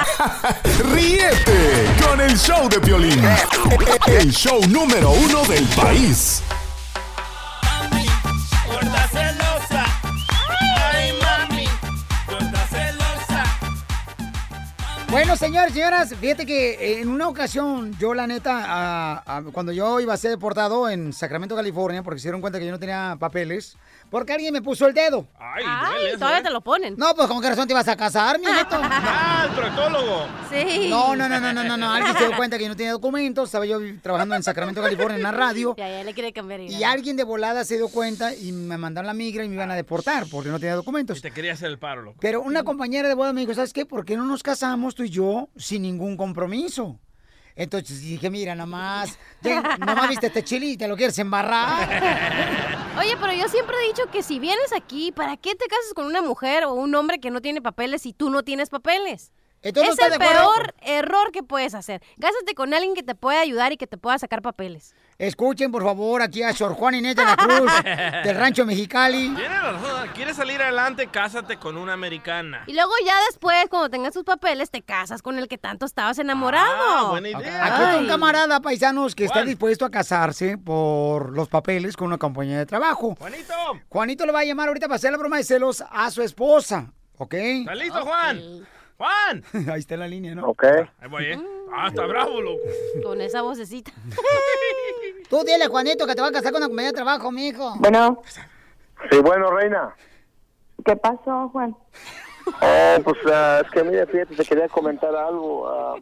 Ríete 0.92 1.86
con 2.06 2.20
el 2.20 2.38
show 2.38 2.68
de 2.68 2.82
Piolín. 2.82 3.24
El 4.08 4.30
show 4.34 4.60
número 4.68 5.12
uno 5.12 5.46
del 5.46 5.64
país. 5.68 6.44
Bueno, 15.12 15.36
señores, 15.36 15.74
señoras, 15.74 16.14
fíjate 16.14 16.46
que 16.46 16.74
eh, 16.74 17.02
en 17.02 17.10
una 17.10 17.28
ocasión, 17.28 17.98
yo 17.98 18.14
la 18.14 18.28
neta, 18.28 18.64
a- 18.64 19.38
a- 19.38 19.42
cuando 19.52 19.72
yo 19.72 20.00
iba 20.00 20.14
a 20.14 20.18
ser 20.18 20.30
deportado 20.30 20.88
en 20.88 21.14
Sacramento, 21.14 21.56
California, 21.56 22.04
porque 22.04 22.20
se 22.20 22.28
dieron 22.28 22.42
cuenta 22.42 22.60
que 22.60 22.66
yo 22.68 22.72
no 22.72 22.78
tenía 22.80 23.18
papeles, 23.20 23.76
porque 24.10 24.34
alguien 24.34 24.53
me 24.53 24.62
puso 24.62 24.88
el 24.88 24.93
dedo. 24.93 25.28
Ay, 25.39 25.64
Ay, 25.68 26.14
todavía 26.18 26.43
te 26.43 26.49
lo 26.49 26.62
ponen. 26.62 26.95
No, 26.97 27.14
pues 27.16 27.28
con 27.28 27.41
qué 27.41 27.49
razón 27.49 27.68
te 27.68 27.74
ibas 27.74 27.88
a 27.88 27.95
casar, 27.95 28.39
mijito. 28.39 28.80
Ah, 28.82 29.45
el 29.49 29.55
proctólogo. 29.55 30.26
Sí. 30.49 30.88
No, 30.89 31.16
no, 31.16 31.30
no, 31.30 31.39
no, 31.39 31.53
no, 31.53 31.64
no, 31.64 31.78
no. 31.78 31.91
Alguien 31.91 32.16
se 32.18 32.28
dio 32.28 32.38
cuenta 32.38 32.57
que 32.57 32.64
yo 32.64 32.70
no 32.70 32.76
tenía 32.76 32.91
documentos. 32.91 33.49
Estaba 33.49 33.66
yo 33.66 33.80
trabajando 34.01 34.36
en 34.36 34.43
Sacramento, 34.43 34.82
California, 34.82 35.18
en 35.18 35.24
la 35.24 35.32
radio. 35.32 35.76
Ya, 35.78 35.89
ya 35.89 36.03
le 36.03 36.14
quiere 36.14 36.34
cambiar. 36.34 36.62
Y 36.62 36.84
alguien 36.84 37.18
de 37.18 37.24
volada 37.24 37.64
se 37.66 37.78
dio 37.78 37.89
cuenta 37.89 38.34
y 38.36 38.51
me 38.51 38.78
mandaron 38.78 39.07
la 39.07 39.14
migra 39.14 39.43
y 39.43 39.49
me 39.49 39.55
iban 39.55 39.72
a 39.72 39.76
deportar 39.76 40.26
porque 40.32 40.49
no 40.49 40.60
tenía 40.60 40.76
documentos. 40.76 41.18
Y 41.20 41.22
te 41.22 41.32
quería 41.32 41.53
hacer 41.53 41.70
el 41.70 41.80
paro, 41.80 42.01
loco. 42.01 42.18
Pero 42.20 42.41
una 42.41 42.64
compañera 42.64 43.07
de 43.07 43.14
boda 43.14 43.34
me 43.34 43.41
dijo, 43.41 43.53
¿sabes 43.53 43.74
qué? 43.74 43.86
¿Por 43.86 44.05
qué 44.05 44.18
no 44.18 44.26
nos 44.26 44.43
casamos 44.43 44.95
tú 44.95 45.03
y 45.03 45.10
yo 45.10 45.49
sin 45.55 45.84
ningún 45.84 46.18
compromiso? 46.18 46.99
Entonces 47.60 47.99
dije, 47.99 48.30
mira, 48.30 48.55
nomás, 48.55 49.20
ya, 49.41 49.76
nomás 49.80 50.07
viste 50.07 50.28
este 50.28 50.45
chile 50.45 50.66
y 50.68 50.78
te 50.78 50.88
lo 50.88 50.95
quieres 50.95 51.20
embarrar. 51.20 51.89
Oye, 52.97 53.18
pero 53.20 53.34
yo 53.34 53.49
siempre 53.49 53.76
he 53.76 53.88
dicho 53.88 54.10
que 54.10 54.24
si 54.24 54.39
vienes 54.39 54.72
aquí, 54.74 55.12
¿para 55.12 55.36
qué 55.36 55.55
te 55.55 55.66
casas 55.66 55.93
con 55.93 56.05
una 56.05 56.22
mujer 56.22 56.64
o 56.64 56.74
un 56.74 56.95
hombre 56.95 57.20
que 57.20 57.32
no 57.32 57.41
tiene 57.41 57.62
papeles 57.62 58.03
si 58.03 58.14
tú 58.14 58.30
no 58.30 58.43
tienes 58.43 58.70
papeles? 58.70 59.34
Entonces, 59.62 59.97
¿no 59.99 60.05
es 60.05 60.14
el 60.14 60.20
peor 60.20 60.74
error 60.84 61.34
que 61.34 61.43
puedes 61.43 61.76
hacer. 61.76 62.01
Gásate 62.16 62.55
con 62.55 62.74
alguien 62.74 62.93
que 62.93 63.03
te 63.03 63.14
pueda 63.14 63.41
ayudar 63.41 63.74
y 63.74 63.78
que 63.78 63.88
te 63.88 63.97
pueda 63.97 64.18
sacar 64.18 64.41
papeles. 64.41 64.95
Escuchen, 65.20 65.70
por 65.70 65.84
favor, 65.84 66.22
aquí 66.22 66.42
a 66.44 66.54
Sor 66.54 66.76
Juan 66.76 66.96
Inés 66.96 67.14
de 67.14 67.26
la 67.26 67.36
Cruz, 67.36 67.70
del 68.24 68.38
Rancho 68.38 68.66
Mexicali. 68.66 69.36
Razón. 69.36 70.10
¿Quieres 70.16 70.38
salir 70.38 70.62
adelante? 70.62 71.08
Cásate 71.08 71.58
con 71.58 71.76
una 71.76 71.92
americana. 71.92 72.64
Y 72.68 72.74
luego 72.74 72.94
ya 73.06 73.16
después, 73.30 73.68
cuando 73.70 73.90
tengas 73.90 74.14
tus 74.14 74.24
papeles, 74.24 74.72
te 74.72 74.82
casas 74.82 75.22
con 75.22 75.38
el 75.38 75.50
que 75.50 75.58
tanto 75.58 75.86
estabas 75.86 76.20
enamorado. 76.20 76.72
Ah, 76.72 77.10
buena 77.10 77.28
idea. 77.28 77.66
Aquí 77.66 77.84
está 77.84 77.98
un 77.98 78.08
camarada, 78.08 78.62
paisanos, 78.62 79.14
que 79.14 79.26
está 79.26 79.44
dispuesto 79.44 79.84
a 79.84 79.92
casarse 79.92 80.58
por 80.58 81.34
los 81.34 81.50
papeles 81.50 81.98
con 81.98 82.08
una 82.08 82.18
compañía 82.18 82.58
de 82.58 82.66
trabajo. 82.66 83.16
Juanito. 83.20 83.54
Juanito 83.90 84.26
le 84.26 84.32
va 84.32 84.40
a 84.40 84.46
llamar 84.46 84.70
ahorita 84.70 84.88
para 84.88 84.96
hacer 84.96 85.12
la 85.12 85.18
broma 85.18 85.36
de 85.36 85.44
celos 85.44 85.84
a 85.92 86.10
su 86.12 86.22
esposa, 86.22 86.94
¿ok? 87.18 87.34
¿Estás 87.34 87.78
listo, 87.78 88.06
Juan? 88.06 88.66
¡Juan! 89.00 89.43
Ahí 89.72 89.80
está 89.80 89.93
en 89.93 90.00
la 90.02 90.08
línea, 90.10 90.36
¿no? 90.36 90.45
Ok. 90.50 90.64
Ahí 91.00 91.10
voy, 91.10 91.26
¿eh? 91.26 91.39
Ah, 91.74 91.88
está 91.88 92.06
bravo, 92.06 92.41
loco. 92.41 92.64
Con 93.02 93.22
esa 93.22 93.41
vocecita. 93.41 93.91
Tú 95.30 95.41
dile, 95.45 95.68
Juanito, 95.68 96.06
que 96.06 96.16
te 96.16 96.22
va 96.22 96.28
a 96.28 96.32
casar 96.34 96.52
con 96.52 96.60
una 96.62 96.68
compañía 96.68 96.91
de 96.91 96.95
trabajo, 96.97 97.32
mijo. 97.32 97.76
Bueno, 97.78 98.22
Sí, 99.10 99.18
bueno, 99.20 99.50
reina. 99.52 99.95
¿qué 100.86 100.95
pasó, 100.97 101.47
Juan? 101.54 101.74
Oh, 102.62 102.95
pues 103.06 103.18
ah, 103.32 103.62
es 103.64 103.72
que 103.72 103.84
mira, 103.84 104.06
fíjate, 104.06 104.36
te 104.36 104.43
quería 104.43 104.68
comentar 104.68 105.16
algo. 105.16 105.70
ah, 105.70 105.95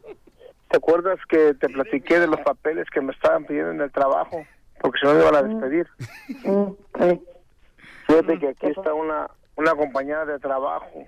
¿Te 0.69 0.77
acuerdas 0.77 1.19
que 1.29 1.53
te 1.53 1.69
platiqué 1.69 2.19
de 2.19 2.25
los 2.27 2.39
papeles 2.41 2.89
que 2.89 3.01
me 3.01 3.11
estaban 3.13 3.45
pidiendo 3.45 3.71
en 3.71 3.81
el 3.81 3.91
trabajo? 3.91 4.43
Porque 4.81 4.97
si 4.99 5.05
no 5.05 5.13
me 5.13 5.21
iban 5.21 5.35
a 5.35 5.43
despedir. 5.43 5.87
Fíjate 8.07 8.39
que 8.39 8.47
aquí 8.49 8.67
está 8.67 8.93
una, 8.93 9.29
una 9.55 9.75
compañera 9.75 10.25
de 10.25 10.39
trabajo 10.39 11.05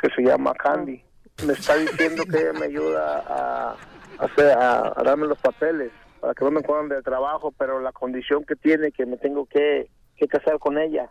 que 0.00 0.08
se 0.14 0.22
llama 0.22 0.54
Candy. 0.54 1.02
Me 1.42 1.52
está 1.52 1.74
diciendo 1.76 2.22
que 2.30 2.38
ella 2.38 2.52
me 2.52 2.66
ayuda 2.66 3.18
a, 3.26 3.70
a 3.72 4.94
a, 4.96 5.02
darme 5.02 5.26
los 5.26 5.38
papeles 5.38 5.90
para 6.20 6.32
que 6.34 6.44
no 6.44 6.50
me 6.52 6.62
corran 6.62 6.88
del 6.88 7.02
trabajo, 7.02 7.52
pero 7.58 7.80
la 7.80 7.92
condición 7.92 8.44
que 8.44 8.54
tiene 8.56 8.92
que 8.92 9.04
me 9.04 9.16
tengo 9.16 9.44
que, 9.46 9.90
que 10.16 10.28
casar 10.28 10.58
con 10.58 10.78
ella. 10.78 11.10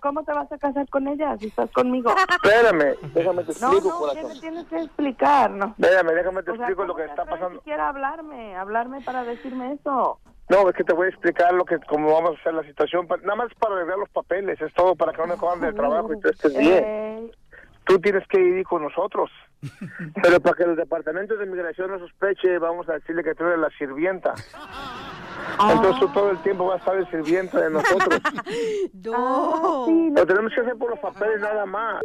¿Cómo 0.00 0.22
te 0.24 0.32
vas 0.32 0.50
a 0.52 0.58
casar 0.58 0.88
con 0.90 1.06
ella 1.08 1.36
si 1.38 1.46
estás 1.46 1.70
conmigo? 1.72 2.12
Espérame, 2.44 2.96
déjame 3.14 3.44
te 3.44 3.52
No, 3.60 3.72
explico, 3.72 3.88
no, 3.88 4.12
¿qué 4.12 4.20
corazón. 4.20 4.28
me 4.34 4.40
tienes 4.40 4.66
que 4.66 4.76
explicar? 4.78 5.50
No. 5.50 5.74
Espérame, 5.78 6.14
déjame 6.14 6.42
te 6.42 6.50
O 6.50 6.56
sea, 6.56 6.64
explico 6.66 6.84
lo 6.84 6.92
¿cómo 6.94 7.04
que 7.04 7.10
está 7.10 7.24
pasando. 7.24 7.58
siquiera 7.60 7.86
a 7.86 7.88
hablarme, 7.88 8.56
hablarme 8.56 9.00
para 9.02 9.24
decirme 9.24 9.72
eso. 9.72 10.20
No, 10.48 10.68
es 10.68 10.74
que 10.76 10.84
te 10.84 10.92
voy 10.92 11.06
a 11.06 11.10
explicar 11.10 11.52
lo 11.54 11.64
que, 11.64 11.78
cómo 11.88 12.12
vamos 12.12 12.36
a 12.36 12.40
hacer 12.40 12.54
la 12.54 12.62
situación. 12.64 13.06
Nada 13.22 13.36
más 13.36 13.48
para 13.58 13.76
arreglar 13.76 13.98
los 13.98 14.08
papeles, 14.10 14.60
es 14.60 14.72
todo 14.74 14.94
para 14.94 15.12
que 15.12 15.18
no 15.22 15.28
me 15.28 15.36
cojan 15.36 15.60
del 15.60 15.74
trabajo 15.74 16.12
y 16.12 16.20
tú 16.20 16.28
estés 16.28 16.56
bien. 16.56 17.30
Tú 17.84 17.98
tienes 18.00 18.26
que 18.28 18.40
ir 18.40 18.64
con 18.66 18.82
nosotros. 18.82 19.30
Pero 20.22 20.40
para 20.40 20.56
que 20.56 20.62
el 20.64 20.76
departamento 20.76 21.36
de 21.36 21.44
inmigración 21.46 21.90
no 21.90 21.98
sospeche, 21.98 22.58
vamos 22.58 22.88
a 22.88 22.94
decirle 22.94 23.22
que 23.22 23.34
tú 23.34 23.44
eres 23.44 23.58
la 23.58 23.70
sirvienta. 23.70 24.34
Entonces 25.60 26.00
tú 26.00 26.08
todo 26.08 26.30
el 26.30 26.38
tiempo 26.42 26.66
vas 26.66 26.76
a 26.76 26.78
estar 26.78 26.96
de 26.96 27.06
sirvienta 27.10 27.60
de 27.60 27.70
nosotros. 27.70 28.20
No. 29.04 29.86
Lo 30.14 30.26
tenemos 30.26 30.52
que 30.54 30.60
hacer 30.60 30.76
por 30.76 30.90
los 30.90 30.98
papeles 30.98 31.40
nada 31.40 31.66
más. 31.66 32.00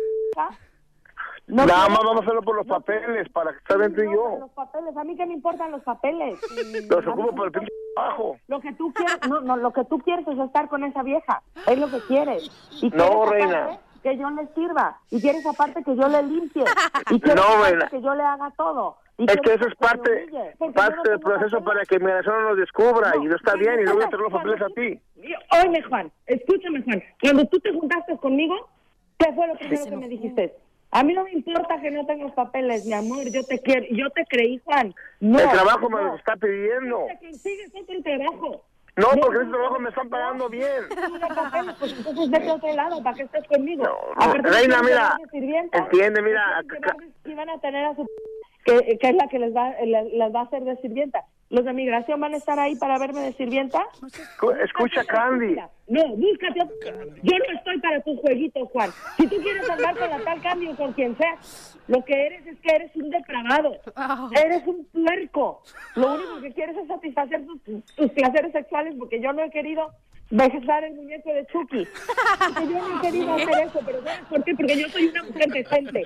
No 1.47 1.65
nada 1.65 1.87
más 1.87 1.99
vamos 1.99 2.17
a 2.17 2.23
hacerlo 2.23 2.41
por 2.41 2.55
los 2.57 2.67
papeles, 2.67 3.29
para 3.29 3.51
que 3.53 3.77
bien 3.77 3.95
tú 3.95 4.01
y 4.01 4.13
yo. 4.13 4.37
Los 4.39 4.51
papeles, 4.51 4.97
a 4.97 5.03
mí 5.05 5.15
qué 5.15 5.25
me 5.25 5.33
importan 5.33 5.71
los 5.71 5.81
papeles. 5.83 6.39
Los 6.89 7.07
ocupo 7.07 7.33
por 7.35 7.45
el 7.47 7.51
pinche 7.53 7.71
trabajo. 7.95 8.37
Lo 8.47 8.59
que 8.59 8.73
tú 8.73 8.91
quieres, 8.93 9.17
no, 9.29 9.39
no, 9.41 9.55
lo 9.55 9.71
que 9.71 9.85
tú 9.85 9.97
quieres 9.99 10.27
es 10.27 10.37
estar 10.39 10.67
con 10.67 10.83
esa 10.83 11.03
vieja. 11.03 11.41
Es 11.67 11.79
lo 11.79 11.89
que 11.89 11.99
quieres. 12.07 12.51
¿Y 12.81 12.89
No, 12.89 13.21
quieres 13.23 13.29
reina. 13.29 13.53
casarte? 13.53 13.86
Que 14.07 14.17
yo 14.17 14.29
le 14.29 14.47
sirva. 14.55 14.97
Y 15.11 15.19
quieres 15.19 15.45
aparte 15.45 15.83
que 15.83 15.95
yo 15.95 16.07
le 16.07 16.23
limpie. 16.23 16.63
Y 17.11 17.19
quieres 17.19 17.43
No, 17.43 17.63
aparte 17.63 17.87
que 17.89 18.01
yo 18.01 18.15
le 18.15 18.23
haga 18.23 18.51
todo. 18.57 18.97
Es 19.17 19.35
que 19.41 19.53
eso 19.55 19.67
es 19.67 19.75
parte, 19.75 20.27
no 20.59 20.71
parte 20.71 21.09
del 21.09 21.19
proceso 21.19 21.63
para 21.63 21.83
que 21.85 21.97
migración 21.97 22.35
no 22.35 22.49
nos 22.49 22.57
descubra 22.57 23.13
y 23.19 23.25
no 23.25 23.35
está 23.35 23.55
bien 23.55 23.79
y 23.79 23.83
luego 23.83 24.07
te 24.09 24.17
los 24.17 24.31
papeles 24.31 24.61
a 24.61 24.67
ti. 24.67 24.99
Oye, 25.17 25.81
Juan, 25.89 26.11
escúchame, 26.27 26.83
Juan. 26.83 27.03
Cuando 27.19 27.45
tú 27.45 27.59
te 27.59 27.73
juntaste 27.73 28.15
conmigo, 28.17 28.55
¿qué 29.17 29.33
fue 29.33 29.47
lo 29.47 29.55
primero 29.55 29.85
que 29.85 29.95
me 29.95 30.07
dijiste? 30.07 30.55
A 30.91 31.03
mí 31.03 31.13
no 31.13 31.23
me 31.23 31.31
importa 31.31 31.81
que 31.81 31.89
no 31.89 32.05
tengas 32.05 32.31
papeles, 32.33 32.85
mi 32.85 32.93
amor. 32.93 33.27
Yo 33.31 33.43
te 33.43 33.59
quiero. 33.59 33.87
Yo 33.89 34.09
te 34.11 34.23
creí, 34.25 34.61
Juan. 34.63 34.93
No, 35.19 35.39
el 35.39 35.49
trabajo 35.49 35.89
me 35.89 35.95
no. 35.97 36.07
lo 36.09 36.15
está 36.15 36.35
pidiendo. 36.35 37.07
Que 37.07 37.27
consigues 37.27 37.71
otro 37.73 38.01
trabajo. 38.03 38.63
No, 38.97 39.09
porque 39.21 39.37
ese 39.37 39.51
trabajo 39.51 39.79
me 39.79 39.89
están 39.89 40.09
pagando 40.09 40.49
bien. 40.49 40.89
No 40.89 41.75
pues 41.79 41.95
entonces 41.95 42.29
vete 42.31 42.49
a 42.49 42.53
otro 42.55 42.73
lado 42.73 43.03
para 43.03 43.15
que 43.15 43.23
estés 43.23 43.47
conmigo. 43.47 43.85
Aparte, 44.15 44.49
Reina, 44.49 44.81
mira, 44.81 45.15
entiende, 45.71 46.21
mira, 46.21 46.63
que 47.23 47.35
van 47.35 47.49
a 47.49 47.59
tener 47.59 47.85
a 47.85 47.95
su 47.95 48.07
que, 48.65 48.97
que 48.97 49.07
es 49.09 49.15
la 49.15 49.27
que 49.27 49.39
les 49.39 49.55
va 49.55 49.69
les, 49.81 50.13
les 50.13 50.35
va 50.35 50.41
a 50.41 50.43
hacer 50.43 50.63
de 50.63 50.75
sirvienta. 50.77 51.23
Los 51.49 51.63
de 51.63 51.71
migración 51.71 52.19
van 52.19 52.33
a 52.33 52.37
estar 52.37 52.59
ahí 52.59 52.75
para 52.75 52.99
verme 52.99 53.21
de 53.21 53.33
sirvienta. 53.33 53.85
Escucha, 54.63 55.03
Candy. 55.05 55.55
No, 55.87 56.07
búscate. 56.17 56.61
otro- 56.61 57.15
Yo 57.23 57.37
no 57.37 57.57
estoy 57.57 57.79
para 57.79 58.01
tus 58.01 58.19
jueguitos, 58.19 58.67
Juan. 58.71 58.91
Si 59.17 59.27
tú 59.27 59.37
quieres 59.41 59.69
andar 59.69 59.97
con 59.97 60.09
la 60.09 60.19
tal 60.19 60.41
Candy 60.41 60.67
o 60.67 60.75
con 60.75 60.91
quien 60.91 61.15
sea, 61.17 61.37
lo 61.87 62.03
que 62.03 62.25
eres 62.25 62.45
es 62.47 62.59
que 62.59 62.75
eres 62.75 62.93
un 62.97 63.09
depravado. 63.09 63.71
Eres 64.43 64.67
un 64.67 64.85
puerco. 64.91 65.63
Lo 65.95 66.15
único 66.15 66.41
que 66.41 66.51
quieres 66.51 66.75
es 66.75 66.87
satisfacer 66.89 67.45
tus, 67.45 67.61
tus 67.95 68.11
placeres 68.11 68.51
sexuales 68.51 68.95
porque 68.99 69.21
yo 69.21 69.31
no 69.31 69.41
he 69.43 69.49
querido 69.49 69.89
besar 70.29 70.83
el 70.83 70.95
muñeco 70.95 71.31
de 71.31 71.45
Chucky. 71.47 71.87
Porque 71.87 72.73
yo 72.73 72.79
no 72.85 72.97
he 72.97 73.01
querido 73.01 73.33
hacer 73.35 73.49
eso, 73.67 73.79
pero 73.85 74.03
¿sabes 74.03 74.19
por 74.29 74.43
qué? 74.43 74.53
Porque 74.55 74.81
yo 74.81 74.89
soy 74.89 75.07
una 75.07 75.23
mujer 75.23 75.47
decente. 75.47 76.03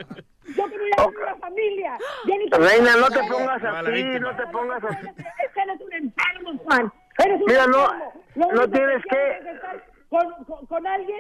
Yo 0.56 0.64
tengo 0.70 0.84
ya 0.98 1.06
una 1.08 1.36
familia. 1.38 1.98
Yo 2.28 2.36
ni 2.38 2.50
tengo- 2.50 2.64
Reina, 2.68 2.96
no 2.98 3.08
te 3.08 3.20
pongas 3.28 3.64
así, 3.64 4.04
no 4.20 4.36
te 4.36 4.48
pongas 4.52 4.84
así. 4.84 5.08
Es 5.44 5.52
que 5.54 5.62
eres 5.62 5.82
un 5.82 5.94
enfermo, 5.94 6.60
Juan. 6.64 6.94
Eres 7.24 7.40
un 7.42 7.46
Mira, 7.48 7.68
no- 7.68 7.84
enfermo. 7.84 8.14
No 8.36 8.48
único 8.48 8.70
tienes 8.70 9.04
estar 9.52 9.84
con, 10.10 10.46
con, 10.46 10.66
con 10.66 10.88
alguien. 10.88 11.20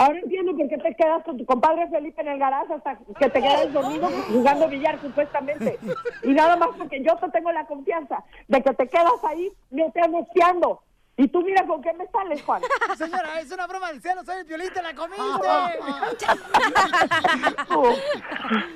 Ahora 0.00 0.18
entiendo 0.20 0.56
por 0.56 0.68
qué 0.68 0.78
te 0.78 0.94
quedas 0.94 1.24
con 1.24 1.36
tu 1.36 1.44
compadre 1.44 1.88
Felipe 1.88 2.20
en 2.22 2.28
el 2.28 2.38
garaje 2.38 2.72
hasta 2.72 2.96
que 3.18 3.28
te 3.30 3.40
quedas 3.42 3.72
dormido 3.72 4.08
jugando 4.32 4.68
billar, 4.68 5.00
supuestamente. 5.00 5.76
Y 6.22 6.28
nada 6.34 6.56
más 6.56 6.68
porque 6.78 7.02
yo 7.02 7.16
te 7.16 7.28
tengo 7.30 7.50
la 7.50 7.66
confianza 7.66 8.22
de 8.46 8.62
que 8.62 8.74
te 8.74 8.86
quedas 8.86 9.24
ahí, 9.24 9.50
me 9.70 9.90
te 9.90 10.00
espiando. 10.20 10.82
Y 11.20 11.26
tú 11.26 11.42
mira 11.42 11.66
con 11.66 11.82
qué 11.82 11.92
me 11.94 12.06
sales, 12.06 12.40
Juan. 12.42 12.62
Señora, 12.96 13.40
es 13.40 13.50
una 13.50 13.66
broma 13.66 13.88
del 13.88 14.00
cielo, 14.00 14.22
soy 14.24 14.36
el 14.38 14.44
violín, 14.44 14.70
te 14.72 14.82
la 14.82 14.94
comiste. 14.94 15.22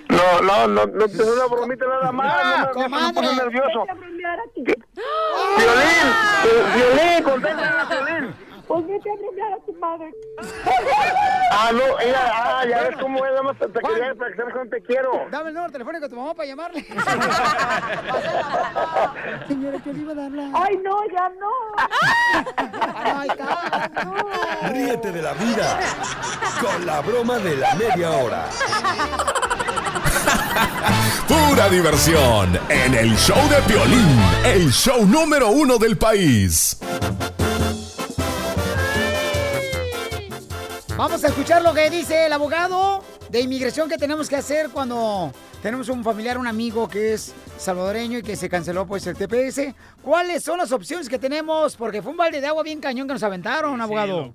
No, 0.09 0.40
no, 0.43 0.66
no, 0.68 0.86
no, 0.86 1.05
es 1.07 1.18
una 1.18 1.47
bromita 1.47 1.86
nada 1.86 2.12
más. 2.12 2.34
Ah, 2.45 2.70
No 2.74 2.88
me, 2.88 3.12
pone 3.14 3.34
nervioso. 3.34 3.80
Vete 3.80 3.90
a 3.90 3.95
bromear 3.95 4.38
a 4.38 4.43
ti. 4.55 4.62
Violín, 4.62 6.09
eh, 6.45 6.64
violín, 6.74 7.24
contéstame, 7.24 8.05
violín. 8.05 8.51
Pues 8.67 8.87
vete 8.87 9.11
a 9.11 9.15
bromear 9.15 9.53
a 9.53 9.59
tu 9.65 9.73
madre. 9.75 10.13
Ah, 11.55 11.71
no, 11.71 11.83
ella, 12.01 12.19
ah, 12.33 12.65
ya 12.67 12.81
ves 12.85 12.97
cómo 12.99 13.19
es, 13.27 13.31
nada 13.31 13.43
más 13.43 13.59
te, 13.59 13.69
te 13.69 13.79
quería 13.81 14.15
para 14.15 14.31
que 14.31 14.37
sabes 14.39 14.55
cuánto 14.55 14.75
te 14.75 14.83
quiero. 14.83 15.27
Dame 15.31 15.51
el 15.51 15.55
número 15.55 15.71
telefónico 15.71 16.07
de 16.07 16.09
tu 16.09 16.17
mamá 16.17 16.33
para 16.35 16.49
llamarle. 16.49 16.81
Señora, 19.49 19.79
que 19.79 19.93
le 19.93 20.01
iba 20.01 20.13
a 20.13 20.15
darla. 20.15 20.51
Ay, 20.55 20.79
no, 20.83 20.97
ya 21.13 21.29
no. 21.39 21.51
Ay, 23.05 23.29
cállate. 23.37 24.73
Ríete 24.73 25.13
de 25.13 25.21
la 25.23 25.35
vida 25.35 25.79
con 26.59 26.87
la 26.87 27.03
broma 27.03 27.39
de 27.39 27.55
la 27.57 27.75
media 27.75 28.11
hora. 28.13 28.47
Pura 31.29 31.69
diversión 31.69 32.59
en 32.69 32.95
el 32.95 33.17
show 33.17 33.39
de 33.49 33.61
violín, 33.73 34.19
el 34.45 34.71
show 34.73 35.07
número 35.07 35.49
uno 35.51 35.79
del 35.79 35.97
país. 35.97 36.77
Vamos 41.03 41.24
a 41.24 41.26
escuchar 41.26 41.62
lo 41.62 41.74
que 41.74 41.90
dice 41.90 42.26
el 42.26 42.32
abogado 42.32 43.03
de 43.28 43.40
inmigración 43.40 43.88
que 43.88 43.98
tenemos 43.98 44.28
que 44.28 44.36
hacer 44.36 44.70
cuando 44.70 45.32
tenemos 45.61 45.88
un 45.88 46.05
familiar, 46.05 46.38
un 46.38 46.46
amigo 46.46 46.88
que 46.88 47.14
es 47.14 47.34
salvadoreño 47.59 48.18
y 48.18 48.22
que 48.22 48.36
se 48.36 48.48
canceló 48.48 48.86
pues 48.86 49.05
el 49.09 49.16
TPS. 49.16 49.74
¿Cuáles 50.00 50.44
son 50.44 50.59
las 50.59 50.70
opciones 50.70 51.09
que 51.09 51.18
tenemos? 51.18 51.74
Porque 51.74 52.03
fue 52.03 52.12
un 52.12 52.18
balde 52.18 52.40
de 52.40 52.46
agua 52.46 52.62
bien 52.62 52.80
cañón 52.80 53.09
que 53.09 53.14
nos 53.14 53.22
aventaron, 53.24 53.80
abogado. 53.80 54.32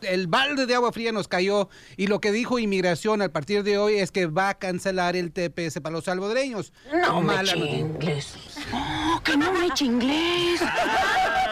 el 0.00 0.26
balde 0.26 0.64
de 0.64 0.74
agua 0.74 0.90
fría 0.90 1.12
nos 1.12 1.28
cayó 1.28 1.68
y 1.98 2.06
lo 2.06 2.18
que 2.18 2.32
dijo 2.32 2.58
inmigración 2.58 3.20
a 3.20 3.28
partir 3.28 3.62
de 3.62 3.76
hoy 3.76 3.96
es 3.96 4.10
que 4.10 4.24
va 4.24 4.48
a 4.48 4.54
cancelar 4.54 5.16
el 5.16 5.32
TPS 5.32 5.80
para 5.82 5.92
los 5.92 6.04
salvadoreños. 6.04 6.72
No 6.90 7.20
me 7.20 7.34
Mala 7.34 7.52
chingles. 7.52 8.36
No, 8.72 9.22
que 9.22 9.36
no 9.36 9.52
me 9.52 9.66
eche 9.66 9.84
inglés. 9.84 10.62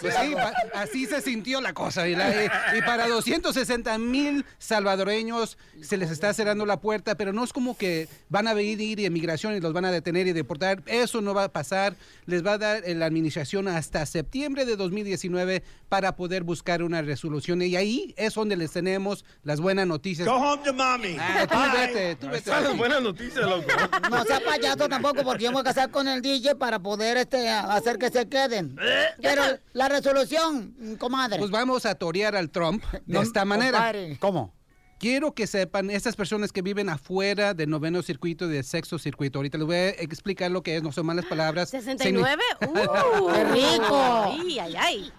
Pues 0.00 0.14
sí, 0.14 0.34
pa- 0.34 0.52
así 0.74 1.06
se 1.06 1.20
sintió 1.20 1.60
la 1.60 1.72
cosa. 1.72 2.08
Y, 2.08 2.14
la- 2.16 2.44
eh, 2.44 2.50
y 2.78 2.82
para 2.82 3.08
260 3.08 3.96
mil 3.98 4.44
salvadoreños 4.58 5.58
se 5.82 5.96
les 5.96 6.10
está 6.10 6.32
cerrando 6.34 6.66
la 6.66 6.80
puerta, 6.80 7.14
pero 7.16 7.32
no 7.32 7.44
es 7.44 7.52
como 7.52 7.76
que 7.76 8.08
van 8.28 8.46
a 8.48 8.54
venir 8.54 8.98
y 9.00 9.04
emigración 9.06 9.54
y 9.56 9.60
los 9.60 9.72
van 9.72 9.84
a 9.84 9.90
detener 9.90 10.26
y 10.26 10.32
deportar. 10.32 10.82
Eso 10.86 11.20
no 11.20 11.34
va 11.34 11.44
a 11.44 11.48
pasar. 11.52 11.94
Les 12.26 12.44
va 12.44 12.52
a 12.54 12.58
dar 12.58 12.82
eh, 12.84 12.94
la 12.94 13.06
administración 13.06 13.68
hasta 13.68 14.04
septiembre 14.06 14.64
de 14.64 14.76
2019 14.76 15.62
para 15.88 16.16
poder 16.16 16.42
buscar 16.44 16.82
una 16.82 17.02
resolución. 17.02 17.62
Y 17.62 17.76
ahí 17.76 18.14
es 18.16 18.34
donde 18.34 18.56
les 18.56 18.72
tenemos 18.72 19.24
las 19.42 19.60
buenas 19.60 19.86
noticias. 19.86 20.26
Go 20.28 20.34
home 20.36 20.62
to 20.64 20.72
mommy. 20.74 21.16
Ah, 21.18 21.46
tú 21.50 21.78
vete, 21.78 22.16
tú 22.16 22.28
vete. 22.28 22.50
Son 22.50 22.76
buenas 22.76 23.02
noticias, 23.02 23.44
loco. 23.44 23.66
No 24.10 24.24
sea 24.24 24.40
payaso 24.40 24.88
tampoco 24.88 25.22
porque 25.22 25.44
yo 25.44 25.50
me 25.50 25.54
voy 25.54 25.60
a 25.62 25.64
casar 25.64 25.90
con 25.90 26.06
el 26.08 26.22
DJ 26.22 26.54
para 26.56 26.78
poder 26.78 27.16
este 27.16 27.48
hacer 27.48 27.98
que 27.98 28.10
se 28.10 28.28
queden. 28.28 28.76
Pero 29.20 29.42
la 29.76 29.88
resolución, 29.88 30.74
comadre. 30.98 31.38
Pues 31.38 31.50
vamos 31.50 31.84
a 31.86 31.94
torear 31.94 32.34
al 32.34 32.50
Trump 32.50 32.82
de 33.04 33.20
esta 33.20 33.44
manera. 33.44 33.72
compadre. 33.78 34.16
¿Cómo? 34.18 34.54
Quiero 34.98 35.34
que 35.34 35.46
sepan, 35.46 35.90
estas 35.90 36.16
personas 36.16 36.52
que 36.52 36.62
viven 36.62 36.88
afuera 36.88 37.52
del 37.52 37.68
noveno 37.68 38.00
circuito 38.00 38.46
y 38.46 38.54
del 38.54 38.64
sexto 38.64 38.98
circuito, 38.98 39.38
ahorita 39.38 39.58
les 39.58 39.66
voy 39.66 39.76
a 39.76 39.88
explicar 39.90 40.50
lo 40.50 40.62
que 40.62 40.74
es, 40.76 40.82
no 40.82 40.90
son 40.90 41.04
malas 41.04 41.26
palabras. 41.26 41.74
¿69? 41.74 41.98
Signi- 41.98 42.22
¡Uh! 42.66 43.30
¡Qué 43.30 43.44
rico! 43.44 44.24
Ay, 44.40 44.58
ay, 44.58 44.74
ay. 44.78 45.12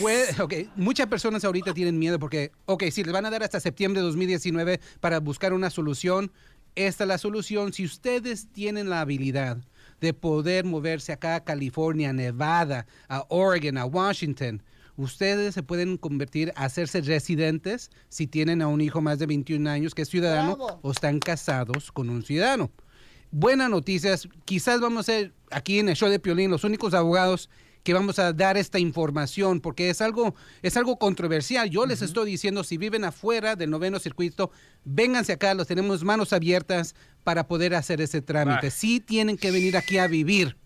Puede- 0.00 0.40
ok, 0.40 0.54
muchas 0.76 1.08
personas 1.08 1.44
ahorita 1.44 1.74
tienen 1.74 1.98
miedo 1.98 2.20
porque, 2.20 2.52
ok, 2.66 2.84
si 2.92 3.02
les 3.02 3.12
van 3.12 3.26
a 3.26 3.30
dar 3.30 3.42
hasta 3.42 3.58
septiembre 3.58 4.02
de 4.02 4.06
2019 4.06 4.78
para 5.00 5.18
buscar 5.18 5.52
una 5.52 5.68
solución, 5.68 6.30
esta 6.76 7.02
es 7.02 7.08
la 7.08 7.18
solución. 7.18 7.72
Si 7.72 7.84
ustedes 7.84 8.46
tienen 8.52 8.88
la 8.88 9.00
habilidad 9.00 9.56
de 10.00 10.12
poder 10.12 10.64
moverse 10.64 11.12
acá 11.12 11.36
a 11.36 11.44
California, 11.44 12.10
a 12.10 12.12
Nevada, 12.12 12.86
a 13.08 13.24
Oregon, 13.28 13.78
a 13.78 13.84
Washington, 13.84 14.62
ustedes 14.96 15.54
se 15.54 15.62
pueden 15.62 15.96
convertir 15.96 16.52
a 16.56 16.64
hacerse 16.64 17.00
residentes 17.00 17.90
si 18.08 18.26
tienen 18.26 18.62
a 18.62 18.68
un 18.68 18.80
hijo 18.80 19.00
más 19.00 19.18
de 19.18 19.26
21 19.26 19.68
años 19.68 19.94
que 19.94 20.02
es 20.02 20.08
ciudadano 20.08 20.56
Bravo. 20.56 20.80
o 20.82 20.90
están 20.90 21.18
casados 21.18 21.90
con 21.90 22.08
un 22.10 22.22
ciudadano. 22.22 22.70
Buenas 23.30 23.68
noticias, 23.68 24.28
quizás 24.44 24.80
vamos 24.80 25.00
a 25.08 25.12
ser 25.12 25.32
aquí 25.50 25.80
en 25.80 25.88
el 25.88 25.96
show 25.96 26.08
de 26.08 26.20
Piolín 26.20 26.50
los 26.50 26.62
únicos 26.62 26.94
abogados 26.94 27.50
que 27.84 27.94
vamos 27.94 28.18
a 28.18 28.32
dar 28.32 28.56
esta 28.56 28.78
información 28.80 29.60
porque 29.60 29.90
es 29.90 30.00
algo 30.00 30.34
es 30.62 30.76
algo 30.76 30.98
controversial. 30.98 31.70
Yo 31.70 31.86
les 31.86 32.02
estoy 32.02 32.30
diciendo 32.30 32.64
si 32.64 32.78
viven 32.78 33.04
afuera 33.04 33.54
del 33.54 33.70
noveno 33.70 34.00
circuito, 34.00 34.50
vénganse 34.84 35.34
acá, 35.34 35.54
los 35.54 35.68
tenemos 35.68 36.02
manos 36.02 36.32
abiertas 36.32 36.96
para 37.22 37.46
poder 37.46 37.74
hacer 37.74 38.00
ese 38.00 38.22
trámite. 38.22 38.66
Ah. 38.68 38.70
Sí 38.70 39.00
tienen 39.00 39.36
que 39.36 39.50
venir 39.50 39.76
aquí 39.76 39.98
a 39.98 40.08
vivir. 40.08 40.56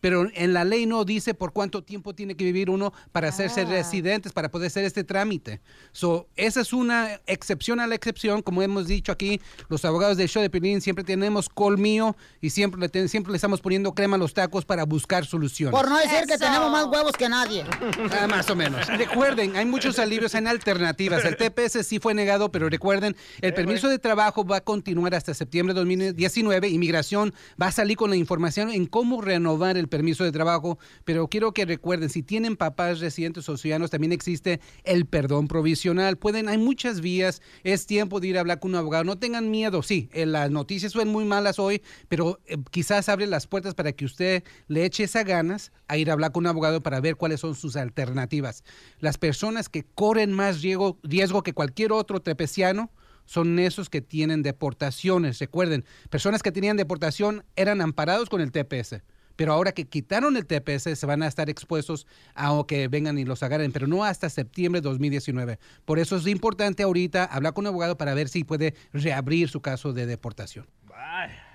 Pero 0.00 0.28
en 0.34 0.52
la 0.52 0.64
ley 0.64 0.86
no 0.86 1.04
dice 1.04 1.34
por 1.34 1.52
cuánto 1.52 1.82
tiempo 1.82 2.14
tiene 2.14 2.36
que 2.36 2.44
vivir 2.44 2.70
uno 2.70 2.92
para 3.12 3.28
hacerse 3.28 3.64
residentes, 3.64 4.32
para 4.32 4.50
poder 4.50 4.68
hacer 4.68 4.84
este 4.84 5.04
trámite. 5.04 5.60
So, 5.92 6.28
esa 6.36 6.60
es 6.60 6.72
una 6.72 7.20
excepción 7.26 7.80
a 7.80 7.86
la 7.86 7.94
excepción. 7.94 8.42
Como 8.42 8.62
hemos 8.62 8.86
dicho 8.86 9.10
aquí, 9.12 9.40
los 9.68 9.84
abogados 9.84 10.16
del 10.16 10.28
show 10.28 10.42
de 10.42 10.50
Pelín 10.50 10.80
siempre 10.80 11.04
tenemos 11.04 11.48
colmillo 11.48 12.16
y 12.40 12.50
siempre 12.50 12.80
le, 12.80 12.88
ten- 12.88 13.08
siempre 13.08 13.32
le 13.32 13.36
estamos 13.36 13.60
poniendo 13.60 13.94
crema 13.94 14.16
a 14.16 14.18
los 14.18 14.34
tacos 14.34 14.64
para 14.64 14.84
buscar 14.84 15.26
soluciones. 15.26 15.72
Por 15.78 15.88
no 15.88 15.98
decir 15.98 16.24
que 16.26 16.38
tenemos 16.38 16.70
más 16.70 16.86
huevos 16.86 17.12
que 17.12 17.28
nadie. 17.28 17.64
Ah, 18.12 18.26
más 18.28 18.48
o 18.50 18.56
menos. 18.56 18.86
Recuerden, 18.86 19.56
hay 19.56 19.64
muchos 19.64 19.98
alivios 19.98 20.34
en 20.34 20.46
alternativas. 20.46 21.24
El 21.24 21.36
TPS 21.36 21.84
sí 21.86 21.98
fue 21.98 22.14
negado, 22.14 22.52
pero 22.52 22.68
recuerden, 22.68 23.16
el 23.40 23.54
permiso 23.54 23.88
de 23.88 23.98
trabajo 23.98 24.44
va 24.44 24.58
a 24.58 24.60
continuar 24.60 25.14
hasta 25.14 25.34
septiembre 25.34 25.74
de 25.74 25.80
2019. 25.80 26.68
Inmigración 26.68 27.34
va 27.60 27.66
a 27.68 27.72
salir 27.72 27.96
con 27.96 28.10
la 28.10 28.16
información 28.16 28.70
en 28.70 28.86
cómo 28.86 29.20
renovar 29.22 29.76
el 29.76 29.87
permiso 29.88 30.24
de 30.24 30.32
trabajo. 30.32 30.78
Pero 31.04 31.28
quiero 31.28 31.52
que 31.52 31.64
recuerden, 31.64 32.08
si 32.08 32.22
tienen 32.22 32.56
papás 32.56 33.00
residentes 33.00 33.48
o 33.48 33.56
ciudadanos, 33.56 33.90
también 33.90 34.12
existe 34.12 34.60
el 34.84 35.06
perdón 35.06 35.48
provisional. 35.48 36.16
Pueden, 36.16 36.48
hay 36.48 36.58
muchas 36.58 37.00
vías. 37.00 37.42
Es 37.64 37.86
tiempo 37.86 38.20
de 38.20 38.28
ir 38.28 38.36
a 38.36 38.40
hablar 38.40 38.60
con 38.60 38.70
un 38.72 38.76
abogado. 38.76 39.04
No 39.04 39.18
tengan 39.18 39.50
miedo. 39.50 39.82
Sí, 39.82 40.08
eh, 40.12 40.26
las 40.26 40.50
noticias 40.50 40.92
son 40.92 41.08
muy 41.08 41.24
malas 41.24 41.58
hoy, 41.58 41.82
pero 42.08 42.40
eh, 42.46 42.56
quizás 42.70 43.08
abre 43.08 43.26
las 43.26 43.46
puertas 43.46 43.74
para 43.74 43.92
que 43.92 44.04
usted 44.04 44.44
le 44.66 44.84
eche 44.84 45.04
esas 45.04 45.24
ganas 45.24 45.72
a 45.88 45.96
ir 45.96 46.10
a 46.10 46.12
hablar 46.12 46.32
con 46.32 46.44
un 46.44 46.48
abogado 46.48 46.82
para 46.82 47.00
ver 47.00 47.16
cuáles 47.16 47.40
son 47.40 47.54
sus 47.54 47.76
alternativas. 47.76 48.64
Las 49.00 49.18
personas 49.18 49.68
que 49.68 49.84
corren 49.84 50.32
más 50.32 50.62
riesgo, 50.62 50.98
riesgo 51.02 51.42
que 51.42 51.52
cualquier 51.52 51.92
otro 51.92 52.20
tepeciano 52.20 52.90
son 53.28 53.58
esos 53.58 53.90
que 53.90 54.00
tienen 54.00 54.42
deportaciones. 54.42 55.38
Recuerden, 55.38 55.84
personas 56.08 56.42
que 56.42 56.50
tenían 56.50 56.78
deportación 56.78 57.44
eran 57.56 57.82
amparados 57.82 58.30
con 58.30 58.40
el 58.40 58.50
TPS. 58.50 59.02
Pero 59.38 59.52
ahora 59.52 59.70
que 59.70 59.86
quitaron 59.86 60.36
el 60.36 60.46
TPS, 60.46 60.98
se 60.98 61.06
van 61.06 61.22
a 61.22 61.28
estar 61.28 61.48
expuestos 61.48 62.08
a 62.34 62.60
que 62.66 62.88
vengan 62.88 63.18
y 63.18 63.24
los 63.24 63.44
agarren, 63.44 63.70
pero 63.70 63.86
no 63.86 64.02
hasta 64.02 64.28
septiembre 64.28 64.80
de 64.80 64.88
2019. 64.88 65.60
Por 65.84 66.00
eso 66.00 66.16
es 66.16 66.26
importante 66.26 66.82
ahorita 66.82 67.24
hablar 67.24 67.54
con 67.54 67.62
un 67.62 67.68
abogado 67.68 67.96
para 67.96 68.14
ver 68.14 68.28
si 68.28 68.42
puede 68.42 68.74
reabrir 68.92 69.48
su 69.48 69.60
caso 69.60 69.92
de 69.92 70.06
deportación. 70.06 70.66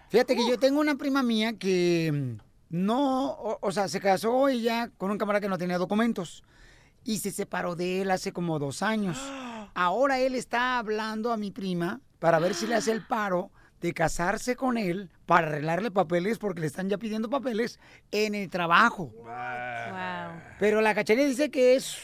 Fíjate 0.08 0.34
que 0.34 0.48
yo 0.48 0.58
tengo 0.58 0.80
una 0.80 0.96
prima 0.96 1.24
mía 1.24 1.60
que 1.60 2.38
mm, 2.70 2.78
no, 2.78 3.32
o, 3.32 3.60
o 3.60 3.72
sea, 3.74 3.90
se 3.90 4.00
casó 4.00 4.48
ella 4.48 4.90
con 4.98 5.12
un 5.12 5.18
camarada 5.18 5.42
que 5.42 5.50
no 5.50 5.58
tenía 5.58 5.78
documentos 5.78 6.42
y 7.04 7.18
se 7.18 7.32
separó 7.32 7.76
de 7.76 8.02
él 8.02 8.12
hace 8.12 8.32
como 8.32 8.60
dos 8.60 8.82
años. 8.82 9.18
Ahora 9.74 10.20
él 10.20 10.36
está 10.36 10.78
hablando 10.78 11.34
a 11.34 11.38
mi 11.38 11.52
prima 11.52 12.00
para 12.20 12.40
ver 12.40 12.54
si 12.54 12.66
le 12.66 12.76
hace 12.76 12.94
el 12.94 13.06
paro 13.06 13.52
de 13.84 13.94
casarse 13.94 14.56
con 14.56 14.78
él 14.78 15.10
para 15.26 15.48
arreglarle 15.48 15.92
papeles 15.92 16.38
porque 16.38 16.62
le 16.62 16.68
están 16.68 16.88
ya 16.88 16.98
pidiendo 16.98 17.30
papeles 17.30 17.82
en 18.12 18.34
el 18.34 18.50
trabajo. 18.50 19.14
Pero 20.58 20.80
la 20.80 20.96
cachanilla 20.96 21.28
dice 21.28 21.52
que 21.52 21.76
es 21.76 21.98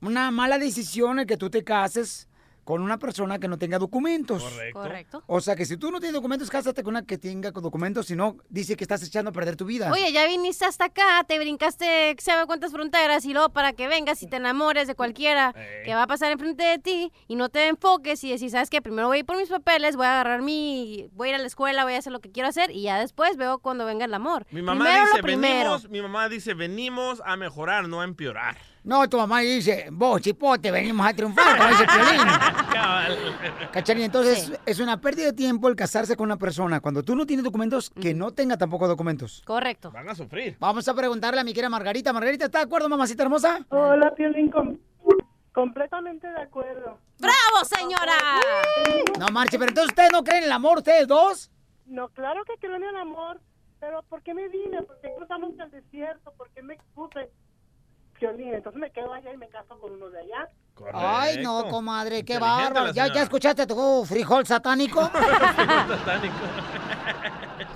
una 0.00 0.30
mala 0.30 0.58
decisión 0.58 1.18
el 1.18 1.26
que 1.26 1.36
tú 1.36 1.50
te 1.50 1.64
cases 1.64 2.27
con 2.68 2.82
una 2.82 2.98
persona 2.98 3.38
que 3.38 3.48
no 3.48 3.56
tenga 3.56 3.78
documentos. 3.78 4.42
Correcto. 4.42 4.78
Correcto. 4.78 5.22
O 5.26 5.40
sea 5.40 5.56
que 5.56 5.64
si 5.64 5.78
tú 5.78 5.90
no 5.90 6.00
tienes 6.00 6.12
documentos, 6.12 6.50
cásate 6.50 6.82
con 6.82 6.92
una 6.92 7.02
que 7.06 7.16
tenga 7.16 7.50
documentos, 7.50 8.04
si 8.04 8.14
no, 8.14 8.36
dice 8.50 8.76
que 8.76 8.84
estás 8.84 9.02
echando 9.02 9.30
a 9.30 9.32
perder 9.32 9.56
tu 9.56 9.64
vida. 9.64 9.90
Oye, 9.90 10.12
ya 10.12 10.26
viniste 10.26 10.66
hasta 10.66 10.84
acá, 10.84 11.24
te 11.26 11.38
brincaste 11.38 12.14
sabe 12.18 12.44
cuántas 12.44 12.70
fronteras 12.70 13.24
y 13.24 13.32
luego 13.32 13.48
para 13.54 13.72
que 13.72 13.88
vengas 13.88 14.22
y 14.22 14.26
te 14.26 14.36
enamores 14.36 14.86
de 14.86 14.94
cualquiera 14.94 15.54
que 15.82 15.94
va 15.94 16.02
a 16.02 16.06
pasar 16.06 16.30
enfrente 16.30 16.62
de 16.62 16.78
ti 16.78 17.10
y 17.26 17.36
no 17.36 17.48
te 17.48 17.68
enfoques 17.68 18.22
y 18.24 18.32
decís, 18.32 18.52
¿sabes 18.52 18.68
qué? 18.68 18.82
Primero 18.82 19.08
voy 19.08 19.16
a 19.16 19.20
ir 19.20 19.24
por 19.24 19.38
mis 19.38 19.48
papeles, 19.48 19.96
voy 19.96 20.04
a 20.04 20.20
agarrar 20.20 20.42
mi... 20.42 21.08
voy 21.14 21.28
a 21.28 21.30
ir 21.30 21.34
a 21.36 21.38
la 21.38 21.46
escuela, 21.46 21.84
voy 21.84 21.94
a 21.94 21.98
hacer 22.00 22.12
lo 22.12 22.20
que 22.20 22.30
quiero 22.30 22.50
hacer 22.50 22.70
y 22.70 22.82
ya 22.82 23.00
después 23.00 23.38
veo 23.38 23.60
cuando 23.60 23.86
venga 23.86 24.04
el 24.04 24.12
amor. 24.12 24.44
Mi 24.50 24.60
mamá 24.60 24.84
primero 24.84 25.04
dice, 25.06 25.16
lo 25.16 25.22
primero. 25.22 25.54
venimos, 25.54 25.88
mi 25.88 26.02
mamá 26.02 26.28
dice, 26.28 26.52
venimos 26.52 27.22
a 27.24 27.36
mejorar, 27.38 27.88
no 27.88 28.02
a 28.02 28.04
empeorar. 28.04 28.58
No, 28.88 29.06
tu 29.06 29.18
mamá 29.18 29.40
dice, 29.40 29.88
vos, 29.92 30.18
chipote, 30.22 30.70
venimos 30.70 31.06
a 31.06 31.12
triunfar, 31.12 31.58
como 31.58 31.68
dice 31.68 31.84
Piolín. 31.84 32.26
Cachanilla, 33.70 34.06
entonces 34.06 34.50
es 34.64 34.80
una 34.80 34.98
pérdida 34.98 35.26
de 35.26 35.32
tiempo 35.34 35.68
el 35.68 35.76
casarse 35.76 36.16
con 36.16 36.24
una 36.24 36.38
persona 36.38 36.80
cuando 36.80 37.02
tú 37.02 37.14
no 37.14 37.26
tienes 37.26 37.44
documentos 37.44 37.90
que 37.90 38.14
no 38.14 38.30
tenga 38.30 38.56
tampoco 38.56 38.88
documentos. 38.88 39.42
Correcto. 39.44 39.90
Van 39.90 40.08
a 40.08 40.14
sufrir. 40.14 40.56
Vamos 40.58 40.88
a 40.88 40.94
preguntarle 40.94 41.38
a 41.38 41.44
mi 41.44 41.52
querida 41.52 41.68
Margarita. 41.68 42.14
Margarita, 42.14 42.46
¿está 42.46 42.60
de 42.60 42.64
acuerdo, 42.64 42.88
mamacita 42.88 43.24
hermosa? 43.24 43.58
Hola, 43.68 44.14
Piolín, 44.14 44.50
com- 44.50 44.78
completamente 45.52 46.26
de 46.26 46.40
acuerdo. 46.40 46.98
¡Bravo, 47.18 47.64
señora! 47.66 48.40
No 49.18 49.26
marche, 49.28 49.58
pero 49.58 49.68
entonces 49.68 49.90
ustedes 49.90 50.12
no 50.12 50.24
creen 50.24 50.38
en 50.38 50.44
el 50.44 50.52
amor, 50.52 50.78
ustedes 50.78 51.06
dos. 51.06 51.50
No, 51.84 52.08
claro 52.08 52.42
que 52.46 52.54
creo 52.58 52.76
en 52.76 52.84
el 52.84 52.96
amor, 52.96 53.38
pero 53.80 54.02
¿por 54.08 54.22
qué 54.22 54.32
me 54.32 54.48
vine? 54.48 54.82
¿Por 54.82 54.98
qué 55.02 55.10
cruzamos 55.14 55.50
el 55.58 55.70
desierto? 55.70 56.32
¿Por 56.38 56.48
qué 56.52 56.62
me 56.62 56.72
expuse? 56.72 57.28
Piolín, 58.18 58.54
entonces 58.54 58.80
me 58.80 58.90
quedo 58.90 59.12
allá 59.12 59.32
y 59.32 59.36
me 59.36 59.48
caso 59.48 59.78
con 59.78 59.92
uno 59.92 60.10
de 60.10 60.20
allá. 60.20 60.48
Ay, 60.92 61.42
no, 61.42 61.68
comadre, 61.68 62.24
qué 62.24 62.38
bárbaro. 62.38 62.92
¿Ya. 62.92 63.12
¿Ya 63.12 63.22
escuchaste 63.22 63.66
tu 63.66 64.04
frijol 64.08 64.46
satánico? 64.46 65.10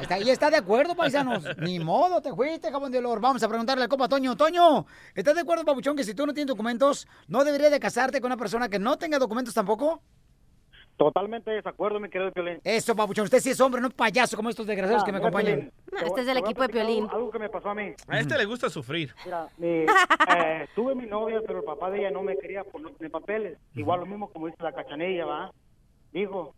Está, 0.01 0.19
y 0.19 0.31
está 0.31 0.51
de 0.51 0.57
acuerdo, 0.57 0.95
paisanos. 0.95 1.45
Ni 1.59 1.79
modo, 1.79 2.21
te 2.21 2.33
fuiste, 2.33 2.71
cabrón 2.71 2.93
de 2.93 2.99
olor. 2.99 3.21
Vamos 3.21 3.43
a 3.43 3.49
preguntarle 3.49 3.85
al 3.85 3.89
copa 3.89 4.09
Toño. 4.09 4.37
Toño, 4.37 4.87
¿estás 5.15 5.35
de 5.35 5.41
acuerdo, 5.43 5.65
papuchón, 5.65 5.97
que 5.97 6.05
si 6.05 6.15
tú 6.15 6.27
no 6.27 6.33
tienes 6.33 6.49
documentos, 6.49 7.07
no 7.29 7.45
deberías 7.45 7.71
de 7.71 7.81
casarte 7.81 8.21
con 8.21 8.31
una 8.31 8.37
persona 8.37 8.69
que 8.69 8.79
no 8.79 8.97
tenga 8.99 9.19
documentos 9.19 9.55
tampoco? 9.55 10.03
Totalmente 10.97 11.51
de 11.51 11.57
desacuerdo, 11.57 11.99
mi 11.99 12.09
querido 12.09 12.31
Piolín. 12.33 12.61
Eso, 12.65 12.95
papuchón. 12.95 13.25
Usted 13.25 13.41
sí 13.41 13.51
es 13.51 13.61
hombre, 13.61 13.81
no 13.81 13.91
payaso 13.91 14.37
como 14.37 14.51
estos 14.51 14.67
desgraciados 14.67 15.03
Ah, 15.03 15.07
que 15.07 15.13
me 15.13 15.19
acompañan. 15.19 15.73
Este 16.05 16.21
es 16.21 16.27
del 16.27 16.37
equipo 16.39 16.63
de 16.63 16.69
Piolín. 16.69 17.05
Algo, 17.05 17.17
algo 17.17 17.31
que 17.31 17.39
me 17.39 17.49
pasó 17.49 17.71
a 17.71 17.75
mí. 17.75 17.93
A 18.07 18.21
este 18.21 18.37
le 18.39 18.45
gusta 18.45 18.69
sufrir. 18.71 19.15
Mira, 19.25 19.49
mi, 19.57 19.69
eh, 19.69 20.69
tuve 20.75 20.95
mi 20.95 21.07
novia, 21.07 21.41
pero 21.47 21.61
el 21.61 21.65
papá 21.65 21.91
de 21.91 22.01
ella 22.01 22.11
no 22.11 22.23
me 22.23 22.37
quería 22.37 22.63
por 22.65 22.83
tener 22.93 23.11
papeles. 23.11 23.59
Igual 23.75 24.01
lo 24.01 24.07
mismo 24.07 24.29
como 24.31 24.47
dice 24.47 24.63
la 24.63 24.73
cachanilla, 24.73 25.25
¿va? 25.25 25.53
Dijo, 26.13 26.55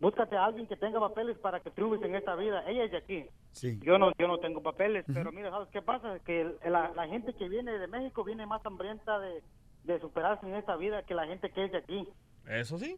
búscate 0.00 0.36
a 0.36 0.46
alguien 0.46 0.66
que 0.66 0.76
tenga 0.76 0.98
papeles 0.98 1.38
para 1.38 1.60
que 1.60 1.70
triunfes 1.70 2.02
en 2.02 2.14
esta 2.16 2.34
vida. 2.36 2.64
Ella 2.66 2.84
es 2.84 2.90
de 2.90 2.96
aquí. 2.96 3.26
Sí. 3.52 3.78
Yo 3.82 3.98
no, 3.98 4.10
yo 4.18 4.26
no 4.26 4.38
tengo 4.38 4.62
papeles, 4.62 5.04
pero 5.12 5.30
mira, 5.30 5.50
¿sabes 5.50 5.68
qué 5.70 5.82
pasa? 5.82 6.18
Que 6.20 6.50
la, 6.64 6.90
la 6.96 7.06
gente 7.06 7.34
que 7.34 7.48
viene 7.48 7.78
de 7.78 7.86
México 7.86 8.24
viene 8.24 8.46
más 8.46 8.64
hambrienta 8.66 9.18
de, 9.20 9.42
de 9.84 10.00
superarse 10.00 10.46
en 10.46 10.56
esta 10.56 10.74
vida 10.76 11.02
que 11.04 11.14
la 11.14 11.26
gente 11.26 11.50
que 11.50 11.64
es 11.66 11.70
de 11.72 11.78
aquí. 11.78 12.08
Eso 12.48 12.78
sí. 12.78 12.96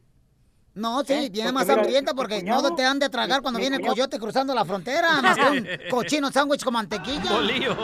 No, 0.77 1.03
sí, 1.05 1.13
¿Eh? 1.15 1.31
viene 1.31 1.53
Porque 1.53 1.67
más 1.67 1.69
hambrienta 1.71 2.13
porque 2.15 2.43
no 2.43 2.75
te 2.75 2.85
han 2.85 2.99
de 2.99 3.09
tragar 3.09 3.41
cuando 3.41 3.59
viene 3.59 3.77
el 3.77 3.83
coyote 3.87 4.19
cruzando 4.19 4.55
la 4.55 4.63
frontera, 4.65 5.09
más 5.23 5.37
que 5.37 5.51
un 5.51 5.67
cochino 5.91 6.31
sándwich 6.31 6.63
con 6.63 6.75
mantequilla. 6.75 7.33
Bolillo. 7.33 7.75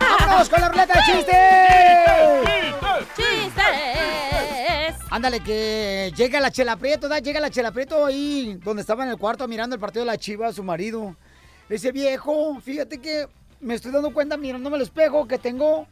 ¡Vámonos 0.00 0.48
con 0.48 0.60
la 0.60 0.68
ruleta 0.68 0.94
de 0.94 1.00
chistes! 1.06 1.36
¡Chistes! 3.14 4.96
Ándale, 5.10 5.38
que 5.38 6.12
llega 6.16 6.40
la 6.40 6.50
Chela 6.50 6.76
Prieto, 6.76 7.08
¿da? 7.08 7.20
Llega 7.20 7.38
la 7.38 7.50
Chela 7.50 7.70
Prieto 7.70 8.04
ahí 8.04 8.58
donde 8.64 8.80
estaba 8.80 9.04
en 9.04 9.10
el 9.10 9.16
cuarto 9.16 9.46
mirando 9.46 9.76
el 9.76 9.80
partido 9.80 10.04
de 10.04 10.10
la 10.10 10.18
Chiva, 10.18 10.52
su 10.52 10.64
marido. 10.64 11.14
Le 11.68 11.76
dice, 11.76 11.92
viejo, 11.92 12.60
fíjate 12.60 12.98
que 12.98 13.28
me 13.60 13.74
estoy 13.74 13.92
dando 13.92 14.12
cuenta 14.12 14.36
mirándome 14.36 14.74
al 14.74 14.82
espejo 14.82 15.28
que 15.28 15.38
tengo 15.38 15.86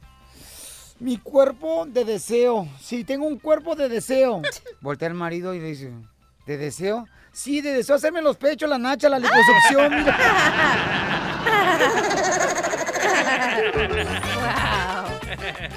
mi 1.01 1.19
cuerpo 1.19 1.87
de 1.87 2.05
deseo. 2.05 2.69
Sí, 2.81 3.05
tengo 3.05 3.27
un 3.27 3.39
cuerpo 3.39 3.75
de 3.75 3.89
deseo. 3.89 4.43
Voltea 4.81 5.09
el 5.09 5.15
marido 5.15 5.55
y 5.55 5.61
le 5.61 5.67
dice, 5.69 5.93
¿de 6.47 6.57
deseo? 6.57 7.07
Sí, 7.33 7.61
de 7.61 7.73
deseo 7.73 7.97
hacerme 7.97 8.23
los 8.23 8.37
pechos, 8.37 8.69
la 8.69 8.79
nacha, 8.79 9.09
la 9.09 9.19
liposucción. 9.19 9.93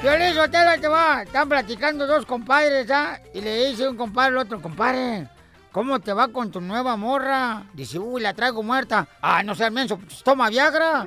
Violín 0.01 0.34
Sotelo, 0.34 0.82
te 0.82 0.88
va. 0.88 1.24
Están 1.24 1.49
platicando 1.49 2.07
dos 2.07 2.26
compadres, 2.26 2.89
¿ah? 2.89 3.19
Y 3.34 3.41
le 3.41 3.69
dice 3.69 3.88
un 3.88 3.97
compadre 3.97 4.30
al 4.32 4.38
otro, 4.38 4.61
compadre, 4.61 5.28
¿cómo 5.72 5.99
te 5.99 6.13
va 6.13 6.28
con 6.28 6.51
tu 6.51 6.61
nueva 6.61 6.95
morra? 6.95 7.63
Dice, 7.74 7.99
uy, 7.99 8.22
la 8.22 8.34
traigo 8.34 8.63
muerta. 8.63 9.07
Ah, 9.22 9.43
no 9.43 9.55
seas 9.55 9.72
menso, 9.72 9.97
pues, 9.97 10.24
toma 10.24 10.49
Viagra. 10.49 11.05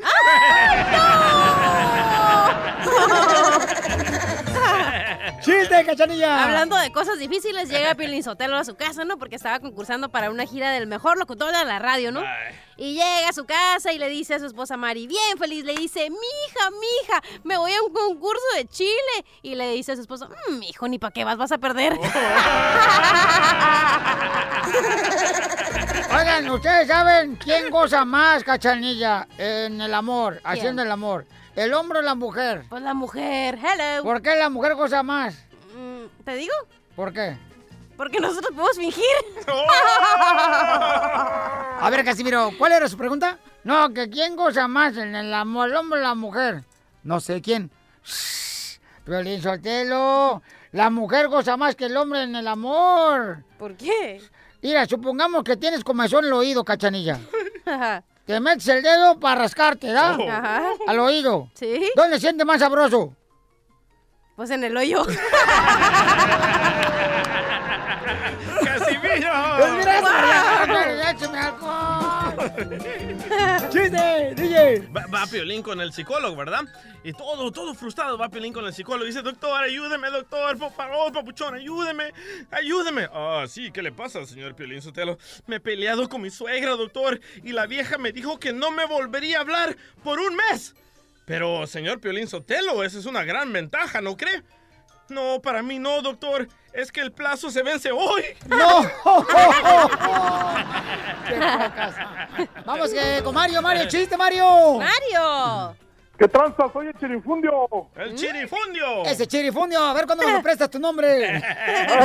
¡Chiste, 5.41 5.85
cachanilla! 5.85 6.45
Hablando 6.45 6.77
de 6.77 6.93
cosas 6.93 7.19
difíciles, 7.19 7.69
llega 7.69 7.95
Piolín 7.95 8.23
Sotelo 8.23 8.57
a 8.57 8.65
su 8.65 8.75
casa, 8.77 9.05
¿no? 9.05 9.19
Porque 9.19 9.37
estaba 9.37 9.61
concursando 9.61 10.11
para 10.11 10.31
una 10.31 10.47
gira 10.47 10.73
del 10.73 10.87
mejor 10.87 11.19
locutor 11.19 11.55
de 11.55 11.65
la 11.65 11.79
radio, 11.79 12.13
¿no? 12.13 12.23
Y 12.77 12.95
llega 12.95 13.29
a 13.29 13.33
su 13.33 13.45
casa 13.45 13.93
y 13.93 13.99
le 13.99 14.09
dice 14.09 14.35
a 14.35 14.39
su 14.41 14.47
esposa 14.47 14.77
Mari, 14.77 15.07
bien 15.07 15.39
feliz, 15.39 15.65
le 15.65 15.75
dice, 15.75 16.11
mija, 16.11 16.71
mija, 16.71 17.23
me 17.45 17.57
voy 17.57 17.73
a 17.73 17.83
un 17.83 17.93
concurso 17.93 18.45
de 18.57 18.67
Chile. 18.67 19.25
Y 19.43 19.55
le 19.55 19.71
dice 19.73 19.93
a 19.93 19.97
su 19.97 20.03
esposa, 20.03 20.29
mmm, 20.49 20.63
hijo, 20.63 20.89
ni 20.89 20.99
para 20.99 21.13
qué 21.13 21.25
vas, 21.25 21.37
vas 21.37 21.53
a 21.53 21.59
perder. 21.59 21.93
Oigan, 26.17 26.51
¿ustedes 26.51 26.89
saben 26.89 27.37
quién 27.37 27.71
goza 27.71 28.05
más, 28.05 28.43
cachanilla, 28.45 29.29
en 29.39 29.81
el 29.81 29.95
amor, 29.95 30.41
haciendo 30.45 30.83
el 30.83 30.91
amor? 30.91 31.27
¿El 31.57 31.73
hombre 31.73 32.01
o 32.01 32.03
la 32.03 32.15
mujer? 32.17 32.65
Pues 32.69 32.83
la 32.83 32.95
mujer, 32.95 33.59
hello. 33.59 34.03
¿Por 34.03 34.21
qué 34.23 34.35
la 34.35 34.51
mujer 34.51 34.75
goza 34.75 35.03
más? 35.05 35.35
Mm, 35.77 36.07
¿Te 36.25 36.35
digo? 36.35 36.55
¿Por 36.97 37.13
qué? 37.13 37.37
Porque 37.97 38.19
nosotros 38.19 38.51
podemos 38.51 38.77
fingir. 38.77 39.05
A 41.81 41.89
ver, 41.91 42.05
Casimiro, 42.05 42.51
¿cuál 42.59 42.73
era 42.73 42.89
su 42.89 42.97
pregunta? 42.97 43.39
No, 43.63 43.95
que 43.95 44.11
quién 44.11 44.35
goza 44.35 44.67
más 44.67 44.97
en 44.97 45.15
el 45.15 45.33
amor, 45.33 45.69
el 45.71 45.77
hombre 45.77 46.01
o 46.01 46.03
la 46.03 46.17
mujer. 46.17 46.65
No 47.05 47.21
sé 47.21 47.41
quién. 47.41 47.71
Shh, 48.05 48.81
Piolín 49.05 49.41
Sotelo, 49.41 50.43
la 50.73 50.91
mujer 50.91 51.29
goza 51.29 51.57
más 51.57 51.77
que 51.77 51.87
el 51.87 51.97
hombre 51.97 52.25
en 52.25 52.35
el 52.35 52.49
amor. 52.49 53.45
¿Por 53.59 53.77
qué? 53.77 54.21
Mira, 54.61 54.87
supongamos 54.87 55.45
que 55.45 55.57
tienes 55.57 55.85
comezón 55.85 56.25
en 56.25 56.29
el 56.29 56.33
oído, 56.33 56.65
cachanilla. 56.65 57.21
Te 58.27 58.41
metes 58.41 58.67
el 58.69 58.83
dedo 58.83 59.21
para 59.21 59.43
rascarte, 59.43 59.93
¿da? 59.93 60.17
Oh. 60.19 60.31
Ajá. 60.31 60.63
Al 60.87 60.99
oído. 60.99 61.51
Sí. 61.55 61.91
¿Dónde 61.95 62.19
siente 62.19 62.45
más 62.45 62.61
sabroso? 62.61 63.15
Pues 64.37 64.51
en 64.51 64.65
el 64.65 64.77
hoyo. 64.77 65.05
¡Casimiro! 68.65 69.33
¡Échame 71.11 71.39
alcohol! 71.39 72.04
¡Chiste, 73.71 74.35
DJ! 74.35 74.89
Va, 74.95 75.07
va 75.07 75.27
Piolín 75.27 75.63
con 75.63 75.81
el 75.81 75.93
psicólogo, 75.93 76.37
¿verdad? 76.37 76.65
Y 77.03 77.13
todo, 77.13 77.51
todo 77.51 77.75
frustrado 77.75 78.19
va 78.19 78.29
Piolín 78.29 78.53
con 78.53 78.67
el 78.67 78.75
psicólogo. 78.75 79.07
Dice, 79.07 79.23
doctor, 79.23 79.63
ayúdeme, 79.63 80.11
doctor, 80.11 80.59
por 80.59 80.73
favor, 80.73 81.13
papuchón, 81.13 81.55
ayúdeme, 81.55 82.13
ayúdeme. 82.51 83.09
Ah, 83.13 83.45
sí, 83.49 83.71
¿qué 83.71 83.83
le 83.83 83.93
pasa, 83.93 84.25
señor 84.27 84.55
Piolín 84.55 84.83
Sotelo? 84.83 85.19
Me 85.47 85.57
he 85.57 85.61
peleado 85.61 86.09
con 86.09 86.23
mi 86.23 86.31
suegra, 86.31 86.73
doctor, 86.73 87.21
y 87.43 87.53
la 87.53 87.67
vieja 87.67 87.99
me 87.99 88.13
dijo 88.13 88.39
que 88.39 88.53
no 88.53 88.71
me 88.71 88.87
volvería 88.87 89.39
a 89.39 89.41
hablar 89.41 89.77
por 90.03 90.19
un 90.19 90.37
mes. 90.37 90.75
Pero, 91.27 91.67
señor 91.67 92.01
Piolín 92.01 92.29
Sotelo, 92.29 92.85
esa 92.85 92.99
es 92.99 93.07
una 93.07 93.25
gran 93.25 93.53
ventaja, 93.53 94.01
¿no 94.01 94.17
cree? 94.17 94.43
No, 95.09 95.41
para 95.43 95.63
mí 95.63 95.79
no, 95.79 96.01
doctor. 96.03 96.49
Es 96.73 96.91
que 96.91 97.01
el 97.01 97.13
plazo 97.13 97.51
se 97.51 97.63
vence 97.63 97.91
hoy. 97.93 98.25
¡No! 98.49 98.83
¡Qué 101.29 101.35
pocas! 101.35 101.95
Vamos 102.65 102.91
que 102.93 103.21
con 103.23 103.35
Mario, 103.35 103.63
Mario, 103.63 103.87
chiste, 103.89 104.17
Mario. 104.17 104.79
Mario. 104.79 105.77
¿Qué 106.19 106.29
tranza? 106.29 106.71
Soy 106.73 106.87
el 106.89 106.95
chirifundio. 106.99 107.69
El 107.97 108.15
chirifundio. 108.15 109.05
Ese 109.05 109.27
chirifundio, 109.27 109.81
a 109.85 109.93
ver 109.93 110.07
cuándo 110.07 110.25
me 110.27 110.33
lo 110.33 110.43
prestas 110.43 110.71
tu 110.71 110.79
nombre. 110.79 111.43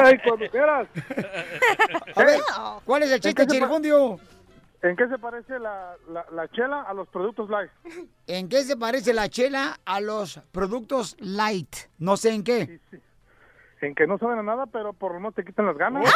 Ay, 0.04 0.18
cuando 0.24 0.50
quieras. 0.50 0.88
A 2.16 2.24
ver, 2.24 2.40
¿cuál 2.86 3.04
es 3.04 3.12
el 3.12 3.20
chiste, 3.20 3.30
¿En 3.30 3.36
qué 3.36 3.42
se 3.44 3.48
pa- 3.48 3.54
chirifundio? 3.54 4.20
¿En 4.82 4.96
qué 4.96 5.08
se 5.10 5.18
parece 5.18 5.60
la, 5.60 5.96
la, 6.10 6.26
la 6.32 6.48
chela 6.50 6.82
a 6.84 6.94
los 6.94 7.08
productos 7.10 7.50
light? 7.50 7.70
¿En 8.28 8.48
qué 8.48 8.64
se 8.64 8.78
parece 8.78 9.14
la 9.14 9.28
chela 9.30 9.80
a 9.86 10.00
los 10.00 10.40
productos 10.52 11.18
light? 11.20 11.76
No 11.98 12.16
sé 12.16 12.34
en 12.34 12.44
qué. 12.44 12.80
En 13.82 13.96
que 13.96 14.08
no 14.08 14.18
saben 14.18 14.40
a 14.40 14.44
nada, 14.44 14.66
pero 14.68 14.94
por 14.94 15.14
lo 15.14 15.20
menos 15.20 15.36
te 15.36 15.44
quitan 15.44 15.66
las 15.66 15.78
ganas. 15.78 16.06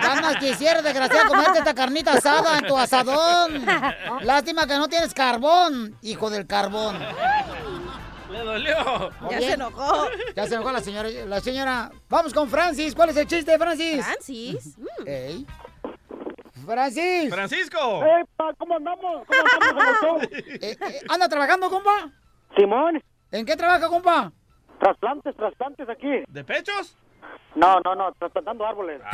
Ganas 0.00 0.36
quisiera, 0.36 0.80
desgraciado, 0.80 1.28
comerte 1.28 1.58
esta 1.58 1.74
carnita 1.74 2.12
asada 2.14 2.58
en 2.58 2.66
tu 2.66 2.76
asadón. 2.76 3.64
Lástima 4.22 4.66
que 4.66 4.74
no 4.74 4.88
tienes 4.88 5.12
carbón, 5.12 5.96
hijo 6.02 6.30
del 6.30 6.46
carbón. 6.46 6.98
Le 8.30 8.38
dolió. 8.38 9.10
Ya 9.30 9.40
se 9.40 9.52
enojó. 9.52 10.06
Ya 10.34 10.46
se 10.46 10.54
enojó 10.54 10.72
la 10.72 10.80
señora. 10.80 11.08
La 11.26 11.40
señora. 11.40 11.90
Vamos 12.08 12.32
con 12.32 12.48
Francis. 12.48 12.94
¿Cuál 12.94 13.10
es 13.10 13.16
el 13.16 13.26
chiste, 13.26 13.58
Francis? 13.58 14.04
Francis. 14.04 14.76
Ey. 15.04 15.46
Francis. 16.66 17.32
Francisco. 17.34 18.04
¡Eh, 18.04 18.24
pa, 18.36 18.52
¿Cómo 18.58 18.76
andamos? 18.76 19.26
¿Cómo 19.26 19.70
andamos? 19.70 20.22
Eh, 20.32 20.76
eh, 20.80 21.00
¿Anda 21.08 21.28
trabajando, 21.28 21.70
compa? 21.70 22.10
Simón. 22.56 23.02
¿En 23.30 23.46
qué 23.46 23.56
trabaja, 23.56 23.88
compa? 23.88 24.32
Trasplantes, 24.78 25.34
trasplantes 25.36 25.88
aquí. 25.88 26.24
¿De 26.28 26.44
pechos? 26.44 26.96
No, 27.54 27.80
no, 27.84 27.94
no, 27.94 28.12
trasplantando 28.12 28.66
árboles. 28.66 29.00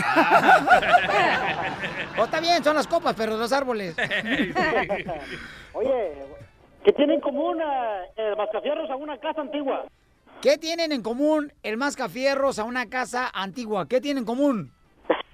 Oh, 2.20 2.24
está 2.24 2.40
bien, 2.40 2.64
son 2.64 2.74
las 2.74 2.88
copas, 2.88 3.14
pero 3.16 3.36
los 3.36 3.52
árboles. 3.52 3.94
Oye, 5.72 6.26
¿qué 6.84 6.92
tienen 6.92 7.16
en 7.16 7.20
común 7.20 7.60
eh, 7.60 8.10
el 8.16 8.36
mascafierros 8.36 8.90
a 8.90 8.96
una 8.96 9.18
casa 9.18 9.40
antigua? 9.40 9.84
¿Qué 10.42 10.58
tienen 10.58 10.90
en 10.90 11.02
común 11.02 11.52
el 11.62 11.76
mascafierros 11.76 12.58
a 12.58 12.64
una 12.64 12.88
casa 12.88 13.30
antigua? 13.32 13.86
¿Qué 13.86 14.00
tienen 14.00 14.22
en 14.22 14.24
común? 14.24 14.72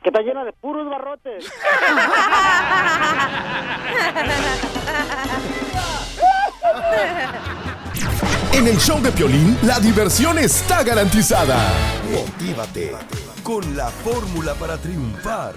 Que 0.05 0.11
está 0.11 0.21
llena 0.21 0.45
de 0.45 0.53
puros 0.53 0.87
barrotes. 0.89 1.51
En 8.53 8.69
el 8.69 8.77
show 8.79 9.01
de 9.01 9.11
Piolín, 9.13 9.57
la 9.63 9.81
diversión 9.81 10.39
está 10.39 10.83
garantizada. 10.85 11.57
Motívate 12.13 12.93
con 13.43 13.77
la 13.77 13.89
fórmula 13.89 14.53
para 14.55 14.77
triunfar. 14.77 15.55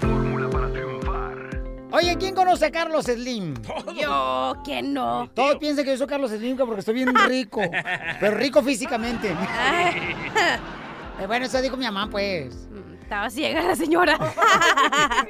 Oye, 1.90 2.16
¿quién 2.18 2.34
conoce 2.34 2.66
a 2.66 2.70
Carlos 2.70 3.04
Slim? 3.04 3.54
Yo, 4.00 4.54
que 4.64 4.82
no. 4.82 5.28
Todos 5.34 5.56
piensan 5.56 5.84
que 5.84 5.90
yo 5.92 5.98
soy 5.98 6.06
Carlos 6.06 6.30
Slim 6.30 6.56
porque 6.56 6.80
estoy 6.80 6.94
bien 6.94 7.14
rico. 7.14 7.60
pero 8.18 8.36
rico 8.36 8.62
físicamente. 8.62 9.34
Eh, 11.20 11.26
bueno, 11.26 11.46
eso 11.46 11.60
dijo 11.60 11.76
mi 11.76 11.84
mamá, 11.84 12.08
pues. 12.08 12.68
Estaba 13.08 13.30
ciega 13.30 13.62
la 13.62 13.74
señora. 13.74 14.18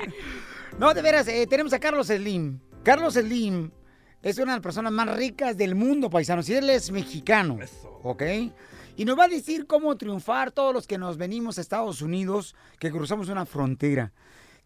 No, 0.81 0.95
de 0.95 1.03
veras, 1.03 1.26
eh, 1.26 1.45
tenemos 1.49 1.72
a 1.72 1.81
Carlos 1.81 2.07
Slim. 2.07 2.61
Carlos 2.85 3.14
Slim 3.14 3.72
es 4.22 4.39
una 4.39 4.53
de 4.53 4.59
las 4.59 4.62
personas 4.62 4.93
más 4.93 5.16
ricas 5.16 5.57
del 5.57 5.74
mundo, 5.74 6.09
paisanos. 6.09 6.49
Y 6.49 6.55
él 6.55 6.70
es 6.70 6.93
mexicano. 6.93 7.59
¿Ok? 8.05 8.22
Y 8.97 9.05
nos 9.05 9.18
va 9.18 9.24
a 9.24 9.29
decir 9.29 9.66
cómo 9.66 9.97
triunfar 9.97 10.53
todos 10.53 10.72
los 10.72 10.87
que 10.87 10.99
nos 10.99 11.16
venimos 11.16 11.59
a 11.59 11.62
Estados 11.62 12.01
Unidos, 12.01 12.55
que 12.79 12.93
cruzamos 12.93 13.29
una 13.29 13.45
frontera. 13.45 14.12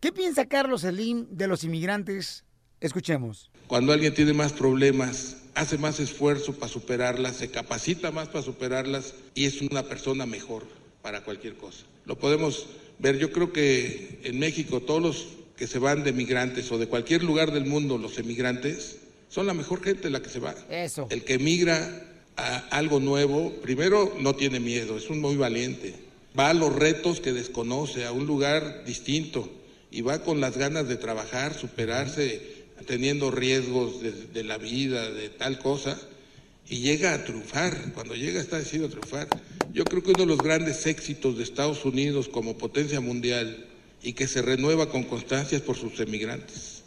¿Qué 0.00 0.12
piensa 0.12 0.44
Carlos 0.44 0.82
Slim 0.82 1.26
de 1.30 1.48
los 1.48 1.64
inmigrantes? 1.64 2.44
Escuchemos. 2.80 3.50
Cuando 3.68 3.94
alguien 3.94 4.12
tiene 4.12 4.34
más 4.34 4.52
problemas, 4.52 5.44
hace 5.54 5.78
más 5.78 5.98
esfuerzo 5.98 6.54
para 6.54 6.70
superarlas, 6.70 7.36
se 7.36 7.50
capacita 7.50 8.10
más 8.10 8.28
para 8.28 8.44
superarlas 8.44 9.14
y 9.34 9.46
es 9.46 9.62
una 9.62 9.82
persona 9.82 10.26
mejor 10.26 10.66
para 11.00 11.24
cualquier 11.24 11.56
cosa. 11.56 11.86
Lo 12.04 12.18
podemos 12.18 12.68
ver, 13.02 13.18
yo 13.18 13.32
creo 13.32 13.52
que 13.52 14.20
en 14.24 14.38
México 14.38 14.80
todos 14.80 15.02
los 15.02 15.26
que 15.56 15.66
se 15.66 15.78
van 15.78 16.04
de 16.04 16.12
migrantes 16.12 16.70
o 16.72 16.78
de 16.78 16.86
cualquier 16.86 17.22
lugar 17.22 17.52
del 17.52 17.66
mundo, 17.66 17.98
los 17.98 18.18
emigrantes, 18.18 18.98
son 19.28 19.46
la 19.46 19.54
mejor 19.54 19.82
gente 19.82 20.08
la 20.08 20.22
que 20.22 20.30
se 20.30 20.40
va. 20.40 20.54
Eso. 20.70 21.08
El 21.10 21.24
que 21.24 21.34
emigra 21.34 22.06
a 22.36 22.58
algo 22.70 23.00
nuevo, 23.00 23.52
primero 23.62 24.16
no 24.20 24.34
tiene 24.34 24.60
miedo, 24.60 24.96
es 24.96 25.10
un 25.10 25.20
muy 25.20 25.36
valiente. 25.36 25.94
Va 26.38 26.50
a 26.50 26.54
los 26.54 26.74
retos 26.74 27.20
que 27.20 27.32
desconoce, 27.32 28.06
a 28.06 28.12
un 28.12 28.26
lugar 28.26 28.84
distinto 28.86 29.50
y 29.90 30.00
va 30.00 30.22
con 30.22 30.40
las 30.40 30.56
ganas 30.56 30.88
de 30.88 30.96
trabajar, 30.96 31.54
superarse, 31.54 32.40
teniendo 32.86 33.30
riesgos 33.30 34.00
de, 34.00 34.12
de 34.12 34.44
la 34.44 34.58
vida, 34.58 35.10
de 35.10 35.28
tal 35.28 35.58
cosa, 35.58 36.00
y 36.68 36.78
llega 36.80 37.14
a 37.14 37.24
triunfar. 37.24 37.92
Cuando 37.94 38.14
llega 38.14 38.40
está 38.40 38.58
decidido 38.58 38.86
a 38.86 38.90
triunfar. 38.90 39.28
Yo 39.72 39.84
creo 39.84 40.02
que 40.02 40.10
uno 40.10 40.20
de 40.20 40.26
los 40.26 40.38
grandes 40.38 40.86
éxitos 40.86 41.36
de 41.36 41.44
Estados 41.44 41.84
Unidos 41.84 42.28
como 42.28 42.56
potencia 42.58 43.00
mundial 43.00 43.66
y 44.02 44.12
que 44.14 44.26
se 44.26 44.42
renueva 44.42 44.88
con 44.88 45.04
constancia 45.04 45.56
es 45.56 45.62
por 45.62 45.76
sus 45.76 45.98
emigrantes. 46.00 46.84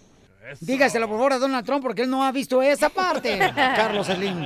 Dígaselo 0.62 1.08
por 1.08 1.18
favor 1.18 1.34
a 1.34 1.40
Donald 1.40 1.66
Trump 1.66 1.82
porque 1.82 2.04
él 2.04 2.10
no 2.10 2.24
ha 2.24 2.32
visto 2.32 2.62
esa 2.62 2.90
parte, 2.90 3.38
Carlos 3.56 4.08
Slim. 4.08 4.44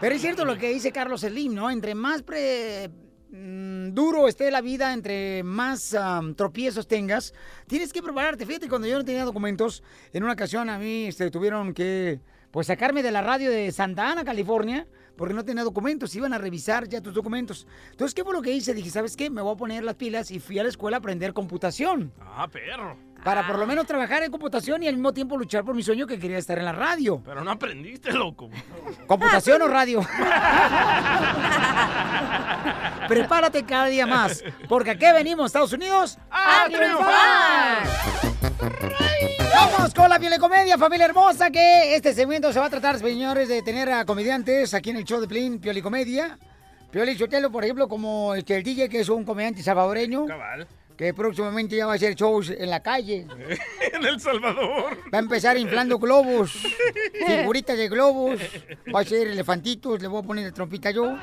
Pero 0.00 0.14
es 0.14 0.20
cierto 0.20 0.44
lo 0.44 0.56
que 0.56 0.72
dice 0.72 0.92
Carlos 0.92 1.22
Slim, 1.22 1.54
¿no? 1.54 1.68
Entre 1.70 1.94
más 1.96 2.22
pre- 2.22 2.88
mm, 3.32 3.92
duro 3.92 4.28
esté 4.28 4.50
la 4.52 4.60
vida, 4.60 4.92
entre 4.92 5.42
más 5.42 5.94
am, 5.94 6.34
tropiezos 6.36 6.86
tengas, 6.86 7.34
tienes 7.66 7.92
que 7.92 8.02
prepararte. 8.02 8.46
Fíjate, 8.46 8.68
cuando 8.68 8.86
yo 8.86 8.98
no 8.98 9.04
tenía 9.04 9.24
documentos, 9.24 9.82
en 10.12 10.22
una 10.22 10.34
ocasión 10.34 10.68
a 10.70 10.78
mí 10.78 11.06
este, 11.06 11.30
tuvieron 11.30 11.74
que 11.74 12.20
pues 12.56 12.68
sacarme 12.68 13.02
de 13.02 13.10
la 13.10 13.20
radio 13.20 13.50
de 13.50 13.70
Santa 13.70 14.10
Ana, 14.10 14.24
California, 14.24 14.86
porque 15.14 15.34
no 15.34 15.44
tenía 15.44 15.62
documentos, 15.62 16.16
iban 16.16 16.32
a 16.32 16.38
revisar 16.38 16.88
ya 16.88 17.02
tus 17.02 17.12
documentos. 17.12 17.66
Entonces, 17.90 18.14
¿qué 18.14 18.24
fue 18.24 18.32
lo 18.32 18.40
que 18.40 18.50
hice? 18.50 18.72
Dije, 18.72 18.88
¿sabes 18.88 19.14
qué? 19.14 19.28
Me 19.28 19.42
voy 19.42 19.52
a 19.52 19.58
poner 19.58 19.84
las 19.84 19.96
pilas 19.96 20.30
y 20.30 20.40
fui 20.40 20.58
a 20.58 20.62
la 20.62 20.70
escuela 20.70 20.96
a 20.96 21.00
aprender 21.00 21.34
computación. 21.34 22.14
Ah, 22.18 22.48
perro. 22.50 22.96
Para 23.26 23.44
por 23.44 23.58
lo 23.58 23.66
menos 23.66 23.84
trabajar 23.88 24.22
en 24.22 24.30
computación 24.30 24.84
y 24.84 24.86
al 24.86 24.94
mismo 24.94 25.12
tiempo 25.12 25.36
luchar 25.36 25.64
por 25.64 25.74
mi 25.74 25.82
sueño 25.82 26.06
que 26.06 26.16
quería 26.16 26.38
estar 26.38 26.56
en 26.60 26.64
la 26.64 26.70
radio. 26.70 27.20
Pero 27.24 27.42
no 27.42 27.50
aprendiste, 27.50 28.12
loco. 28.12 28.48
¿Computación 29.08 29.62
o 29.62 29.66
radio? 29.66 30.00
prepárate 33.08 33.64
cada 33.64 33.86
día 33.86 34.06
más. 34.06 34.44
Porque 34.68 34.92
aquí 34.92 35.06
venimos, 35.12 35.46
Estados 35.46 35.72
Unidos, 35.72 36.18
¡A 36.30 36.66
triunfar! 36.66 37.82
Vamos 39.52 39.92
con 39.92 40.08
la 40.08 40.20
comedia, 40.38 40.78
familia 40.78 41.06
hermosa, 41.06 41.50
que 41.50 41.96
este 41.96 42.14
segmento 42.14 42.52
se 42.52 42.60
va 42.60 42.66
a 42.66 42.70
tratar, 42.70 43.00
señores, 43.00 43.48
de 43.48 43.60
tener 43.62 43.90
a 43.90 44.04
comediantes 44.04 44.72
aquí 44.72 44.90
en 44.90 44.98
el 44.98 45.04
show 45.04 45.20
de 45.20 45.26
Plin, 45.26 45.58
Piolicomedia. 45.58 46.38
Pioli 46.92 47.16
Chotelo, 47.16 47.50
por 47.50 47.64
ejemplo, 47.64 47.88
como 47.88 48.36
este, 48.36 48.56
el 48.56 48.62
DJ, 48.62 48.88
que 48.88 49.00
es 49.00 49.08
un 49.08 49.24
comediante 49.24 49.64
salvadoreño. 49.64 50.26
Cabal. 50.26 50.68
Que 50.96 51.12
próximamente 51.12 51.76
ya 51.76 51.86
va 51.86 51.92
a 51.92 51.96
hacer 51.96 52.14
shows 52.14 52.50
en 52.50 52.70
la 52.70 52.80
calle. 52.80 53.26
en 53.92 54.04
El 54.04 54.18
Salvador. 54.20 54.98
Va 55.12 55.18
a 55.18 55.20
empezar 55.20 55.58
inflando 55.58 55.98
globos, 55.98 56.52
figuritas 57.26 57.76
de 57.76 57.88
globos. 57.88 58.40
Va 58.94 59.00
a 59.00 59.02
hacer 59.02 59.28
elefantitos, 59.28 60.00
le 60.00 60.08
voy 60.08 60.22
a 60.22 60.26
poner 60.26 60.52
trompita 60.52 60.90
yo. 60.90 61.16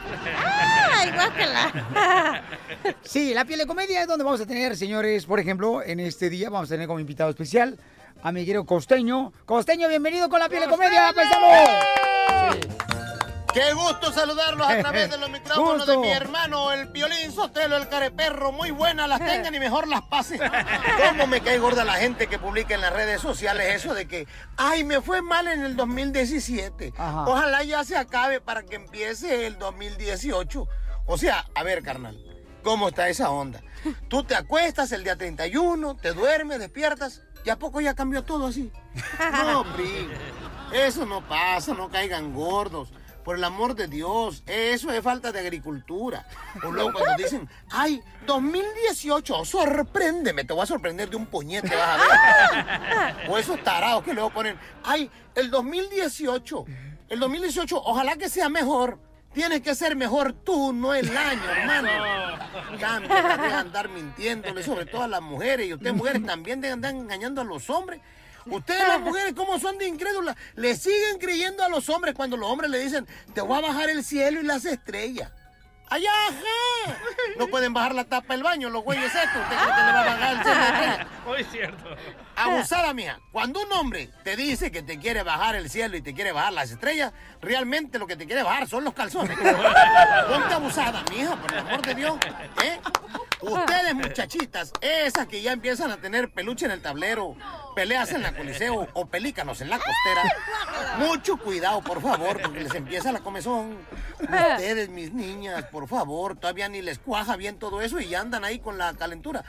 ¡Ay, 0.92 1.12
guácala! 1.12 2.44
Sí, 3.02 3.34
la 3.34 3.46
piel 3.46 3.60
de 3.60 3.66
comedia 3.66 4.02
es 4.02 4.08
donde 4.08 4.26
vamos 4.26 4.42
a 4.42 4.46
tener, 4.46 4.76
señores, 4.76 5.26
por 5.26 5.40
ejemplo, 5.40 5.82
en 5.82 6.02
este 6.02 6.30
día 6.30 6.50
vamos 6.50 6.70
a 6.70 6.74
tener 6.74 6.86
como 6.86 7.00
invitado 7.00 7.30
especial 7.30 7.78
a 8.22 8.32
Miguel 8.34 8.66
Costeño. 8.66 9.32
Costeño, 9.46 9.88
bienvenido 9.88 10.28
con 10.28 10.40
la 10.40 10.50
piel 10.50 10.64
de 10.64 10.68
comedia, 10.68 11.14
paisano. 11.16 12.93
Qué 13.54 13.74
gusto 13.74 14.12
saludarlos 14.12 14.68
a 14.68 14.80
través 14.80 15.12
de 15.12 15.18
los 15.18 15.30
micrófonos 15.32 15.86
de 15.86 15.98
mi 15.98 16.10
hermano, 16.10 16.72
el 16.72 16.90
Piolín 16.90 17.32
Sotelo, 17.32 17.78
el 17.78 17.88
careperro. 17.88 18.52
Muy 18.52 18.72
buenas 18.72 19.08
las 19.08 19.20
tengan 19.20 19.54
y 19.54 19.60
mejor 19.60 19.88
las 19.88 20.02
pasen. 20.04 20.42
¿Cómo 21.08 21.28
me 21.28 21.42
cae 21.42 21.60
gorda 21.60 21.86
la 21.86 21.94
gente 21.94 22.28
que 22.28 22.40
publica 22.40 22.74
en 22.74 22.82
las 22.82 22.92
redes 22.92 23.22
sociales 23.22 23.76
eso 23.76 23.94
de 23.94 24.08
que, 24.08 24.28
ay, 24.58 24.84
me 24.84 25.02
fue 25.02 25.22
mal 25.22 25.48
en 25.48 25.64
el 25.64 25.76
2017. 25.76 26.94
Ajá. 26.98 27.26
Ojalá 27.28 27.64
ya 27.64 27.84
se 27.84 27.96
acabe 27.96 28.42
para 28.42 28.64
que 28.64 28.76
empiece 28.76 29.46
el 29.46 29.60
2018. 29.60 30.68
O 31.06 31.18
sea, 31.18 31.46
a 31.54 31.64
ver, 31.64 31.84
carnal, 31.84 32.18
¿cómo 32.64 32.90
está 32.90 33.08
esa 33.10 33.30
onda? 33.30 33.62
Tú 34.08 34.24
te 34.24 34.36
acuestas 34.36 34.92
el 34.94 35.04
día 35.04 35.16
31, 35.16 35.96
te 35.96 36.14
duermes, 36.14 36.60
despiertas, 36.60 37.22
y 37.46 37.50
a 37.50 37.60
poco 37.60 37.82
ya 37.82 37.94
cambió 37.94 38.24
todo 38.24 38.48
así. 38.48 38.72
No, 39.46 39.64
primo. 39.76 40.14
Eso 40.74 41.06
no 41.06 41.22
pasa, 41.28 41.74
no 41.74 41.90
caigan 41.90 42.34
gordos. 42.34 42.90
Por 43.24 43.38
el 43.38 43.44
amor 43.44 43.76
de 43.76 43.88
Dios, 43.88 44.44
eso 44.46 44.92
es 44.92 45.02
falta 45.02 45.32
de 45.32 45.40
agricultura. 45.40 46.28
O 46.64 46.72
luego 46.72 46.92
cuando 46.94 47.24
dicen, 47.24 47.50
ay, 47.72 48.02
2018, 48.26 49.46
sorpréndeme, 49.46 50.44
te 50.44 50.54
voy 50.54 50.64
a 50.64 50.66
sorprender 50.66 51.10
de 51.10 51.16
un 51.16 51.26
puñete, 51.26 51.74
vas 51.76 52.00
a 52.00 52.04
ver. 52.04 53.16
O 53.30 53.38
esos 53.38 53.64
tarados 53.64 54.04
que 54.04 54.14
luego 54.14 54.30
ponen, 54.30 54.58
ay, 54.84 55.10
el 55.36 55.50
2018, 55.50 56.66
el 57.10 57.20
2018, 57.20 57.82
ojalá 57.84 58.16
que 58.18 58.30
sea 58.30 58.50
mejor. 58.50 59.00
Tienes 59.34 59.62
que 59.62 59.74
ser 59.74 59.96
mejor 59.96 60.34
tú, 60.34 60.74
no 60.74 60.94
el 60.94 61.18
año, 61.18 61.42
hermano. 61.50 61.90
Cambia, 62.80 63.16
deja 63.16 63.38
de 63.38 63.54
andar 63.54 63.90
mintiéndole, 63.90 64.62
sobre 64.62 64.86
todo 64.86 65.02
a 65.02 65.08
las 65.08 65.22
mujeres. 65.24 65.68
Y 65.68 65.74
ustedes, 65.74 65.96
mujeres, 65.96 66.24
también 66.24 66.62
de 66.62 66.70
andar 66.70 66.94
engañando 66.94 67.42
a 67.42 67.44
los 67.44 67.68
hombres. 67.72 68.00
Ustedes, 68.46 68.88
las 68.88 69.00
mujeres, 69.02 69.34
¿cómo 69.36 69.60
son 69.60 69.78
de 69.78 69.88
incrédulas? 69.88 70.36
Le 70.56 70.76
siguen 70.76 71.18
creyendo 71.20 71.64
a 71.64 71.70
los 71.70 71.90
hombres 71.90 72.14
cuando 72.16 72.38
los 72.38 72.50
hombres 72.50 72.70
le 72.70 72.80
dicen, 72.80 73.08
te 73.34 73.42
voy 73.42 73.58
a 73.58 73.62
bajar 73.62 73.90
el 73.90 74.04
cielo 74.04 74.42
y 74.42 74.44
las 74.44 74.66
estrellas. 74.66 75.32
¡Allá, 75.90 76.10
ajá! 76.28 76.98
No 77.38 77.48
pueden 77.48 77.74
bajar 77.74 77.94
la 77.94 78.06
tapa 78.06 78.34
del 78.34 78.42
baño, 78.42 78.70
los 78.70 78.84
güeyes 78.84 79.14
estos. 79.14 79.42
¿Usted 79.44 79.56
cree 79.56 79.76
que 79.76 79.82
bajar 80.10 80.36
el 80.36 80.44
cielo? 80.44 81.10
Muy 81.26 81.44
cierto. 81.44 81.96
Abusada 82.36 82.94
mía, 82.94 83.20
cuando 83.32 83.62
un 83.62 83.72
hombre 83.74 84.10
te 84.24 84.36
dice 84.36 84.72
que 84.72 84.82
te 84.82 85.00
quiere 85.00 85.24
bajar 85.24 85.56
el 85.56 85.70
cielo 85.70 85.98
y 85.98 86.02
te 86.02 86.14
quiere 86.14 86.32
bajar 86.32 86.54
las 86.54 86.72
estrellas, 86.72 87.14
realmente 87.42 88.00
lo 88.00 88.08
que 88.08 88.16
te 88.16 88.26
quiere 88.26 88.44
bajar 88.44 88.68
son 88.68 88.84
los 88.84 88.94
calzones. 88.94 89.38
Ponte 90.30 90.54
abusada, 90.54 91.04
mija, 91.12 91.36
por 91.36 91.54
el 91.54 91.60
amor 91.60 91.82
de 91.82 91.96
Dios. 91.96 92.16
¿eh? 92.64 92.80
Ustedes, 93.42 93.94
muchachitas, 93.94 94.72
esas 94.80 95.28
que 95.28 95.42
ya 95.42 95.52
empiezan 95.52 95.92
a 95.92 95.98
tener 95.98 96.32
peluche 96.32 96.66
en 96.66 96.72
el 96.72 96.82
tablero, 96.82 97.36
peleas 97.76 98.12
en 98.12 98.22
la 98.22 98.34
coliseo 98.34 98.88
o 98.94 99.06
pelícanos 99.06 99.60
en 99.60 99.70
la 99.70 99.78
costera, 99.78 100.24
mucho 100.98 101.38
cuidado, 101.38 101.82
por 101.82 102.02
favor, 102.02 102.42
porque 102.42 102.62
les 102.62 102.74
empieza 102.74 103.12
la 103.12 103.20
comezón. 103.20 103.78
Ustedes, 104.22 104.90
mis 104.90 105.12
niñas, 105.12 105.66
por 105.66 105.90
favor, 105.90 106.38
todavía 106.38 106.70
ni 106.70 106.82
les 106.82 107.00
cuaja 107.00 107.36
bien 107.36 107.60
todo 107.60 107.82
eso 107.82 108.00
y 108.00 108.08
ya 108.08 108.22
andan 108.22 108.46
ahí 108.46 108.60
con 108.60 108.78
la 108.78 108.94
calentura. 108.94 109.44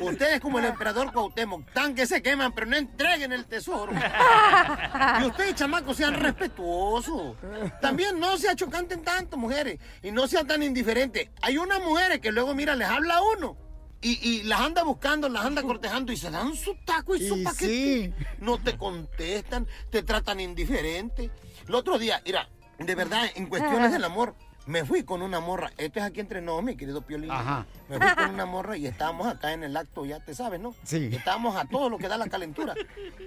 Ustedes 0.00 0.40
como 0.40 0.58
el 0.58 0.66
emperador 0.66 1.10
Cuauhtémoc, 1.10 1.70
tan 1.72 1.94
que 1.94 2.03
se 2.06 2.22
queman, 2.22 2.52
pero 2.52 2.66
no 2.66 2.76
entreguen 2.76 3.32
el 3.32 3.46
tesoro. 3.46 3.92
Y 5.20 5.24
ustedes, 5.26 5.54
chamacos, 5.54 5.96
sean 5.96 6.14
respetuosos. 6.14 7.36
También 7.80 8.18
no 8.18 8.36
se 8.36 8.48
achocanten 8.48 9.02
tanto, 9.02 9.36
mujeres, 9.36 9.78
y 10.02 10.10
no 10.10 10.26
sean 10.26 10.46
tan 10.46 10.62
indiferentes. 10.62 11.28
Hay 11.42 11.58
unas 11.58 11.80
mujeres 11.82 12.20
que 12.20 12.32
luego, 12.32 12.54
mira, 12.54 12.74
les 12.74 12.88
habla 12.88 13.16
a 13.16 13.22
uno. 13.22 13.56
Y, 14.00 14.18
y 14.28 14.42
las 14.42 14.60
anda 14.60 14.82
buscando, 14.82 15.28
las 15.30 15.44
anda 15.46 15.62
cortejando 15.62 16.12
y 16.12 16.16
se 16.18 16.30
dan 16.30 16.54
su 16.54 16.74
taco 16.84 17.16
y 17.16 17.26
su 17.26 17.38
Y 17.38 17.44
paquete. 17.44 17.66
sí. 17.66 18.14
No 18.38 18.58
te 18.58 18.76
contestan, 18.76 19.66
te 19.90 20.02
tratan 20.02 20.40
indiferente. 20.40 21.30
El 21.66 21.74
otro 21.74 21.98
día, 21.98 22.20
mira, 22.26 22.48
de 22.78 22.94
verdad, 22.94 23.24
en 23.34 23.46
cuestiones 23.46 23.92
del 23.92 24.04
amor, 24.04 24.34
me 24.66 24.84
fui 24.84 25.04
con 25.04 25.22
una 25.22 25.40
morra. 25.40 25.70
Esto 25.76 26.00
es 26.00 26.04
aquí 26.04 26.20
entre 26.20 26.40
nos, 26.40 26.62
mi 26.62 26.76
querido 26.76 27.02
Piolín. 27.02 27.30
Ajá. 27.30 27.66
Me 27.88 27.98
fui 27.98 28.14
con 28.14 28.30
una 28.30 28.46
morra 28.46 28.76
y 28.76 28.86
estábamos 28.86 29.26
acá 29.26 29.52
en 29.52 29.64
el 29.64 29.76
acto, 29.76 30.06
ya 30.06 30.20
te 30.20 30.34
sabes, 30.34 30.60
¿no? 30.60 30.74
Sí. 30.84 31.10
Estábamos 31.12 31.56
a 31.56 31.64
todo 31.66 31.90
lo 31.90 31.98
que 31.98 32.08
da 32.08 32.16
la 32.16 32.28
calentura. 32.28 32.74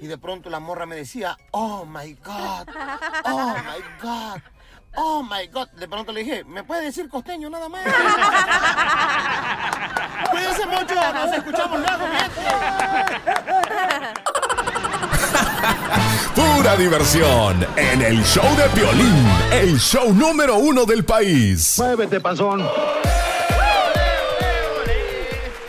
Y 0.02 0.08
de 0.08 0.18
pronto 0.18 0.50
la 0.50 0.60
morra 0.60 0.86
me 0.86 0.96
decía, 0.96 1.38
oh 1.52 1.86
my 1.86 2.14
God, 2.14 2.68
oh 3.26 3.56
my 3.56 3.84
God. 4.02 4.42
Oh 4.96 5.22
my 5.22 5.46
God. 5.48 5.68
De 5.78 5.88
pronto 5.88 6.12
le 6.12 6.24
dije, 6.24 6.44
¿me 6.44 6.64
puede 6.64 6.86
decir 6.86 7.08
costeño 7.08 7.50
nada 7.50 7.70
más? 7.70 7.84
Cuídense 10.32 10.66
mucho, 10.66 10.96
nos 10.96 11.34
escuchamos 11.34 11.80
luego, 11.80 12.08
gente. 12.08 12.42
Pura 16.38 16.76
diversión 16.78 17.66
en 17.76 18.00
el 18.04 18.24
show 18.24 18.46
de 18.56 18.70
Piolín, 18.80 19.26
el 19.52 19.80
show 19.80 20.14
número 20.14 20.58
uno 20.58 20.86
del 20.86 21.04
país. 21.04 21.80
Muévete, 21.80 22.22
panzón. 22.22 22.64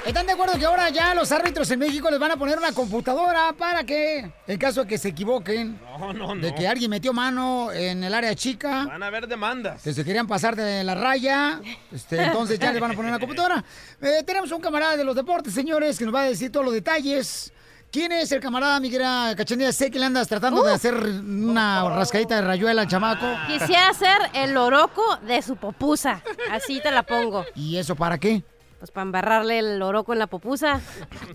¿Están 0.04 0.26
de 0.26 0.32
acuerdo 0.32 0.58
que 0.58 0.66
ahora 0.66 0.90
ya 0.90 1.14
los 1.14 1.32
árbitros 1.32 1.70
en 1.70 1.78
México 1.78 2.10
les 2.10 2.18
van 2.20 2.32
a 2.32 2.36
poner 2.36 2.58
una 2.58 2.72
computadora 2.72 3.54
para 3.58 3.84
que, 3.84 4.30
en 4.46 4.58
caso 4.58 4.82
de 4.82 4.88
que 4.88 4.98
se 4.98 5.08
equivoquen, 5.08 5.78
No, 5.98 6.12
no, 6.12 6.34
no. 6.34 6.40
de 6.42 6.54
que 6.54 6.68
alguien 6.68 6.90
metió 6.90 7.14
mano 7.14 7.72
en 7.72 8.04
el 8.04 8.12
área 8.12 8.34
chica, 8.34 8.84
Van 8.86 9.02
a 9.02 9.06
haber 9.06 9.26
demandas. 9.26 9.80
que 9.82 9.94
se 9.94 10.04
querían 10.04 10.26
pasar 10.26 10.54
de 10.54 10.84
la 10.84 10.94
raya, 10.94 11.60
este, 11.92 12.22
entonces 12.22 12.58
ya 12.58 12.72
les 12.72 12.80
van 12.80 12.90
a 12.90 12.94
poner 12.94 13.10
una 13.10 13.18
computadora. 13.20 13.64
Eh, 14.02 14.22
tenemos 14.26 14.50
un 14.52 14.60
camarada 14.60 14.96
de 14.98 15.04
los 15.04 15.16
deportes, 15.16 15.54
señores, 15.54 15.98
que 15.98 16.04
nos 16.04 16.14
va 16.14 16.22
a 16.22 16.24
decir 16.24 16.52
todos 16.52 16.64
los 16.66 16.74
detalles. 16.74 17.52
¿Quién 17.90 18.12
es 18.12 18.30
el 18.32 18.40
camarada, 18.40 18.78
mi 18.80 18.90
querida 18.90 19.34
Cachanilla? 19.34 19.72
Sé 19.72 19.90
que 19.90 19.98
le 19.98 20.04
andas 20.04 20.28
tratando 20.28 20.62
de 20.62 20.72
hacer 20.72 20.94
una 20.94 21.88
rascadita 21.88 22.36
de 22.36 22.42
rayuela 22.42 22.82
al 22.82 22.88
chamaco. 22.88 23.26
Quisiera 23.46 23.88
hacer 23.88 24.18
el 24.34 24.56
oroco 24.58 25.16
de 25.26 25.40
su 25.40 25.56
popusa. 25.56 26.22
Así 26.50 26.80
te 26.82 26.90
la 26.90 27.02
pongo. 27.02 27.46
¿Y 27.54 27.78
eso 27.78 27.96
para 27.96 28.18
qué? 28.18 28.42
Pues 28.78 28.90
para 28.90 29.04
embarrarle 29.04 29.58
el 29.60 29.80
oroco 29.80 30.12
en 30.12 30.18
la 30.18 30.26
popusa. 30.26 30.82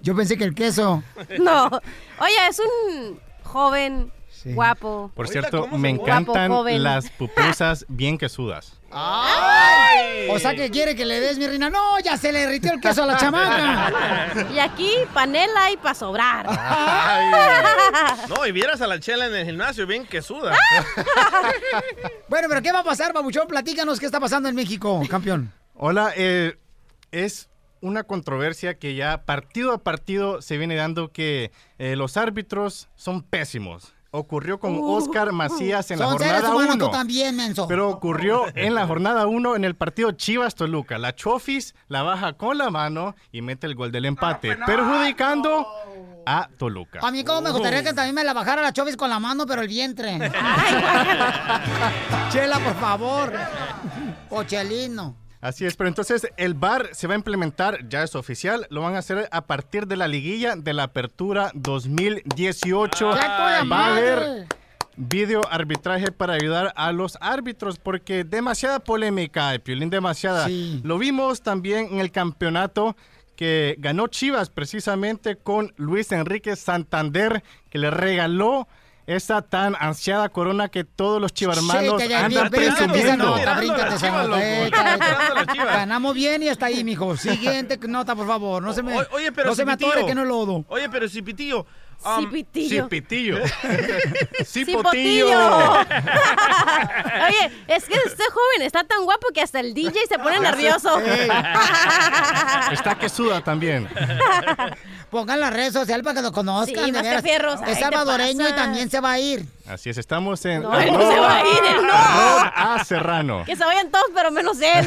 Yo 0.03 0.15
pensé 0.15 0.37
que 0.37 0.43
el 0.43 0.53
queso. 0.53 1.01
No. 1.39 1.65
Oye, 2.19 2.47
es 2.47 2.59
un 2.59 3.19
joven 3.43 4.11
guapo. 4.45 5.11
Por 5.15 5.27
cierto, 5.27 5.67
me 5.67 5.93
Guapo, 5.93 6.03
encantan 6.03 6.51
joven. 6.51 6.83
las 6.83 7.09
pupusas 7.11 7.85
bien 7.87 8.17
quesudas. 8.17 8.79
¡Ay! 8.91 10.27
O 10.29 10.37
sea 10.39 10.55
que 10.55 10.69
quiere 10.69 10.95
que 10.95 11.05
le 11.05 11.19
des 11.19 11.37
mi 11.37 11.47
reina. 11.47 11.69
No, 11.69 11.99
ya 11.99 12.15
se 12.17 12.31
le 12.31 12.41
derritió 12.41 12.71
el 12.73 12.79
queso 12.79 13.03
a 13.03 13.05
la 13.07 13.17
chamaca. 13.17 14.45
Y 14.53 14.59
aquí 14.59 14.91
panela 15.13 15.71
y 15.71 15.77
para 15.77 15.95
sobrar. 15.95 16.45
No, 18.29 18.45
y 18.45 18.51
vieras 18.51 18.81
a 18.81 18.87
la 18.87 18.99
chela 18.99 19.27
en 19.27 19.35
el 19.35 19.45
gimnasio, 19.45 19.85
bien 19.85 20.05
que 20.05 20.21
suda. 20.21 20.55
Bueno, 22.29 22.47
pero 22.49 22.61
¿qué 22.61 22.71
va 22.71 22.79
a 22.79 22.83
pasar, 22.83 23.13
Babuchón? 23.13 23.47
Platícanos 23.47 23.99
qué 23.99 24.05
está 24.05 24.19
pasando 24.19 24.49
en 24.49 24.55
México, 24.55 25.01
campeón. 25.09 25.51
Hola, 25.75 26.11
eh, 26.15 26.57
es 27.11 27.49
una 27.81 28.03
controversia 28.03 28.79
que 28.79 28.95
ya 28.95 29.23
partido 29.25 29.73
a 29.73 29.83
partido 29.83 30.41
se 30.41 30.57
viene 30.57 30.75
dando 30.75 31.11
que 31.11 31.51
eh, 31.77 31.95
los 31.95 32.17
árbitros 32.17 32.89
son 32.95 33.21
pésimos. 33.21 33.93
Ocurrió 34.15 34.59
con 34.59 34.75
Uh, 34.75 34.91
Oscar 34.93 35.31
Macías 35.31 35.89
en 35.89 35.97
la 35.97 36.05
jornada 36.05 36.53
humanos, 36.53 36.75
1. 36.75 36.85
tú 36.85 36.91
también, 36.91 37.35
menso. 37.35 37.67
Pero 37.67 37.89
ocurrió 37.89 38.45
en 38.53 38.75
la 38.75 38.85
jornada 38.85 39.25
1 39.25 39.55
en 39.55 39.65
el 39.65 39.75
partido 39.75 40.11
Chivas 40.11 40.53
Toluca. 40.53 40.99
La 40.99 41.15
Chofis 41.15 41.73
la 41.87 42.03
baja 42.03 42.33
con 42.33 42.59
la 42.59 42.69
mano 42.69 43.15
y 43.31 43.41
mete 43.41 43.65
el 43.65 43.73
gol 43.73 43.91
del 43.91 44.05
empate, 44.05 44.55
perjudicando 44.67 45.65
a 46.27 46.47
Toluca. 46.59 46.99
A 47.01 47.09
mí 47.09 47.23
como 47.23 47.41
me 47.41 47.49
gustaría 47.49 47.81
que 47.83 47.93
también 47.93 48.13
me 48.13 48.23
la 48.23 48.33
bajara 48.33 48.61
la 48.61 48.71
chovis 48.71 48.95
con 48.95 49.09
la 49.09 49.17
mano, 49.19 49.47
pero 49.47 49.63
el 49.63 49.67
vientre. 49.67 50.19
Chela, 52.31 52.59
por 52.59 52.75
favor. 52.75 53.33
Pochelino. 54.29 55.15
Así 55.43 55.65
es, 55.65 55.75
pero 55.75 55.89
entonces 55.89 56.25
el 56.37 56.53
VAR 56.53 56.89
se 56.93 57.05
va 57.05 57.15
a 57.15 57.17
implementar, 57.17 57.89
ya 57.89 58.01
es 58.01 58.15
oficial, 58.15 58.65
lo 58.69 58.79
van 58.81 58.95
a 58.95 58.99
hacer 58.99 59.27
a 59.29 59.41
partir 59.45 59.87
de 59.87 59.97
la 59.97 60.07
liguilla 60.07 60.55
de 60.55 60.71
la 60.71 60.83
Apertura 60.83 61.51
2018. 61.53 63.15
¡Ya 63.15 63.21
toda 63.21 63.63
va 63.65 63.87
a 63.87 63.91
haber 63.91 64.47
video 64.95 65.41
arbitraje 65.51 66.13
para 66.13 66.35
ayudar 66.35 66.71
a 66.77 66.93
los 66.93 67.17
árbitros 67.19 67.77
porque 67.77 68.23
demasiada 68.23 68.79
polémica, 68.79 69.51
Piolín, 69.61 69.89
demasiada. 69.89 70.47
Sí. 70.47 70.79
Lo 70.81 70.97
vimos 70.97 71.41
también 71.41 71.89
en 71.91 71.99
el 71.99 72.11
campeonato 72.11 72.95
que 73.35 73.75
ganó 73.79 74.07
Chivas 74.07 74.49
precisamente 74.49 75.35
con 75.35 75.73
Luis 75.75 76.13
Enrique 76.13 76.55
Santander 76.55 77.43
que 77.69 77.79
le 77.79 77.91
regaló 77.91 78.69
esa 79.07 79.41
tan 79.41 79.75
ansiada 79.79 80.29
corona 80.29 80.69
que 80.69 80.83
todos 80.83 81.21
los 81.21 81.33
chivarmanos 81.33 82.01
Sí, 82.01 82.07
que 82.07 82.09
ya, 82.09 82.25
andan 82.25 82.49
presumiendo. 82.49 83.37
eh. 84.37 84.71
Ganamos 85.57 86.13
bien 86.15 86.43
y 86.43 86.49
hasta 86.49 86.67
ahí, 86.67 86.83
mijo. 86.83 87.17
Siguiente 87.17 87.77
nota, 87.87 88.15
por 88.15 88.27
favor. 88.27 88.63
No 88.63 88.73
se 88.73 88.83
me, 88.83 88.95
Oye, 89.11 89.31
pero 89.31 89.49
no 89.49 89.55
se 89.55 89.65
me 89.65 89.73
atore 89.73 90.05
que 90.05 90.15
no 90.15 90.21
es 90.21 90.27
lodo. 90.27 90.65
Oye, 90.67 90.89
pero 90.89 91.07
Cipitillo. 91.09 91.65
Um, 92.05 92.23
Cipitillo. 92.23 92.83
Cipitillo. 92.83 93.37
Cipotillo. 94.45 95.27
Oye, 97.27 97.51
es 97.67 97.85
que 97.85 97.95
este 97.95 98.23
joven 98.23 98.61
está 98.61 98.83
tan 98.83 99.03
guapo 99.03 99.27
que 99.33 99.41
hasta 99.41 99.59
el 99.59 99.73
DJ 99.73 100.07
se 100.07 100.19
pone 100.19 100.39
nervioso. 100.39 100.99
Está 102.71 102.95
que 102.95 103.09
suda 103.09 103.41
también. 103.41 103.87
Pongan 105.09 105.39
las 105.39 105.53
redes 105.53 105.73
sociales 105.73 106.03
para 106.03 106.15
que 106.15 106.21
lo 106.21 106.31
conozcan. 106.31 106.85
Sí, 106.85 106.91
de 106.91 107.03
más 107.03 107.15
que 107.15 107.21
fierros. 107.21 107.59
Es 107.67 107.79
salvadoreño 107.79 108.49
y 108.49 108.53
también 108.53 108.89
se 108.89 108.99
va 108.99 109.11
a 109.11 109.19
ir. 109.19 109.45
Así 109.67 109.89
es, 109.89 109.97
estamos 109.97 110.43
en 110.45 110.63
No, 110.63 110.77
él 110.79 110.91
no 110.91 110.99
se 110.99 111.19
va 111.19 111.37
a 111.37 111.41
ir, 111.41 111.59
él 111.69 111.85
no. 111.85 111.93
a 111.93 112.83
Serrano. 112.83 113.43
Que 113.45 113.55
se 113.55 113.63
vayan 113.63 113.89
todos, 113.91 114.07
pero 114.13 114.31
menos 114.31 114.57
él. 114.61 114.85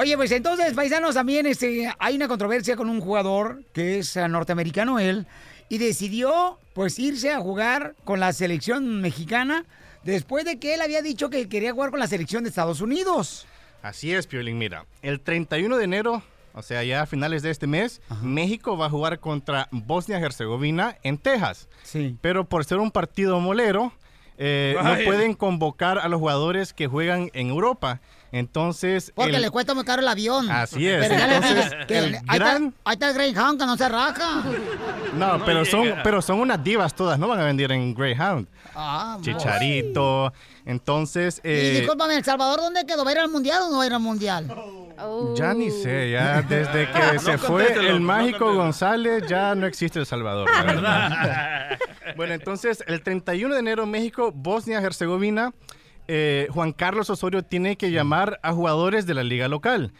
Oye, 0.00 0.16
pues 0.16 0.30
entonces, 0.30 0.74
paisanos, 0.74 1.16
también 1.16 1.44
este, 1.44 1.92
hay 1.98 2.14
una 2.14 2.28
controversia 2.28 2.76
con 2.76 2.88
un 2.88 3.00
jugador 3.00 3.64
que 3.72 3.98
es 3.98 4.16
eh, 4.16 4.28
norteamericano 4.28 5.00
él 5.00 5.26
y 5.68 5.78
decidió 5.78 6.60
pues 6.72 7.00
irse 7.00 7.32
a 7.32 7.40
jugar 7.40 7.96
con 8.04 8.20
la 8.20 8.32
selección 8.32 9.00
mexicana 9.00 9.64
después 10.04 10.44
de 10.44 10.60
que 10.60 10.74
él 10.74 10.82
había 10.82 11.02
dicho 11.02 11.30
que 11.30 11.48
quería 11.48 11.72
jugar 11.72 11.90
con 11.90 11.98
la 11.98 12.06
selección 12.06 12.44
de 12.44 12.50
Estados 12.50 12.80
Unidos. 12.80 13.48
Así 13.82 14.14
es, 14.14 14.28
Piolín. 14.28 14.56
Mira, 14.56 14.86
el 15.02 15.18
31 15.20 15.76
de 15.76 15.82
enero, 15.82 16.22
o 16.54 16.62
sea, 16.62 16.84
ya 16.84 17.02
a 17.02 17.06
finales 17.06 17.42
de 17.42 17.50
este 17.50 17.66
mes, 17.66 18.00
México 18.22 18.78
va 18.78 18.86
a 18.86 18.90
jugar 18.90 19.18
contra 19.18 19.66
Bosnia-Herzegovina 19.72 20.96
en 21.02 21.18
Texas. 21.18 21.68
Sí. 21.82 22.16
Pero 22.20 22.48
por 22.48 22.64
ser 22.64 22.78
un 22.78 22.92
partido 22.92 23.40
molero, 23.40 23.92
eh, 24.36 24.76
no 24.80 24.94
pueden 25.04 25.34
convocar 25.34 25.98
a 25.98 26.06
los 26.06 26.20
jugadores 26.20 26.72
que 26.72 26.86
juegan 26.86 27.32
en 27.34 27.48
Europa. 27.48 28.00
Entonces, 28.30 29.10
Porque 29.14 29.36
el- 29.36 29.42
le 29.42 29.50
cuesta 29.50 29.74
muy 29.74 29.84
caro 29.84 30.02
el 30.02 30.08
avión. 30.08 30.50
Así 30.50 30.86
es, 30.86 31.06
Pero 31.08 31.14
entonces, 31.24 31.70
dije 31.70 31.76
que 31.88 31.98
el 31.98 32.14
ahí, 32.26 32.38
gran- 32.38 32.66
está, 32.66 32.80
ahí 32.84 32.92
está 32.94 33.08
el 33.08 33.14
Greyhound 33.14 33.60
que 33.60 33.66
no 33.66 33.76
se 33.76 33.88
raja. 33.88 34.42
No, 35.14 35.38
No 35.38 35.44
pero 35.44 35.64
son, 35.64 35.94
pero 36.04 36.20
son 36.20 36.40
unas 36.40 36.62
divas 36.62 36.94
todas, 36.94 37.18
no 37.18 37.26
van 37.28 37.40
a 37.40 37.44
vender 37.44 37.72
en 37.72 37.94
Greyhound. 37.94 38.46
Ah, 38.74 39.18
Chicharito. 39.22 40.32
Entonces, 40.66 41.40
Y 41.42 41.48
eh, 41.48 41.70
discúlpame, 41.80 42.16
¿El 42.16 42.24
Salvador 42.24 42.60
dónde 42.60 42.84
quedó? 42.84 43.02
¿Va 43.02 43.10
a 43.10 43.14
ir 43.14 43.18
al 43.20 43.30
mundial 43.30 43.62
o 43.62 43.70
no 43.70 43.78
va 43.78 43.84
a 43.84 43.86
ir 43.86 43.94
al 43.94 44.00
mundial? 44.00 44.46
ya 45.36 45.54
ni 45.54 45.70
sé, 45.70 46.10
ya 46.10 46.42
desde 46.48 46.90
que 46.90 46.98
No 47.14 47.20
se 47.20 47.38
fue 47.38 47.72
el 47.72 48.00
no 48.00 48.06
mágico 48.06 48.52
González, 48.54 49.24
ya 49.28 49.54
no 49.54 49.66
existe 49.66 49.98
El 50.00 50.06
Salvador, 50.06 50.50
la 50.50 50.62
verdad. 50.64 51.78
bueno, 52.16 52.34
entonces, 52.34 52.84
el 52.86 53.02
31 53.02 53.54
de 53.54 53.60
enero, 53.60 53.86
México, 53.86 54.30
Bosnia-Herzegovina, 54.34 55.52
eh, 56.08 56.48
Juan 56.52 56.72
Carlos 56.72 57.10
Osorio 57.10 57.42
tiene 57.42 57.76
que 57.76 57.90
llamar 57.90 58.40
a 58.42 58.52
jugadores 58.52 59.06
de 59.06 59.14
la 59.14 59.22
liga 59.22 59.46
local. 59.46 59.92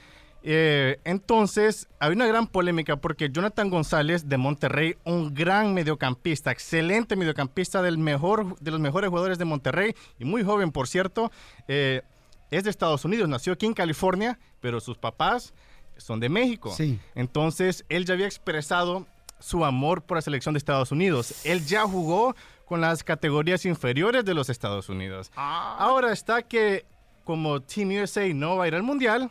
Eh, 0.42 0.98
entonces, 1.04 1.88
hay 1.98 2.12
una 2.12 2.26
gran 2.26 2.46
polémica 2.46 2.96
porque 2.96 3.28
Jonathan 3.30 3.68
González 3.68 4.28
de 4.28 4.38
Monterrey, 4.38 4.96
un 5.04 5.34
gran 5.34 5.74
mediocampista, 5.74 6.50
excelente 6.50 7.16
mediocampista 7.16 7.82
del 7.82 7.98
mejor, 7.98 8.58
de 8.58 8.70
los 8.70 8.80
mejores 8.80 9.10
jugadores 9.10 9.38
de 9.38 9.44
Monterrey 9.44 9.94
y 10.18 10.24
muy 10.24 10.42
joven, 10.42 10.72
por 10.72 10.88
cierto, 10.88 11.30
eh, 11.66 12.02
es 12.50 12.64
de 12.64 12.70
Estados 12.70 13.04
Unidos, 13.04 13.28
nació 13.28 13.52
aquí 13.52 13.66
en 13.66 13.74
California, 13.74 14.38
pero 14.60 14.80
sus 14.80 14.96
papás 14.96 15.52
son 15.98 16.20
de 16.20 16.30
México. 16.30 16.72
Sí. 16.74 16.98
Entonces, 17.14 17.84
él 17.90 18.06
ya 18.06 18.14
había 18.14 18.26
expresado 18.26 19.06
su 19.40 19.64
amor 19.64 20.02
por 20.02 20.16
la 20.16 20.22
selección 20.22 20.54
de 20.54 20.58
Estados 20.58 20.92
Unidos. 20.92 21.44
Él 21.44 21.64
ya 21.66 21.82
jugó 21.82 22.34
con 22.68 22.82
las 22.82 23.02
categorías 23.02 23.64
inferiores 23.64 24.24
de 24.24 24.34
los 24.34 24.50
Estados 24.50 24.88
Unidos. 24.88 25.32
Ahora 25.34 26.12
está 26.12 26.42
que 26.42 26.84
como 27.24 27.60
Team 27.62 28.02
USA 28.02 28.32
no 28.34 28.56
va 28.56 28.64
a 28.64 28.68
ir 28.68 28.74
al 28.74 28.82
Mundial, 28.82 29.30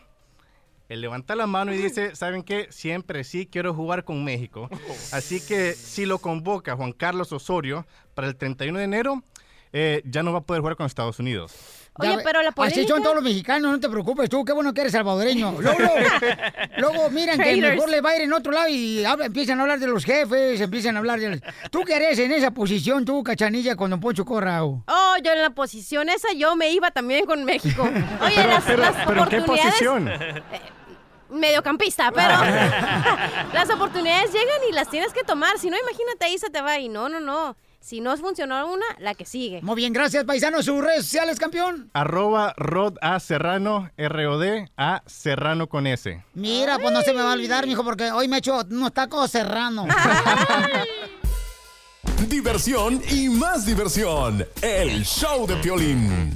él 0.90 1.02
levanta 1.02 1.36
la 1.36 1.48
mano 1.48 1.74
y 1.74 1.78
dice, 1.78 2.16
¿saben 2.16 2.44
qué? 2.44 2.68
Siempre 2.72 3.24
sí 3.24 3.46
quiero 3.46 3.74
jugar 3.74 4.04
con 4.04 4.24
México. 4.24 4.70
Así 5.12 5.40
que 5.40 5.74
si 5.74 6.06
lo 6.06 6.18
convoca 6.18 6.76
Juan 6.76 6.94
Carlos 6.94 7.32
Osorio 7.32 7.86
para 8.16 8.28
el 8.28 8.36
31 8.36 8.80
de 8.80 8.86
enero, 8.86 9.24
eh, 9.72 10.02
ya 10.06 10.24
no 10.24 10.32
va 10.32 10.40
a 10.40 10.42
poder 10.42 10.62
jugar 10.62 10.76
con 10.76 10.86
Estados 10.86 11.20
Unidos. 11.20 11.77
Oye, 12.00 12.18
pero 12.24 12.42
la 12.42 12.50
Así 12.50 12.56
son 12.56 12.64
polémica- 12.86 13.02
todos 13.04 13.16
los 13.16 13.24
mexicanos, 13.24 13.72
no 13.72 13.80
te 13.80 13.90
preocupes 13.90 14.30
tú, 14.30 14.44
qué 14.46 14.54
bueno 14.54 14.74
que 14.74 14.82
eres 14.82 14.94
salvadoreño. 14.94 15.56
Luego, 15.60 15.80
luego, 16.78 17.10
miran 17.10 17.40
que 17.40 17.56
mejor 17.58 17.90
le 17.90 18.02
va 18.02 18.10
a 18.12 18.16
ir 18.16 18.22
en 18.24 18.34
otro 18.34 18.52
lado 18.52 18.68
y 18.70 19.04
empiezan 19.24 19.60
a 19.60 19.64
hablar 19.64 19.80
de 19.80 19.88
los 19.88 20.04
jefes, 20.06 20.60
empiezan 20.62 20.96
a 20.96 21.00
hablar 21.00 21.20
de... 21.20 21.30
los- 21.30 21.40
¿Tú 21.72 21.84
qué 21.84 21.96
harías 21.96 22.18
en 22.20 22.32
esa 22.32 22.52
posición, 22.52 23.06
tú, 23.06 23.24
cachanilla, 23.24 23.76
con 23.76 23.90
Don 23.90 24.00
Poncho 24.00 24.26
Corrao? 24.26 24.84
Oh, 24.88 25.16
yo 25.24 25.32
en 25.34 25.42
la 25.42 25.50
posición 25.52 26.10
esa 26.10 26.28
yo 26.34 26.56
me 26.56 26.72
iba 26.72 26.92
también 26.92 27.26
con 27.26 27.44
México. 27.44 27.84
Oye, 28.22 28.34
Pero, 28.36 28.50
las, 28.50 28.64
pero- 28.64 28.82
las 28.84 28.96
pero 29.06 29.24
¿en 29.24 29.30
qué 29.30 29.36
oportunidades... 29.38 29.74
posición? 29.74 30.10
Mediocampista, 31.30 32.10
pero 32.16 32.36
las 33.54 33.70
oportunidades 33.70 34.32
llegan 34.32 34.62
y 34.70 34.74
las 34.74 34.90
tienes 34.90 35.12
que 35.12 35.24
tomar. 35.24 35.58
Si 35.60 35.70
no, 35.70 35.76
imagínate, 35.78 36.24
ahí 36.26 36.38
se 36.38 36.50
te 36.50 36.62
va. 36.62 36.80
Y 36.80 36.88
no, 36.88 37.10
no, 37.10 37.20
no. 37.20 37.58
Si 37.88 38.02
no 38.02 38.18
funcionó 38.18 38.70
una, 38.70 38.86
la 39.00 39.16
que 39.16 39.24
sigue. 39.24 39.62
Muy 39.62 39.78
bien, 39.78 39.94
gracias, 39.94 40.26
paisano. 40.26 40.62
¿Sus 40.62 40.84
redes 40.84 41.06
sociales, 41.06 41.40
campeón? 41.40 41.90
Arroba 41.94 42.54
Rod 42.58 42.98
A 43.00 43.18
Serrano, 43.22 43.90
R-O-D 43.96 44.70
A 44.76 45.04
Serrano 45.06 45.70
con 45.70 45.88
S. 45.88 46.22
Mira, 46.34 46.80
pues 46.80 46.92
no 46.92 47.02
se 47.02 47.14
me 47.14 47.22
va 47.22 47.30
a 47.30 47.34
olvidar, 47.34 47.66
mijo, 47.66 47.86
porque 47.86 48.12
hoy 48.12 48.28
me 48.28 48.36
he 48.36 48.40
hecho 48.40 48.60
unos 48.70 48.92
tacos 48.92 49.32
serrano. 49.32 49.88
Diversión 52.28 53.02
y 53.10 53.30
más 53.30 53.66
diversión. 53.66 54.46
El 54.62 55.06
show 55.06 55.48
de 55.48 55.56
Piolín. 55.56 56.36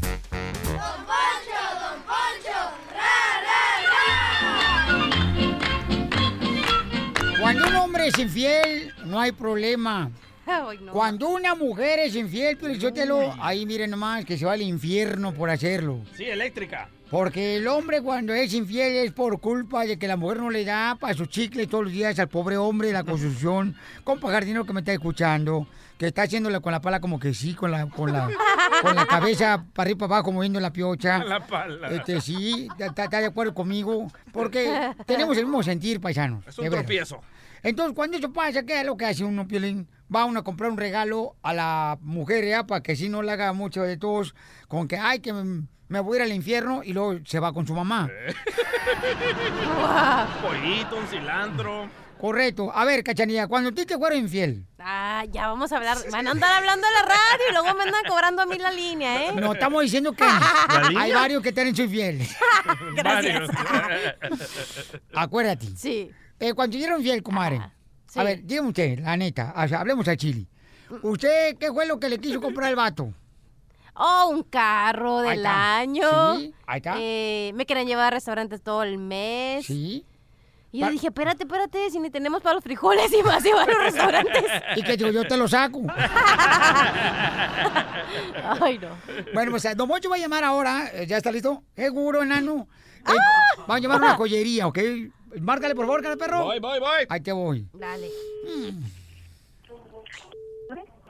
Cuando 7.41 7.67
un 7.67 7.75
hombre 7.75 8.07
es 8.07 8.17
infiel, 8.17 8.93
no 9.03 9.19
hay 9.19 9.33
problema. 9.33 10.09
Ay, 10.51 10.79
no. 10.81 10.91
Cuando 10.91 11.29
una 11.29 11.55
mujer 11.55 11.99
es 11.99 12.15
infiel, 12.15 12.57
Pelichotelo, 12.57 13.33
ahí 13.39 13.65
miren 13.65 13.91
nomás 13.91 14.25
que 14.25 14.37
se 14.37 14.45
va 14.45 14.53
al 14.53 14.61
infierno 14.61 15.33
por 15.33 15.49
hacerlo. 15.49 16.01
Sí, 16.15 16.25
eléctrica. 16.25 16.89
Porque 17.09 17.57
el 17.57 17.67
hombre 17.67 18.01
cuando 18.01 18.33
es 18.33 18.53
infiel 18.53 19.05
es 19.05 19.11
por 19.11 19.41
culpa 19.41 19.85
de 19.85 19.99
que 19.99 20.07
la 20.07 20.15
mujer 20.15 20.37
no 20.39 20.49
le 20.49 20.63
da 20.63 20.95
para 20.97 21.13
su 21.13 21.25
chicle 21.25 21.67
todos 21.67 21.83
los 21.83 21.93
días 21.93 22.17
al 22.19 22.29
pobre 22.29 22.55
hombre 22.55 22.87
de 22.87 22.93
la 22.93 23.03
construcción, 23.03 23.75
compa 24.05 24.31
jardinero 24.31 24.65
que 24.65 24.71
me 24.71 24.79
está 24.79 24.93
escuchando, 24.93 25.67
que 25.97 26.07
está 26.07 26.21
haciéndole 26.21 26.61
con 26.61 26.71
la 26.71 26.79
pala 26.79 27.01
como 27.01 27.19
que 27.19 27.33
sí, 27.33 27.53
con 27.53 27.69
la, 27.69 27.87
con 27.87 28.13
la, 28.13 28.29
con 28.81 28.95
la 28.95 29.05
cabeza 29.05 29.65
para 29.73 29.87
arriba 29.87 29.97
y 29.97 29.99
para 29.99 30.15
abajo 30.15 30.31
moviendo 30.31 30.61
la 30.61 30.71
piocha. 30.71 31.21
La 31.25 31.45
pala. 31.45 31.89
Este 31.89 32.21
sí, 32.21 32.69
está, 32.79 33.03
está 33.03 33.19
de 33.19 33.25
acuerdo 33.25 33.53
conmigo, 33.53 34.07
porque 34.31 34.93
tenemos 35.05 35.37
el 35.37 35.43
mismo 35.47 35.63
sentir, 35.63 35.99
paisano. 35.99 36.41
Es 36.47 36.57
un 36.59 36.63
de 36.63 36.69
veras. 36.69 37.13
Entonces, 37.63 37.95
cuando 37.95 38.17
eso 38.17 38.33
pasa, 38.33 38.63
¿qué 38.63 38.81
es 38.81 38.85
lo 38.85 38.97
que 38.97 39.05
hace 39.05 39.23
uno, 39.23 39.47
Piolín? 39.47 39.87
Va 40.13 40.25
uno 40.25 40.39
a 40.39 40.43
comprar 40.43 40.71
un 40.71 40.77
regalo 40.77 41.35
a 41.41 41.53
la 41.53 41.97
mujer, 42.01 42.45
¿ya? 42.45 42.65
Para 42.65 42.83
que 42.83 42.95
si 42.95 43.09
no 43.09 43.21
le 43.21 43.31
haga 43.31 43.53
mucho 43.53 43.83
de 43.83 43.97
todos, 43.97 44.35
con 44.67 44.87
que, 44.87 44.97
ay, 44.97 45.19
que 45.19 45.31
me, 45.31 45.67
me 45.87 45.99
voy 45.99 46.17
a 46.17 46.21
ir 46.21 46.31
al 46.31 46.35
infierno, 46.35 46.81
y 46.83 46.93
luego 46.93 47.19
se 47.25 47.39
va 47.39 47.53
con 47.53 47.67
su 47.67 47.73
mamá. 47.73 48.09
Pollito, 50.41 50.97
un 50.97 51.07
cilantro. 51.07 51.89
Correcto. 52.21 52.71
A 52.71 52.85
ver, 52.85 53.03
cachanilla, 53.03 53.47
cuando 53.47 53.69
a 53.69 53.73
ti 53.73 53.83
te 53.83 53.97
fueron 53.97 54.19
infiel, 54.19 54.63
Ah, 54.77 55.23
ya 55.31 55.47
vamos 55.47 55.71
a 55.71 55.77
hablar. 55.77 55.97
Van 56.11 56.27
a 56.27 56.31
andar 56.31 56.57
hablando 56.57 56.85
en 56.85 56.93
la 56.93 57.01
radio 57.01 57.45
y 57.49 57.53
luego 57.53 57.77
me 57.77 57.83
andan 57.83 58.03
cobrando 58.07 58.41
a 58.43 58.45
mí 58.45 58.59
la 58.59 58.71
línea, 58.71 59.25
¿eh? 59.25 59.31
no 59.33 59.53
estamos 59.53 59.81
diciendo 59.81 60.13
que 60.13 60.23
hay 60.97 61.13
varios 61.13 61.41
que 61.41 61.51
tienen 61.51 61.75
su 61.75 61.83
infiel. 61.83 62.21
Gracias. 62.95 63.49
Acuérdate. 65.15 65.65
Sí. 65.75 66.11
Eh, 66.41 66.53
cuando 66.53 66.75
dieron 66.77 66.99
infiel, 66.99 67.23
comadre. 67.23 67.61
sí. 68.07 68.19
A 68.19 68.23
ver, 68.23 68.43
dígame 68.43 68.67
usted, 68.69 68.99
la 68.99 69.15
neta, 69.15 69.53
o 69.55 69.67
sea, 69.67 69.79
hablemos 69.81 70.07
a 70.07 70.17
Chile. 70.17 70.47
¿Usted 71.03 71.55
qué 71.57 71.71
fue 71.71 71.85
lo 71.85 71.99
que 71.99 72.09
le 72.09 72.19
quiso 72.19 72.41
comprar 72.41 72.69
el 72.69 72.75
vato? 72.75 73.13
Oh, 73.93 74.29
un 74.31 74.43
carro 74.43 75.19
del 75.19 75.45
año. 75.45 76.35
Sí, 76.37 76.53
ahí 76.65 76.77
está. 76.77 76.95
Eh, 76.97 77.51
me 77.55 77.65
querían 77.65 77.87
llevar 77.87 78.07
a 78.07 78.09
restaurantes 78.15 78.61
todo 78.61 78.83
el 78.83 78.97
mes. 78.97 79.65
Sí. 79.65 80.05
Y 80.73 80.79
yo 80.79 80.89
dije, 80.89 81.07
espérate, 81.07 81.43
espérate, 81.43 81.89
si 81.91 81.99
ni 81.99 82.09
tenemos 82.09 82.41
para 82.41 82.55
los 82.55 82.63
frijoles 82.63 83.11
y 83.13 83.21
más 83.23 83.43
llevar 83.43 83.69
a 83.69 83.73
los 83.73 83.83
restaurantes. 83.83 84.45
Y 84.77 84.83
que 84.83 84.95
digo, 84.95 85.09
yo 85.11 85.25
te 85.27 85.35
lo 85.35 85.47
saco. 85.47 85.81
Ay, 88.61 88.77
no. 88.79 88.89
Bueno, 89.33 89.51
pues 89.51 89.67
Don 89.75 89.87
Moncho 89.87 90.09
va 90.09 90.15
a 90.15 90.19
llamar 90.19 90.43
ahora. 90.43 90.89
eh, 90.93 91.05
¿Ya 91.07 91.17
está 91.17 91.31
listo? 91.31 91.63
Seguro, 91.75 92.23
enano. 92.23 92.67
Eh, 93.01 93.13
¡Ah! 93.17 93.63
Va 93.67 93.75
a 93.77 93.79
llamar 93.79 93.99
una 93.99 94.13
joyería, 94.13 94.67
¿ok? 94.67 94.77
Márcale, 95.39 95.75
por 95.75 95.85
favor, 95.85 96.01
cara 96.01 96.15
perro. 96.17 96.43
Voy, 96.45 96.59
voy, 96.59 96.79
voy. 96.79 97.05
Ahí 97.09 97.21
te 97.21 97.31
voy. 97.31 97.67
Dale. 97.73 98.09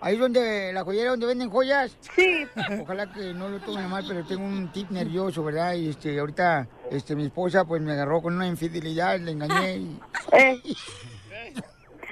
Ahí 0.04 0.18
donde, 0.18 0.74
la 0.74 0.84
joyera 0.84 1.12
donde 1.12 1.28
venden 1.28 1.50
joyas. 1.52 1.96
Sí. 2.16 2.48
Ojalá 2.82 3.12
que 3.14 3.34
no 3.36 3.50
lo 3.50 3.60
tomen 3.60 3.88
mal, 3.88 4.04
pero 4.08 4.24
tengo 4.26 4.44
un 4.44 4.72
tip 4.72 4.90
nervioso, 4.90 5.44
¿verdad? 5.44 5.76
Y 5.76 5.90
este, 5.90 6.20
ahorita, 6.20 6.68
este, 6.90 7.16
mi 7.16 7.26
esposa 7.26 7.66
pues 7.66 7.82
me 7.84 7.92
agarró 7.92 8.20
con 8.22 8.36
una 8.36 8.48
infidelidad, 8.48 9.20
le 9.20 9.32
engañé 9.32 9.78
y... 9.78 10.00
Eh. 10.34 11.54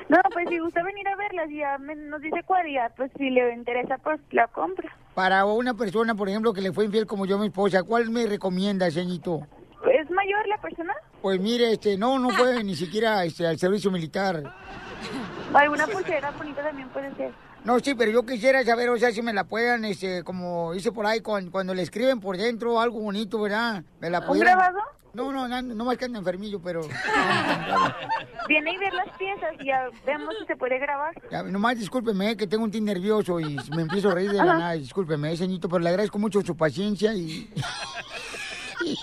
No, 0.07 0.17
pues 0.33 0.49
si 0.49 0.57
gusta 0.59 0.81
venir 0.83 1.07
a 1.07 1.15
verlas 1.15 1.49
y 1.51 1.57
ya 1.57 1.77
me- 1.77 1.95
nos 1.95 2.19
dice 2.21 2.41
cuál 2.45 2.65
ya, 2.71 2.91
pues 2.97 3.11
si 3.17 3.29
le 3.29 3.53
interesa, 3.53 3.97
pues 3.99 4.19
la 4.31 4.47
compra. 4.47 4.95
Para 5.13 5.45
una 5.45 5.73
persona, 5.75 6.15
por 6.15 6.29
ejemplo, 6.29 6.51
que 6.53 6.61
le 6.61 6.71
fue 6.71 6.85
infiel 6.85 7.05
como 7.05 7.25
yo 7.27 7.35
a 7.37 7.39
mi 7.39 7.47
esposa, 7.47 7.83
¿cuál 7.83 8.09
me 8.09 8.25
recomienda, 8.25 8.89
señito? 8.91 9.41
¿Es 9.93 10.09
mayor 10.39 10.47
la 10.47 10.61
persona? 10.61 10.93
Pues 11.21 11.39
mire, 11.39 11.73
este, 11.73 11.97
no, 11.97 12.19
no 12.19 12.29
fue 12.29 12.63
ni 12.63 12.75
siquiera 12.75 13.23
este, 13.25 13.45
al 13.45 13.57
servicio 13.57 13.91
militar. 13.91 14.43
Alguna 15.53 15.87
pulsera 15.87 16.31
bonita 16.31 16.63
también 16.63 16.89
puede 16.89 17.13
ser. 17.15 17.31
No, 17.63 17.79
sí, 17.79 17.93
pero 17.93 18.11
yo 18.11 18.25
quisiera 18.25 18.63
saber, 18.63 18.89
o 18.89 18.97
sea, 18.97 19.11
si 19.11 19.21
me 19.21 19.33
la 19.33 19.43
puedan, 19.43 19.83
este, 19.83 20.23
como 20.23 20.73
dice 20.73 20.91
por 20.91 21.05
ahí, 21.05 21.19
cuando, 21.19 21.51
cuando 21.51 21.73
le 21.73 21.81
escriben 21.81 22.19
por 22.19 22.37
dentro 22.37 22.79
algo 22.79 22.99
bonito, 22.99 23.41
¿verdad? 23.41 23.83
¿Me 23.99 24.09
la 24.09 24.19
¿Un 24.21 24.39
grabado? 24.39 24.79
No, 25.13 25.31
no, 25.31 25.47
no, 25.47 25.61
no 25.61 25.85
más 25.85 25.97
que 25.97 26.05
ando 26.05 26.19
enfermillo, 26.19 26.61
pero... 26.61 26.81
Viene 28.47 28.73
y 28.73 28.77
ver 28.77 28.93
las 28.93 29.09
piezas 29.17 29.53
y 29.59 29.65
ya 29.65 29.89
vemos 30.05 30.35
si 30.39 30.45
se 30.45 30.55
puede 30.55 30.77
grabar. 30.79 31.13
Ya, 31.31 31.43
nomás 31.43 31.77
discúlpeme, 31.77 32.37
que 32.37 32.47
tengo 32.47 32.63
un 32.63 32.71
tin 32.71 32.85
nervioso 32.85 33.39
y 33.39 33.57
me 33.75 33.81
empiezo 33.81 34.11
a 34.11 34.15
reír 34.15 34.31
de 34.31 34.37
la 34.37 34.43
Ajá. 34.43 34.57
nada. 34.57 34.73
Discúlpeme, 34.73 35.35
señorito, 35.35 35.67
pero 35.67 35.79
le 35.79 35.89
agradezco 35.89 36.19
mucho 36.19 36.41
su 36.41 36.55
paciencia 36.55 37.13
y... 37.13 37.51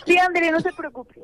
Sí, 0.07 0.19
André, 0.19 0.51
no 0.51 0.61
se 0.61 0.73
preocupe. 0.73 1.23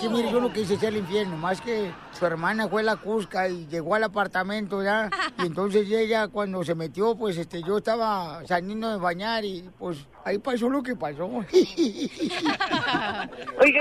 Sí, 0.00 0.08
mire, 0.08 0.30
yo 0.30 0.40
no 0.40 0.52
quise 0.52 0.76
ser 0.76 0.90
el 0.90 0.98
infierno, 0.98 1.36
más 1.36 1.60
que 1.60 1.90
su 2.12 2.24
hermana 2.24 2.68
fue 2.68 2.84
la 2.84 2.96
Cusca 2.96 3.48
y 3.48 3.66
llegó 3.66 3.94
al 3.96 4.04
apartamento 4.04 4.82
ya, 4.82 5.10
y 5.38 5.46
entonces 5.46 5.90
ella 5.90 6.28
cuando 6.28 6.62
se 6.64 6.74
metió, 6.76 7.16
pues 7.16 7.36
este, 7.38 7.62
yo 7.62 7.78
estaba 7.78 8.46
saliendo 8.46 8.90
de 8.90 8.98
bañar 8.98 9.44
y 9.44 9.68
pues 9.78 10.06
ahí 10.24 10.38
pasó 10.38 10.68
lo 10.68 10.82
que 10.82 10.94
pasó. 10.94 11.26
Oiga, 11.26 11.44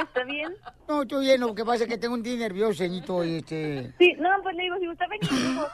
¿está 0.03 0.23
bien? 0.25 0.55
No, 0.87 1.03
estoy 1.03 1.25
bien, 1.25 1.41
lo 1.41 1.53
que 1.53 1.63
pasa 1.63 1.83
es 1.83 1.89
que 1.89 1.97
tengo 1.97 2.15
un 2.15 2.23
día 2.23 2.37
nervioso, 2.37 2.73
señorito, 2.73 3.23
y 3.23 3.35
este... 3.37 3.93
Sí, 3.99 4.13
no, 4.19 4.29
pues 4.41 4.55
le 4.55 4.63
digo, 4.63 4.77
si 4.79 4.87
gusta 4.87 5.05
venir, 5.07 5.31
mejor. 5.31 5.69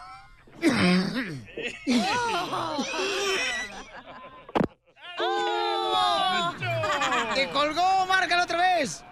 ¡Te 7.36 7.50
colgó! 7.50 8.06
¡Márcalo 8.08 8.44
otra 8.44 8.58
vez! 8.58 9.04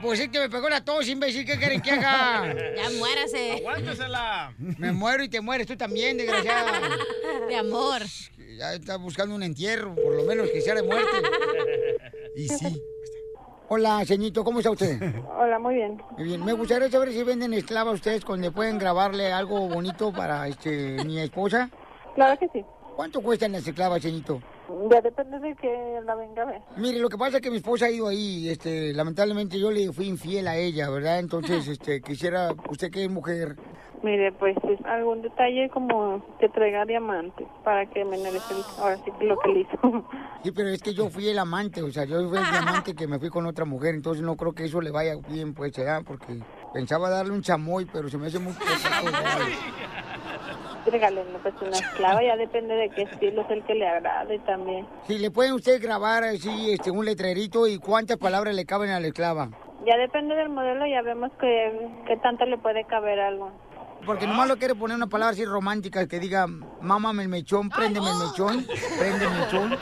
Pues 0.00 0.20
es 0.20 0.28
que 0.28 0.38
me 0.38 0.48
pegó 0.48 0.68
la 0.68 0.84
tos, 0.84 1.08
imbécil. 1.08 1.44
¿Qué 1.44 1.58
quieren 1.58 1.80
que 1.80 1.90
haga? 1.90 2.54
Ya 2.76 2.90
muérase. 2.98 3.54
Aguántesela. 3.58 4.54
Me 4.58 4.92
muero 4.92 5.24
y 5.24 5.28
te 5.28 5.40
mueres 5.40 5.66
tú 5.66 5.76
también, 5.76 6.16
desgraciada. 6.16 6.80
De 7.48 7.56
amor. 7.56 8.02
Ya 8.56 8.74
está 8.74 8.96
buscando 8.96 9.34
un 9.34 9.42
entierro, 9.42 9.94
por 9.94 10.14
lo 10.14 10.22
menos 10.24 10.48
que 10.50 10.60
sea 10.60 10.74
de 10.74 10.82
muerte. 10.82 11.16
Y 12.36 12.48
sí. 12.48 12.80
Hola, 13.68 14.04
señito, 14.04 14.44
¿cómo 14.44 14.60
está 14.60 14.70
usted? 14.70 15.00
Hola, 15.36 15.58
muy 15.58 15.74
bien. 15.74 16.00
Muy 16.16 16.24
bien. 16.24 16.44
Me 16.44 16.52
gustaría 16.52 16.88
saber 16.88 17.12
si 17.12 17.24
venden 17.24 17.52
esclavas 17.52 17.94
ustedes 17.94 18.24
donde 18.24 18.52
pueden 18.52 18.78
grabarle 18.78 19.32
algo 19.32 19.68
bonito 19.68 20.12
para 20.12 20.46
este 20.46 21.02
mi 21.04 21.18
esposa. 21.18 21.68
Claro 22.14 22.38
que 22.38 22.48
sí. 22.52 22.64
¿Cuánto 22.94 23.20
cuestan 23.20 23.52
las 23.52 23.66
esclavas, 23.66 24.00
señito? 24.00 24.40
Ya 24.90 25.00
depende 25.00 25.38
de 25.38 25.54
que 25.54 26.00
la 26.04 26.14
venga 26.14 26.42
a 26.42 26.46
ver. 26.46 26.62
Mire, 26.76 26.98
lo 26.98 27.08
que 27.08 27.18
pasa 27.18 27.36
es 27.36 27.42
que 27.42 27.50
mi 27.50 27.58
esposa 27.58 27.86
ha 27.86 27.90
ido 27.90 28.08
ahí, 28.08 28.48
este, 28.48 28.92
lamentablemente 28.92 29.58
yo 29.58 29.70
le 29.70 29.92
fui 29.92 30.06
infiel 30.06 30.48
a 30.48 30.56
ella, 30.56 30.90
¿verdad? 30.90 31.18
Entonces, 31.18 31.66
este, 31.68 32.00
quisiera, 32.00 32.50
usted 32.70 32.90
que 32.90 33.04
es 33.04 33.10
mujer, 33.10 33.56
Mire, 34.02 34.30
pues 34.32 34.56
es 34.64 34.84
algún 34.86 35.22
detalle 35.22 35.68
como 35.70 36.22
que 36.38 36.48
traiga 36.50 36.84
diamante 36.84 37.46
para 37.64 37.86
que 37.86 38.04
me 38.04 38.18
merece 38.18 38.54
ahora 38.78 38.96
sí 39.04 39.10
lo 39.20 39.38
que 39.38 39.48
le 39.48 39.60
hizo. 39.60 40.06
Sí, 40.42 40.52
pero 40.52 40.68
es 40.68 40.80
que 40.80 40.94
yo 40.94 41.08
fui 41.10 41.28
el 41.28 41.40
amante, 41.40 41.82
o 41.82 41.90
sea, 41.90 42.04
yo 42.04 42.28
fui 42.28 42.38
el 42.38 42.44
diamante 42.48 42.94
que 42.94 43.08
me 43.08 43.18
fui 43.18 43.30
con 43.30 43.46
otra 43.46 43.64
mujer, 43.64 43.96
entonces 43.96 44.22
no 44.22 44.36
creo 44.36 44.52
que 44.52 44.66
eso 44.66 44.80
le 44.80 44.92
vaya 44.92 45.16
bien, 45.28 45.54
pues, 45.54 45.76
¿verdad? 45.76 46.02
Porque 46.06 46.38
pensaba 46.72 47.10
darle 47.10 47.32
un 47.32 47.42
chamoy, 47.42 47.84
pero 47.92 48.08
se 48.08 48.16
me 48.16 48.28
hace 48.28 48.38
muy 48.38 48.52
pesado. 48.52 49.08
Regálenme 50.86 51.38
pues 51.42 51.54
una 51.60 51.76
esclava, 51.76 52.22
ya 52.22 52.36
depende 52.36 52.74
de 52.74 52.90
qué 52.90 53.02
estilo 53.02 53.42
es 53.42 53.50
el 53.50 53.64
que 53.64 53.74
le 53.74 53.88
agrade 53.88 54.38
también. 54.40 54.86
Si 55.06 55.18
le 55.18 55.30
pueden 55.30 55.52
usted 55.52 55.82
grabar 55.82 56.24
así, 56.24 56.70
este, 56.70 56.90
un 56.90 57.04
letrerito 57.04 57.66
y 57.66 57.78
cuántas 57.78 58.16
palabras 58.18 58.54
le 58.54 58.64
caben 58.64 58.90
a 58.90 59.00
la 59.00 59.08
esclava. 59.08 59.50
Ya 59.84 59.96
depende 59.96 60.34
del 60.34 60.48
modelo, 60.48 60.86
ya 60.86 61.02
vemos 61.02 61.32
que, 61.40 61.90
que 62.06 62.16
tanto 62.18 62.44
le 62.46 62.58
puede 62.58 62.84
caber 62.84 63.20
algo. 63.20 63.50
Porque 64.04 64.26
nomás 64.26 64.46
lo 64.46 64.56
quiere 64.56 64.74
poner 64.76 64.96
una 64.96 65.08
palabra 65.08 65.32
así 65.32 65.44
romántica 65.44 66.06
que 66.06 66.20
diga, 66.20 66.46
mámame 66.80 67.24
el 67.24 67.28
mechón, 67.28 67.68
préndeme 67.68 68.08
el 68.08 68.16
mechón, 68.16 68.66
prende 68.98 69.24
el 69.24 69.30
mechón. 69.32 69.76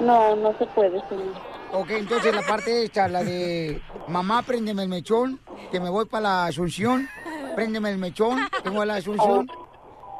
No, 0.00 0.34
no 0.36 0.56
se 0.56 0.66
puede, 0.66 0.98
señor. 1.08 1.34
Ok, 1.72 1.90
entonces 1.90 2.34
la 2.34 2.42
parte 2.42 2.84
esta, 2.84 3.08
la 3.08 3.22
de 3.22 3.82
mamá, 4.08 4.42
préndeme 4.42 4.82
el 4.82 4.88
mechón, 4.88 5.40
que 5.70 5.80
me 5.80 5.90
voy 5.90 6.06
para 6.06 6.22
la 6.22 6.46
Asunción, 6.46 7.06
préndeme 7.54 7.90
el 7.90 7.98
mechón, 7.98 8.38
que 8.62 8.70
voy 8.70 8.82
a 8.82 8.86
la 8.86 8.94
Asunción. 8.96 9.46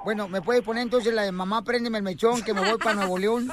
Bueno, 0.06 0.28
¿me 0.28 0.40
puede 0.40 0.62
poner 0.62 0.84
entonces 0.84 1.12
la 1.12 1.22
de 1.22 1.32
mamá, 1.32 1.62
préndeme 1.62 1.98
el 1.98 2.04
mechón, 2.04 2.40
que 2.44 2.54
me 2.54 2.60
voy 2.60 2.78
para 2.78 2.94
Nuevo 2.94 3.18
León? 3.18 3.48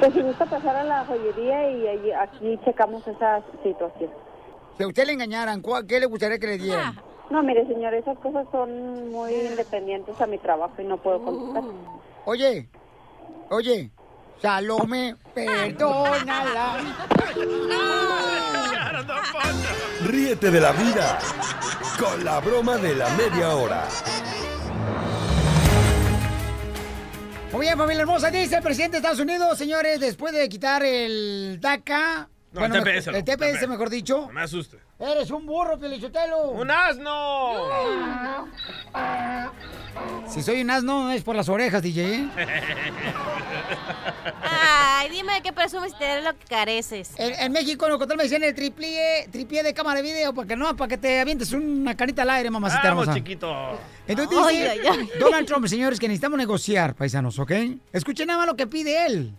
Pues 0.00 0.12
si 0.12 0.20
gusta 0.20 0.44
pasar 0.44 0.76
a 0.76 0.84
la 0.84 1.02
joyería 1.06 1.70
y 1.70 1.88
allí- 1.88 2.12
aquí 2.12 2.60
checamos 2.62 3.08
esa 3.08 3.40
situación. 3.62 4.10
Si 4.76 4.82
a 4.82 4.86
usted 4.86 5.06
le 5.06 5.14
engañaran, 5.14 5.62
¿cuál- 5.62 5.86
¿qué 5.86 5.98
le 5.98 6.04
gustaría 6.04 6.38
que 6.38 6.46
le 6.46 6.58
dieran? 6.58 6.94
No, 7.30 7.42
mire, 7.42 7.66
señor, 7.66 7.94
esas 7.94 8.18
cosas 8.18 8.46
son 8.52 9.10
muy 9.12 9.32
independientes 9.32 10.20
a 10.20 10.26
mi 10.26 10.36
trabajo 10.36 10.74
y 10.78 10.84
no 10.84 10.98
puedo 10.98 11.24
contestar. 11.24 11.62
Oye, 12.26 12.68
oye, 13.48 13.90
Salome, 14.42 15.16
perdónala. 15.32 16.80
Ríete 20.04 20.50
de 20.50 20.60
la 20.60 20.72
vida 20.72 21.18
con 21.98 22.22
la 22.22 22.40
broma 22.40 22.76
de 22.76 22.94
la 22.94 23.08
media 23.16 23.56
hora. 23.56 23.84
Muy 27.52 27.66
bien, 27.66 27.76
familia 27.76 28.00
hermosa, 28.02 28.30
dice 28.30 28.56
el 28.56 28.62
presidente 28.62 28.92
de 28.92 28.98
Estados 28.98 29.20
Unidos, 29.20 29.58
señores, 29.58 30.00
después 30.00 30.32
de 30.32 30.48
quitar 30.48 30.82
el 30.82 31.58
DACA... 31.60 32.28
No, 32.52 32.64
el 32.64 32.70
mejor- 32.72 32.88
TPS, 32.88 33.06
El 33.08 33.24
TPS, 33.24 33.68
mejor 33.68 33.90
dicho. 33.90 34.22
No 34.26 34.32
me 34.32 34.42
asuste. 34.42 34.78
Eres 35.02 35.30
un 35.32 35.44
burro, 35.46 35.76
Pelichotelo. 35.80 36.50
¡Un 36.50 36.70
asno! 36.70 37.54
Si 40.28 40.42
soy 40.42 40.60
un 40.60 40.70
asno, 40.70 41.10
es 41.10 41.24
por 41.24 41.34
las 41.34 41.48
orejas, 41.48 41.82
DJ. 41.82 42.14
¿eh? 42.14 42.28
Ay, 44.42 45.08
dime 45.10 45.34
de 45.34 45.40
qué 45.42 45.52
presumes 45.52 45.92
y 45.92 45.98
te 45.98 46.04
daré 46.04 46.22
lo 46.22 46.38
que 46.38 46.44
careces. 46.48 47.10
En, 47.18 47.34
en 47.34 47.50
México, 47.50 47.84
en 47.86 47.92
Ocotal 47.92 48.16
me 48.16 48.22
decían 48.22 48.44
el 48.44 48.54
tripié, 48.54 49.26
tripié 49.32 49.64
de 49.64 49.74
cámara 49.74 50.00
de 50.00 50.02
video, 50.02 50.32
para 50.32 50.46
que 50.46 50.54
no, 50.54 50.76
para 50.76 50.88
que 50.88 50.98
te 50.98 51.18
avientes 51.20 51.52
una 51.52 51.96
carita 51.96 52.22
al 52.22 52.30
aire, 52.30 52.50
mamacita 52.50 52.82
Vamos, 52.84 53.02
hermosa. 53.08 53.18
chiquito. 53.18 53.78
Entonces 54.06 54.38
Ay, 54.46 54.56
dice 54.56 54.70
ay, 54.70 54.80
ay. 54.88 55.10
Donald 55.18 55.46
Trump, 55.48 55.66
señores, 55.66 55.98
que 55.98 56.06
necesitamos 56.06 56.38
negociar, 56.38 56.94
paisanos, 56.94 57.40
¿ok? 57.40 57.50
Escuchen 57.92 58.28
nada 58.28 58.38
más 58.38 58.46
lo 58.46 58.54
que 58.56 58.68
pide 58.68 59.04
él. 59.06 59.32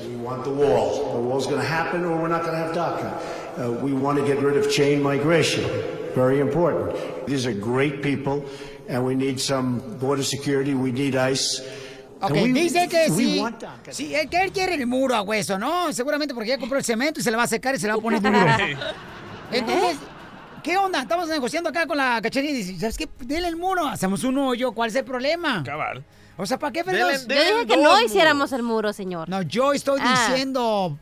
We 0.00 0.16
want 0.16 0.44
the 0.44 0.50
wall. 0.50 1.12
The 1.14 1.20
wall's 1.20 1.46
going 1.46 1.60
to 1.60 1.66
happen 1.66 2.04
or 2.04 2.16
we're 2.16 2.28
not 2.28 2.42
going 2.44 2.52
to 2.56 2.62
have 2.64 2.74
DACA. 2.74 3.12
Uh, 3.58 3.72
we 3.84 3.92
want 3.92 4.18
to 4.18 4.24
get 4.24 4.38
rid 4.42 4.56
of 4.56 4.70
chain 4.70 5.02
migration. 5.02 5.64
Very 6.14 6.40
important. 6.40 6.94
These 7.26 7.46
are 7.46 7.52
great 7.52 8.02
people, 8.02 8.44
and 8.88 9.04
we 9.04 9.14
need 9.14 9.40
some 9.40 9.80
border 9.98 10.22
security. 10.22 10.74
We 10.74 10.92
need 10.92 11.16
ICE. 11.16 11.62
Ok, 12.20 12.32
we- 12.32 12.52
dice 12.52 12.88
que 12.88 13.06
we 13.10 13.24
sí. 13.24 13.44
Sí, 13.90 14.14
él, 14.14 14.28
que 14.28 14.42
él 14.42 14.50
quiere 14.52 14.74
el 14.74 14.86
muro 14.86 15.14
a 15.14 15.22
hueso, 15.22 15.58
¿no? 15.58 15.92
Seguramente 15.92 16.34
porque 16.34 16.48
ya 16.50 16.58
compró 16.58 16.78
el 16.78 16.84
cemento 16.84 17.20
y 17.20 17.22
se 17.22 17.30
le 17.30 17.36
va 17.36 17.44
a 17.44 17.48
secar 17.48 17.74
y 17.74 17.78
se 17.78 17.86
le 17.86 17.92
va 17.92 17.98
a 17.98 18.02
poner 18.02 18.20
duro. 18.20 18.38
Entonces, 19.52 19.98
¿qué 20.62 20.76
onda? 20.76 21.02
Estamos 21.02 21.28
negociando 21.28 21.70
acá 21.70 21.86
con 21.86 21.96
la 21.96 22.20
cachería 22.22 22.50
y 22.50 22.54
dice, 22.54 22.78
¿sabes 22.80 22.96
qué? 22.98 23.08
Dele 23.20 23.48
el 23.48 23.56
muro, 23.56 23.86
hacemos 23.86 24.24
un 24.24 24.36
hoyo, 24.38 24.72
¿cuál 24.72 24.90
es 24.90 24.96
el 24.96 25.04
problema? 25.04 25.62
Cabal. 25.64 26.04
O 26.38 26.46
sea, 26.46 26.58
¿para 26.58 26.72
qué 26.72 26.78
Yo 26.80 26.84
fregados? 26.84 27.26
dije 27.28 27.66
que 27.66 27.76
no 27.76 28.00
hiciéramos 28.00 28.52
el 28.52 28.62
muro, 28.62 28.92
señor. 28.92 29.28
No, 29.28 29.42
yo 29.42 29.72
estoy 29.72 30.00
Ah. 30.02 30.28
diciendo 30.30 30.96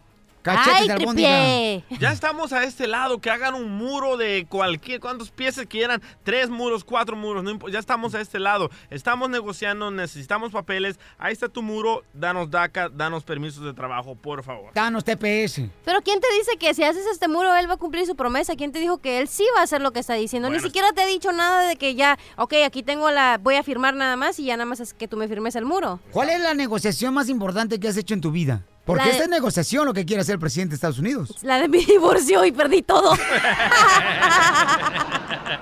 cachetes 0.47 0.81
Ay, 0.83 0.87
de 0.87 0.93
albóndiga. 0.93 1.99
Ya 1.99 2.13
estamos 2.13 2.53
a 2.53 2.65
este 2.65 2.87
lado, 2.87 3.21
que 3.21 3.31
hagan 3.31 3.55
un 3.55 3.71
muro 3.77 4.17
de 4.17 4.47
cualquier, 4.49 5.01
cuántos 5.01 5.31
piezas 5.31 5.67
quieran, 5.67 6.01
tres 6.23 6.49
muros, 6.49 6.85
cuatro 6.85 7.17
muros, 7.17 7.43
no 7.43 7.69
ya 7.69 7.79
estamos 7.79 8.15
a 8.15 8.21
este 8.21 8.39
lado. 8.39 8.71
Estamos 8.91 9.29
negociando, 9.29 9.91
necesitamos 9.91 10.53
papeles, 10.53 10.99
ahí 11.19 11.33
está 11.33 11.49
tu 11.49 11.63
muro, 11.63 12.05
danos 12.13 12.51
DACA, 12.51 12.89
danos 12.89 13.25
permisos 13.25 13.65
de 13.65 13.75
trabajo, 13.75 14.15
por 14.15 14.45
favor. 14.45 14.73
Danos 14.75 15.05
TPS. 15.05 15.63
Pero 15.85 16.01
¿quién 16.03 16.21
te 16.21 16.29
dice 16.39 16.57
que 16.59 16.75
si 16.75 16.85
haces 16.85 17.07
este 17.07 17.29
muro 17.29 17.55
él 17.57 17.69
va 17.69 17.75
a 17.75 17.79
cumplir 17.79 18.07
su 18.07 18.15
promesa? 18.15 18.55
¿Quién 18.55 18.73
te 18.73 18.79
dijo 18.79 18.99
que 18.99 19.19
él 19.19 19.29
sí 19.29 19.45
va 19.57 19.61
a 19.61 19.65
hacer 19.65 19.81
lo 19.81 19.93
que 19.93 20.01
está 20.01 20.15
diciendo? 20.15 20.49
Ni 20.51 20.61
siquiera 20.61 20.93
te 20.93 21.03
ha 21.03 21.07
dicho 21.07 21.33
nada 21.33 21.67
de 21.67 21.77
que 21.77 21.95
ya, 21.95 22.19
ok, 22.37 22.55
aquí 22.65 22.83
tengo 22.83 23.11
la, 23.11 23.39
voy 23.43 23.57
a 23.57 23.63
firmar 23.63 23.95
nada 23.95 24.17
más 24.17 24.39
y 24.39 24.45
ya 24.45 24.57
nada 24.57 24.67
más 24.67 24.81
es 24.81 24.95
que 24.95 25.09
tú 25.09 25.17
me 25.17 25.27
firmes 25.27 25.57
el 25.57 25.65
muro. 25.65 26.01
¿Cuál 26.13 26.31
es 26.31 26.41
la 26.41 26.55
negociación 26.55 27.15
más 27.15 27.29
importante 27.29 27.81
que 27.81 27.89
has 27.89 27.97
hecho 27.97 28.15
en 28.15 28.21
tu 28.21 28.31
vida? 28.31 28.63
Porque 28.87 29.01
La 29.01 29.07
de- 29.07 29.11
esta 29.13 29.25
es 29.25 29.31
negociación 29.31 29.85
lo 29.85 29.93
que 29.93 30.07
quiere 30.07 30.21
hacer 30.23 30.35
el 30.35 30.39
presidente 30.39 30.71
de 30.71 30.75
Estados 30.77 31.01
Unidos. 31.01 31.43
La 31.43 31.59
de 31.61 31.69
mi 31.69 31.85
divorcio 31.85 32.45
y 32.45 32.53
perdí 32.53 32.83
todo. 32.83 33.15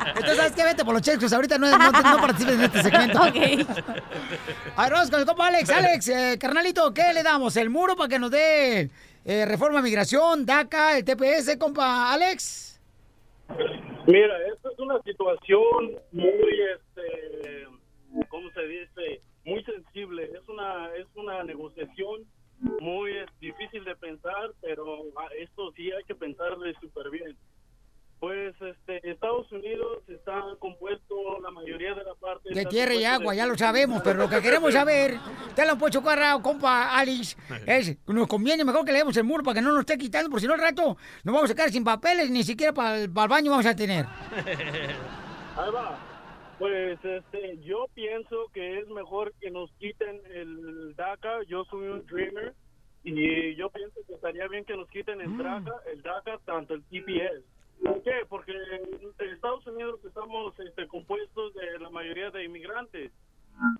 Entonces, 0.09 0.36
¿sabes 0.36 0.52
qué? 0.52 0.62
Vete 0.64 0.84
por 0.84 0.92
los 0.94 1.02
checos. 1.02 1.32
Ahorita 1.32 1.56
no, 1.59 1.68
no, 1.70 1.90
no 1.90 2.16
participes 2.20 2.55
en 2.55 2.60
este 2.64 2.82
segmento. 2.82 3.18
Ok. 3.22 3.34
A 4.76 4.82
ver, 4.84 4.92
vamos 4.92 5.10
con 5.10 5.20
el 5.20 5.26
compa 5.26 5.46
Alex. 5.46 5.70
Alex, 5.70 6.09
eh, 6.09 6.36
carnalito, 6.38 6.92
¿qué 6.92 7.12
le 7.14 7.22
damos? 7.22 7.56
¿El 7.56 7.70
muro 7.70 7.96
para 7.96 8.09
que 8.09 8.18
nos 8.18 8.30
dé 8.30 8.90
eh, 9.24 9.46
reforma 9.46 9.78
de 9.78 9.84
migración, 9.84 10.44
DACA, 10.44 10.98
el 10.98 11.05
TPS, 11.05 11.56
compa 11.59 12.12
Alex? 12.12 12.78
Mira, 14.06 14.34
esta 14.55 14.68
es 14.70 14.78
una 14.78 15.01
situación 15.02 15.92
muy, 16.12 16.60
este, 16.76 17.66
¿cómo 18.28 18.51
se 18.52 18.62
dice? 18.66 19.22
Muy 19.46 19.64
sensible. 19.64 20.24
Es 20.24 20.46
una, 20.48 20.88
es 20.96 21.06
una 21.14 21.42
negociación 21.44 22.22
muy 22.80 23.16
es, 23.16 23.26
difícil 23.40 23.84
de 23.84 23.96
pensar, 23.96 24.52
pero 24.60 25.02
ah, 25.16 25.28
esto 25.38 25.72
sí 25.76 25.90
hay 25.90 26.04
que 26.04 26.14
pensarle 26.14 26.74
súper 26.80 27.10
bien. 27.10 27.36
Pues, 28.20 28.54
este, 28.62 29.10
Estados 29.10 29.50
Unidos 29.52 29.98
está 30.08 30.42
compuesto 30.58 31.14
la 31.42 31.50
mayoría 31.50 31.94
de 31.94 32.04
la 32.04 32.14
parte 32.14 32.54
De 32.54 32.64
tierra 32.64 32.94
y 32.94 33.04
agua, 33.04 33.32
de- 33.32 33.36
ya 33.36 33.46
lo 33.46 33.58
sabemos, 33.58 34.00
pero 34.02 34.18
lo 34.18 34.30
que 34.30 34.40
queremos 34.40 34.72
saber, 34.72 35.18
te 35.54 35.66
lo 35.66 35.72
han 35.72 35.78
puesto 35.78 36.02
carrao, 36.02 36.40
compa 36.40 36.96
Alex, 36.96 37.36
es, 37.66 37.98
nos 38.06 38.26
conviene 38.26 38.64
mejor 38.64 38.84
que 38.84 38.92
le 38.92 38.98
demos 38.98 39.16
el 39.18 39.24
muro 39.24 39.44
para 39.44 39.56
que 39.56 39.60
no 39.62 39.72
nos 39.72 39.80
esté 39.80 39.98
quitando, 39.98 40.30
porque 40.30 40.42
si 40.42 40.46
no 40.46 40.54
al 40.54 40.60
rato 40.60 40.96
nos 41.22 41.34
vamos 41.34 41.50
a 41.50 41.54
quedar 41.54 41.70
sin 41.70 41.84
papeles, 41.84 42.30
ni 42.30 42.44
siquiera 42.44 42.72
para 42.72 42.98
el, 42.98 43.10
para 43.12 43.24
el 43.24 43.30
baño 43.30 43.50
vamos 43.50 43.66
a 43.66 43.76
tener. 43.76 44.06
Ahí 45.56 45.70
va. 45.70 46.13
Pues 46.64 46.98
este, 47.04 47.58
yo 47.58 47.88
pienso 47.92 48.48
que 48.54 48.78
es 48.78 48.88
mejor 48.88 49.34
que 49.38 49.50
nos 49.50 49.70
quiten 49.72 50.22
el 50.30 50.96
DACA. 50.96 51.42
Yo 51.42 51.66
soy 51.66 51.88
un 51.88 52.06
dreamer 52.06 52.54
y 53.02 53.54
yo 53.54 53.68
pienso 53.68 54.00
que 54.06 54.14
estaría 54.14 54.48
bien 54.48 54.64
que 54.64 54.74
nos 54.74 54.88
quiten 54.88 55.20
el 55.20 55.36
DACA, 55.36 55.74
el 55.92 56.00
DACA 56.00 56.38
tanto 56.46 56.72
el 56.72 56.82
TPS. 56.84 57.44
¿Por 57.84 58.02
qué? 58.02 58.12
Porque 58.30 58.52
en 58.52 59.28
Estados 59.30 59.66
Unidos 59.66 60.00
estamos 60.06 60.58
este, 60.58 60.88
compuestos 60.88 61.52
de 61.52 61.78
la 61.80 61.90
mayoría 61.90 62.30
de 62.30 62.44
inmigrantes. 62.44 63.12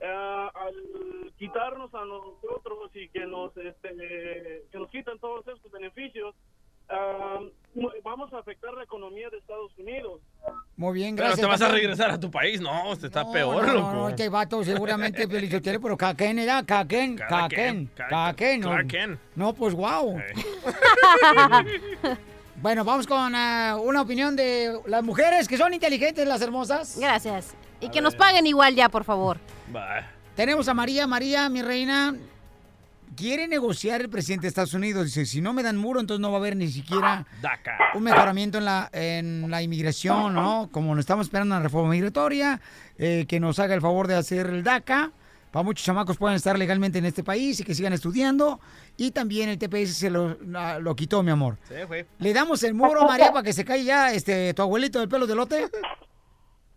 Ah, 0.03 0.53
al 0.55 1.33
quitarnos 1.39 1.95
a 1.95 2.05
nosotros 2.05 2.91
y 2.93 3.09
que 3.09 3.25
nos 3.25 3.57
este, 3.57 4.67
que 4.71 4.79
nos 4.79 4.91
quiten 4.91 5.19
todos 5.21 5.49
estos 5.49 5.73
beneficios, 5.73 6.35
ah, 6.91 7.41
vamos 8.05 8.33
a 8.33 8.39
afectar 8.39 8.73
la 8.75 8.85
economía 8.85 9.29
de 9.31 9.39
Estados 9.39 9.73
Unidos. 9.79 10.21
Muy 10.77 10.95
bien, 10.95 11.15
Pero 11.17 11.29
gracias. 11.29 11.47
te 11.47 11.51
vas 11.51 11.63
a 11.63 11.69
regresar 11.73 12.11
a 12.11 12.19
tu 12.21 12.31
país. 12.31 12.61
No, 12.61 12.91
usted 12.91 13.07
está 13.07 13.23
No, 13.25 13.33
peor, 13.33 13.67
no, 13.67 13.73
loco. 13.75 13.93
no, 13.93 14.09
este 14.09 14.29
vato 14.29 14.63
seguramente 14.65 15.27
pero 15.29 15.97
Caquén 15.97 16.39
era 16.39 16.63
Caquén, 16.65 17.17
Cada 17.17 17.43
Caquén, 17.43 17.87
quien, 17.87 17.91
cada- 18.09 18.31
Caquén. 18.35 18.61
no. 19.37 19.47
No, 19.47 19.53
pues 19.55 19.75
wow. 19.75 20.21
Bueno, 22.57 22.85
vamos 22.85 23.07
con 23.07 23.35
ah, 23.35 23.77
una 23.83 24.01
opinión 24.03 24.37
de 24.37 24.79
las 24.87 25.03
mujeres 25.03 25.49
que 25.49 25.59
son 25.59 25.75
inteligentes, 25.75 26.27
las 26.27 26.41
hermosas. 26.41 26.97
Gracias. 26.99 27.55
Y 27.81 27.91
que 27.91 28.01
nos 28.01 28.15
paguen 28.15 28.47
igual 28.47 28.75
ya, 28.75 28.89
por 28.89 29.05
favor. 29.05 29.39
Tenemos 30.35 30.67
a 30.69 30.75
María. 30.75 31.07
María, 31.07 31.49
mi 31.49 31.61
reina, 31.63 32.15
quiere 33.17 33.49
negociar 33.49 34.01
el 34.01 34.09
presidente 34.09 34.43
de 34.43 34.49
Estados 34.49 34.75
Unidos. 34.75 35.07
Dice, 35.07 35.27
si 35.27 35.41
no 35.41 35.53
me 35.53 35.63
dan 35.63 35.77
muro, 35.77 36.01
entonces 36.01 36.21
no 36.21 36.31
va 36.31 36.37
a 36.37 36.41
haber 36.41 36.57
ni 36.57 36.69
siquiera 36.71 37.27
DACA. 37.41 37.77
un 37.95 38.03
mejoramiento 38.03 38.59
en 38.59 38.65
la, 38.65 38.89
en 38.93 39.51
la 39.51 39.63
inmigración, 39.63 40.35
¿no? 40.35 40.69
Como 40.73 40.95
nos 40.95 41.03
estamos 41.03 41.27
esperando 41.27 41.55
una 41.55 41.63
reforma 41.63 41.91
migratoria, 41.91 42.61
eh, 42.99 43.25
que 43.29 43.41
nos 43.41 43.59
haga 43.59 43.75
el 43.75 43.81
favor 43.81 44.07
de 44.09 44.15
hacer 44.17 44.47
el 44.47 44.63
DACA, 44.63 45.13
para 45.51 45.63
muchos 45.63 45.85
chamacos 45.87 46.17
puedan 46.17 46.35
estar 46.35 46.59
legalmente 46.59 46.99
en 46.99 47.05
este 47.05 47.23
país 47.23 47.61
y 47.61 47.65
que 47.65 47.77
sigan 47.77 47.93
estudiando. 47.93 48.59
Y 48.97 49.13
también 49.13 49.49
el 49.49 49.57
TPS 49.59 49.95
se 49.95 50.11
lo, 50.11 50.37
la- 50.45 50.81
lo 50.81 50.97
quitó, 50.97 51.23
mi 51.23 51.31
amor. 51.31 51.59
Sí. 51.69 51.75
¿Le 52.19 52.33
damos 52.33 52.63
el 52.65 52.75
muro, 52.75 53.07
María, 53.07 53.31
para 53.33 53.45
que 53.45 53.53
se 53.53 53.65
caiga 53.65 53.85
ya 54.09 54.13
este, 54.13 54.53
tu 54.55 54.63
abuelito 54.63 54.99
del 54.99 55.09
pelo 55.09 55.27
de 55.29 55.35
lote? 55.37 55.69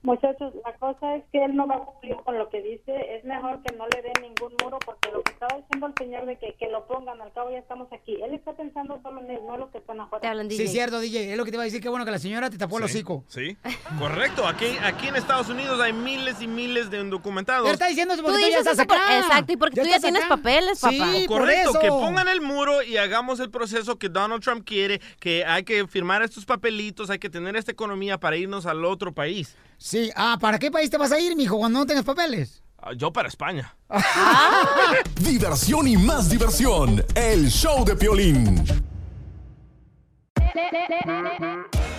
Muchachos, 0.07 0.53
la 0.65 0.71
cosa 0.77 1.15
es 1.17 1.23
que 1.33 1.43
él 1.43 1.53
no 1.53 1.67
va 1.67 1.75
a 1.75 1.79
cumplir 1.79 2.15
con 2.23 2.37
lo 2.37 2.47
que 2.47 2.61
dice. 2.61 2.93
Es 3.17 3.25
mejor 3.25 3.61
que 3.61 3.75
no 3.75 3.85
le 3.89 4.01
den 4.01 4.13
ningún 4.21 4.53
muro 4.63 4.79
porque 4.85 5.11
lo 5.11 5.21
que 5.21 5.33
estaba 5.33 5.57
diciendo 5.57 5.87
el 5.87 5.93
señor 5.97 6.25
de 6.25 6.37
que, 6.39 6.55
que 6.57 6.69
lo 6.71 6.87
pongan, 6.87 7.19
al 7.21 7.33
cabo 7.33 7.51
ya 7.51 7.57
estamos 7.57 7.91
aquí. 7.91 8.15
Él 8.23 8.33
está 8.33 8.53
pensando 8.53 9.01
solo 9.03 9.19
en 9.19 9.31
él, 9.31 9.39
no 9.45 9.55
en 9.55 9.59
lo 9.59 9.69
que 9.69 9.79
están 9.79 9.99
afuera. 9.99 10.33
Sí, 10.49 10.63
es 10.63 10.71
cierto, 10.71 11.01
DJ. 11.01 11.33
Es 11.33 11.37
lo 11.37 11.43
que 11.43 11.51
te 11.51 11.57
iba 11.57 11.63
a 11.63 11.65
decir. 11.65 11.81
Qué 11.81 11.89
bueno 11.89 12.05
que 12.05 12.11
la 12.11 12.19
señora 12.19 12.49
te 12.49 12.57
tapó 12.57 12.77
el 12.77 12.85
hocico. 12.85 13.25
Sí, 13.27 13.57
correcto. 13.99 14.47
Aquí, 14.47 14.67
aquí 14.81 15.09
en 15.09 15.17
Estados 15.17 15.49
Unidos 15.49 15.77
hay 15.81 15.91
miles 15.91 16.41
y 16.41 16.47
miles 16.47 16.89
de 16.89 17.01
indocumentados. 17.01 17.63
Pero 17.63 17.73
está 17.73 17.87
diciendo 17.87 18.15
Tú 18.15 18.23
porque 18.23 18.37
tú 18.45 18.49
ya 18.49 18.59
estás 18.59 18.79
eso 18.79 18.87
por- 18.87 18.95
acá. 18.95 19.19
exacto, 19.19 19.51
y 19.51 19.57
porque 19.57 19.81
tú 19.81 19.87
ya 19.89 19.99
tienes 19.99 20.23
acá. 20.23 20.37
papeles, 20.37 20.79
papá. 20.79 20.93
Sí, 20.93 21.25
por 21.27 21.39
Correcto, 21.41 21.69
eso. 21.71 21.79
que 21.81 21.89
pongan 21.89 22.29
el 22.29 22.39
muro 22.39 22.81
y 22.81 22.95
hagamos 22.95 23.41
el 23.41 23.51
proceso 23.51 23.97
que 23.97 24.07
Donald 24.07 24.41
Trump 24.41 24.65
quiere, 24.65 25.01
que 25.19 25.43
hay 25.43 25.63
que 25.65 25.85
firmar 25.85 26.21
estos 26.21 26.45
papelitos, 26.45 27.09
hay 27.09 27.19
que 27.19 27.29
tener 27.29 27.57
esta 27.57 27.73
economía 27.73 28.17
para 28.17 28.37
irnos 28.37 28.65
al 28.65 28.85
otro 28.85 29.11
país. 29.11 29.57
Sí, 29.77 30.09
ah, 30.15 30.37
¿para 30.39 30.57
qué 30.59 30.71
país 30.71 30.89
te 30.89 30.97
vas 30.97 31.11
a 31.11 31.19
ir, 31.19 31.35
mijo, 31.35 31.57
cuando 31.57 31.79
no 31.79 31.85
tengas 31.85 32.03
papeles? 32.03 32.63
Ah, 32.81 32.91
Yo 32.95 33.11
para 33.11 33.27
España. 33.27 33.75
Diversión 35.21 35.87
y 35.87 35.97
más 35.97 36.29
diversión. 36.29 37.03
El 37.15 37.49
show 37.49 37.85
de 37.85 37.95
Piolín. 37.95 38.63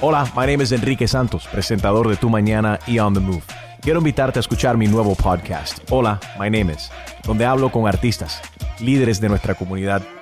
Hola, 0.01 0.25
my 0.37 0.47
name 0.47 0.63
is 0.65 0.73
Enrique 0.73 1.07
Santos, 1.07 1.47
presentador 1.51 2.09
de 2.09 2.17
Tu 2.17 2.29
Mañana 2.29 2.79
y 2.87 2.99
On 2.99 3.15
the 3.15 3.21
Move. 3.21 3.43
Quiero 3.81 3.99
invitarte 4.01 4.39
a 4.39 4.41
escuchar 4.41 4.77
mi 4.77 4.89
nuevo 4.89 5.15
podcast, 5.15 5.79
Hola, 5.91 6.19
my 6.39 6.51
name 6.51 6.73
is, 6.73 6.91
donde 7.25 7.47
hablo 7.47 7.71
con 7.71 7.87
artistas, 7.87 8.41
líderes 8.81 9.21
de 9.21 9.29
nuestra 9.29 9.55
comunidad 9.55 10.03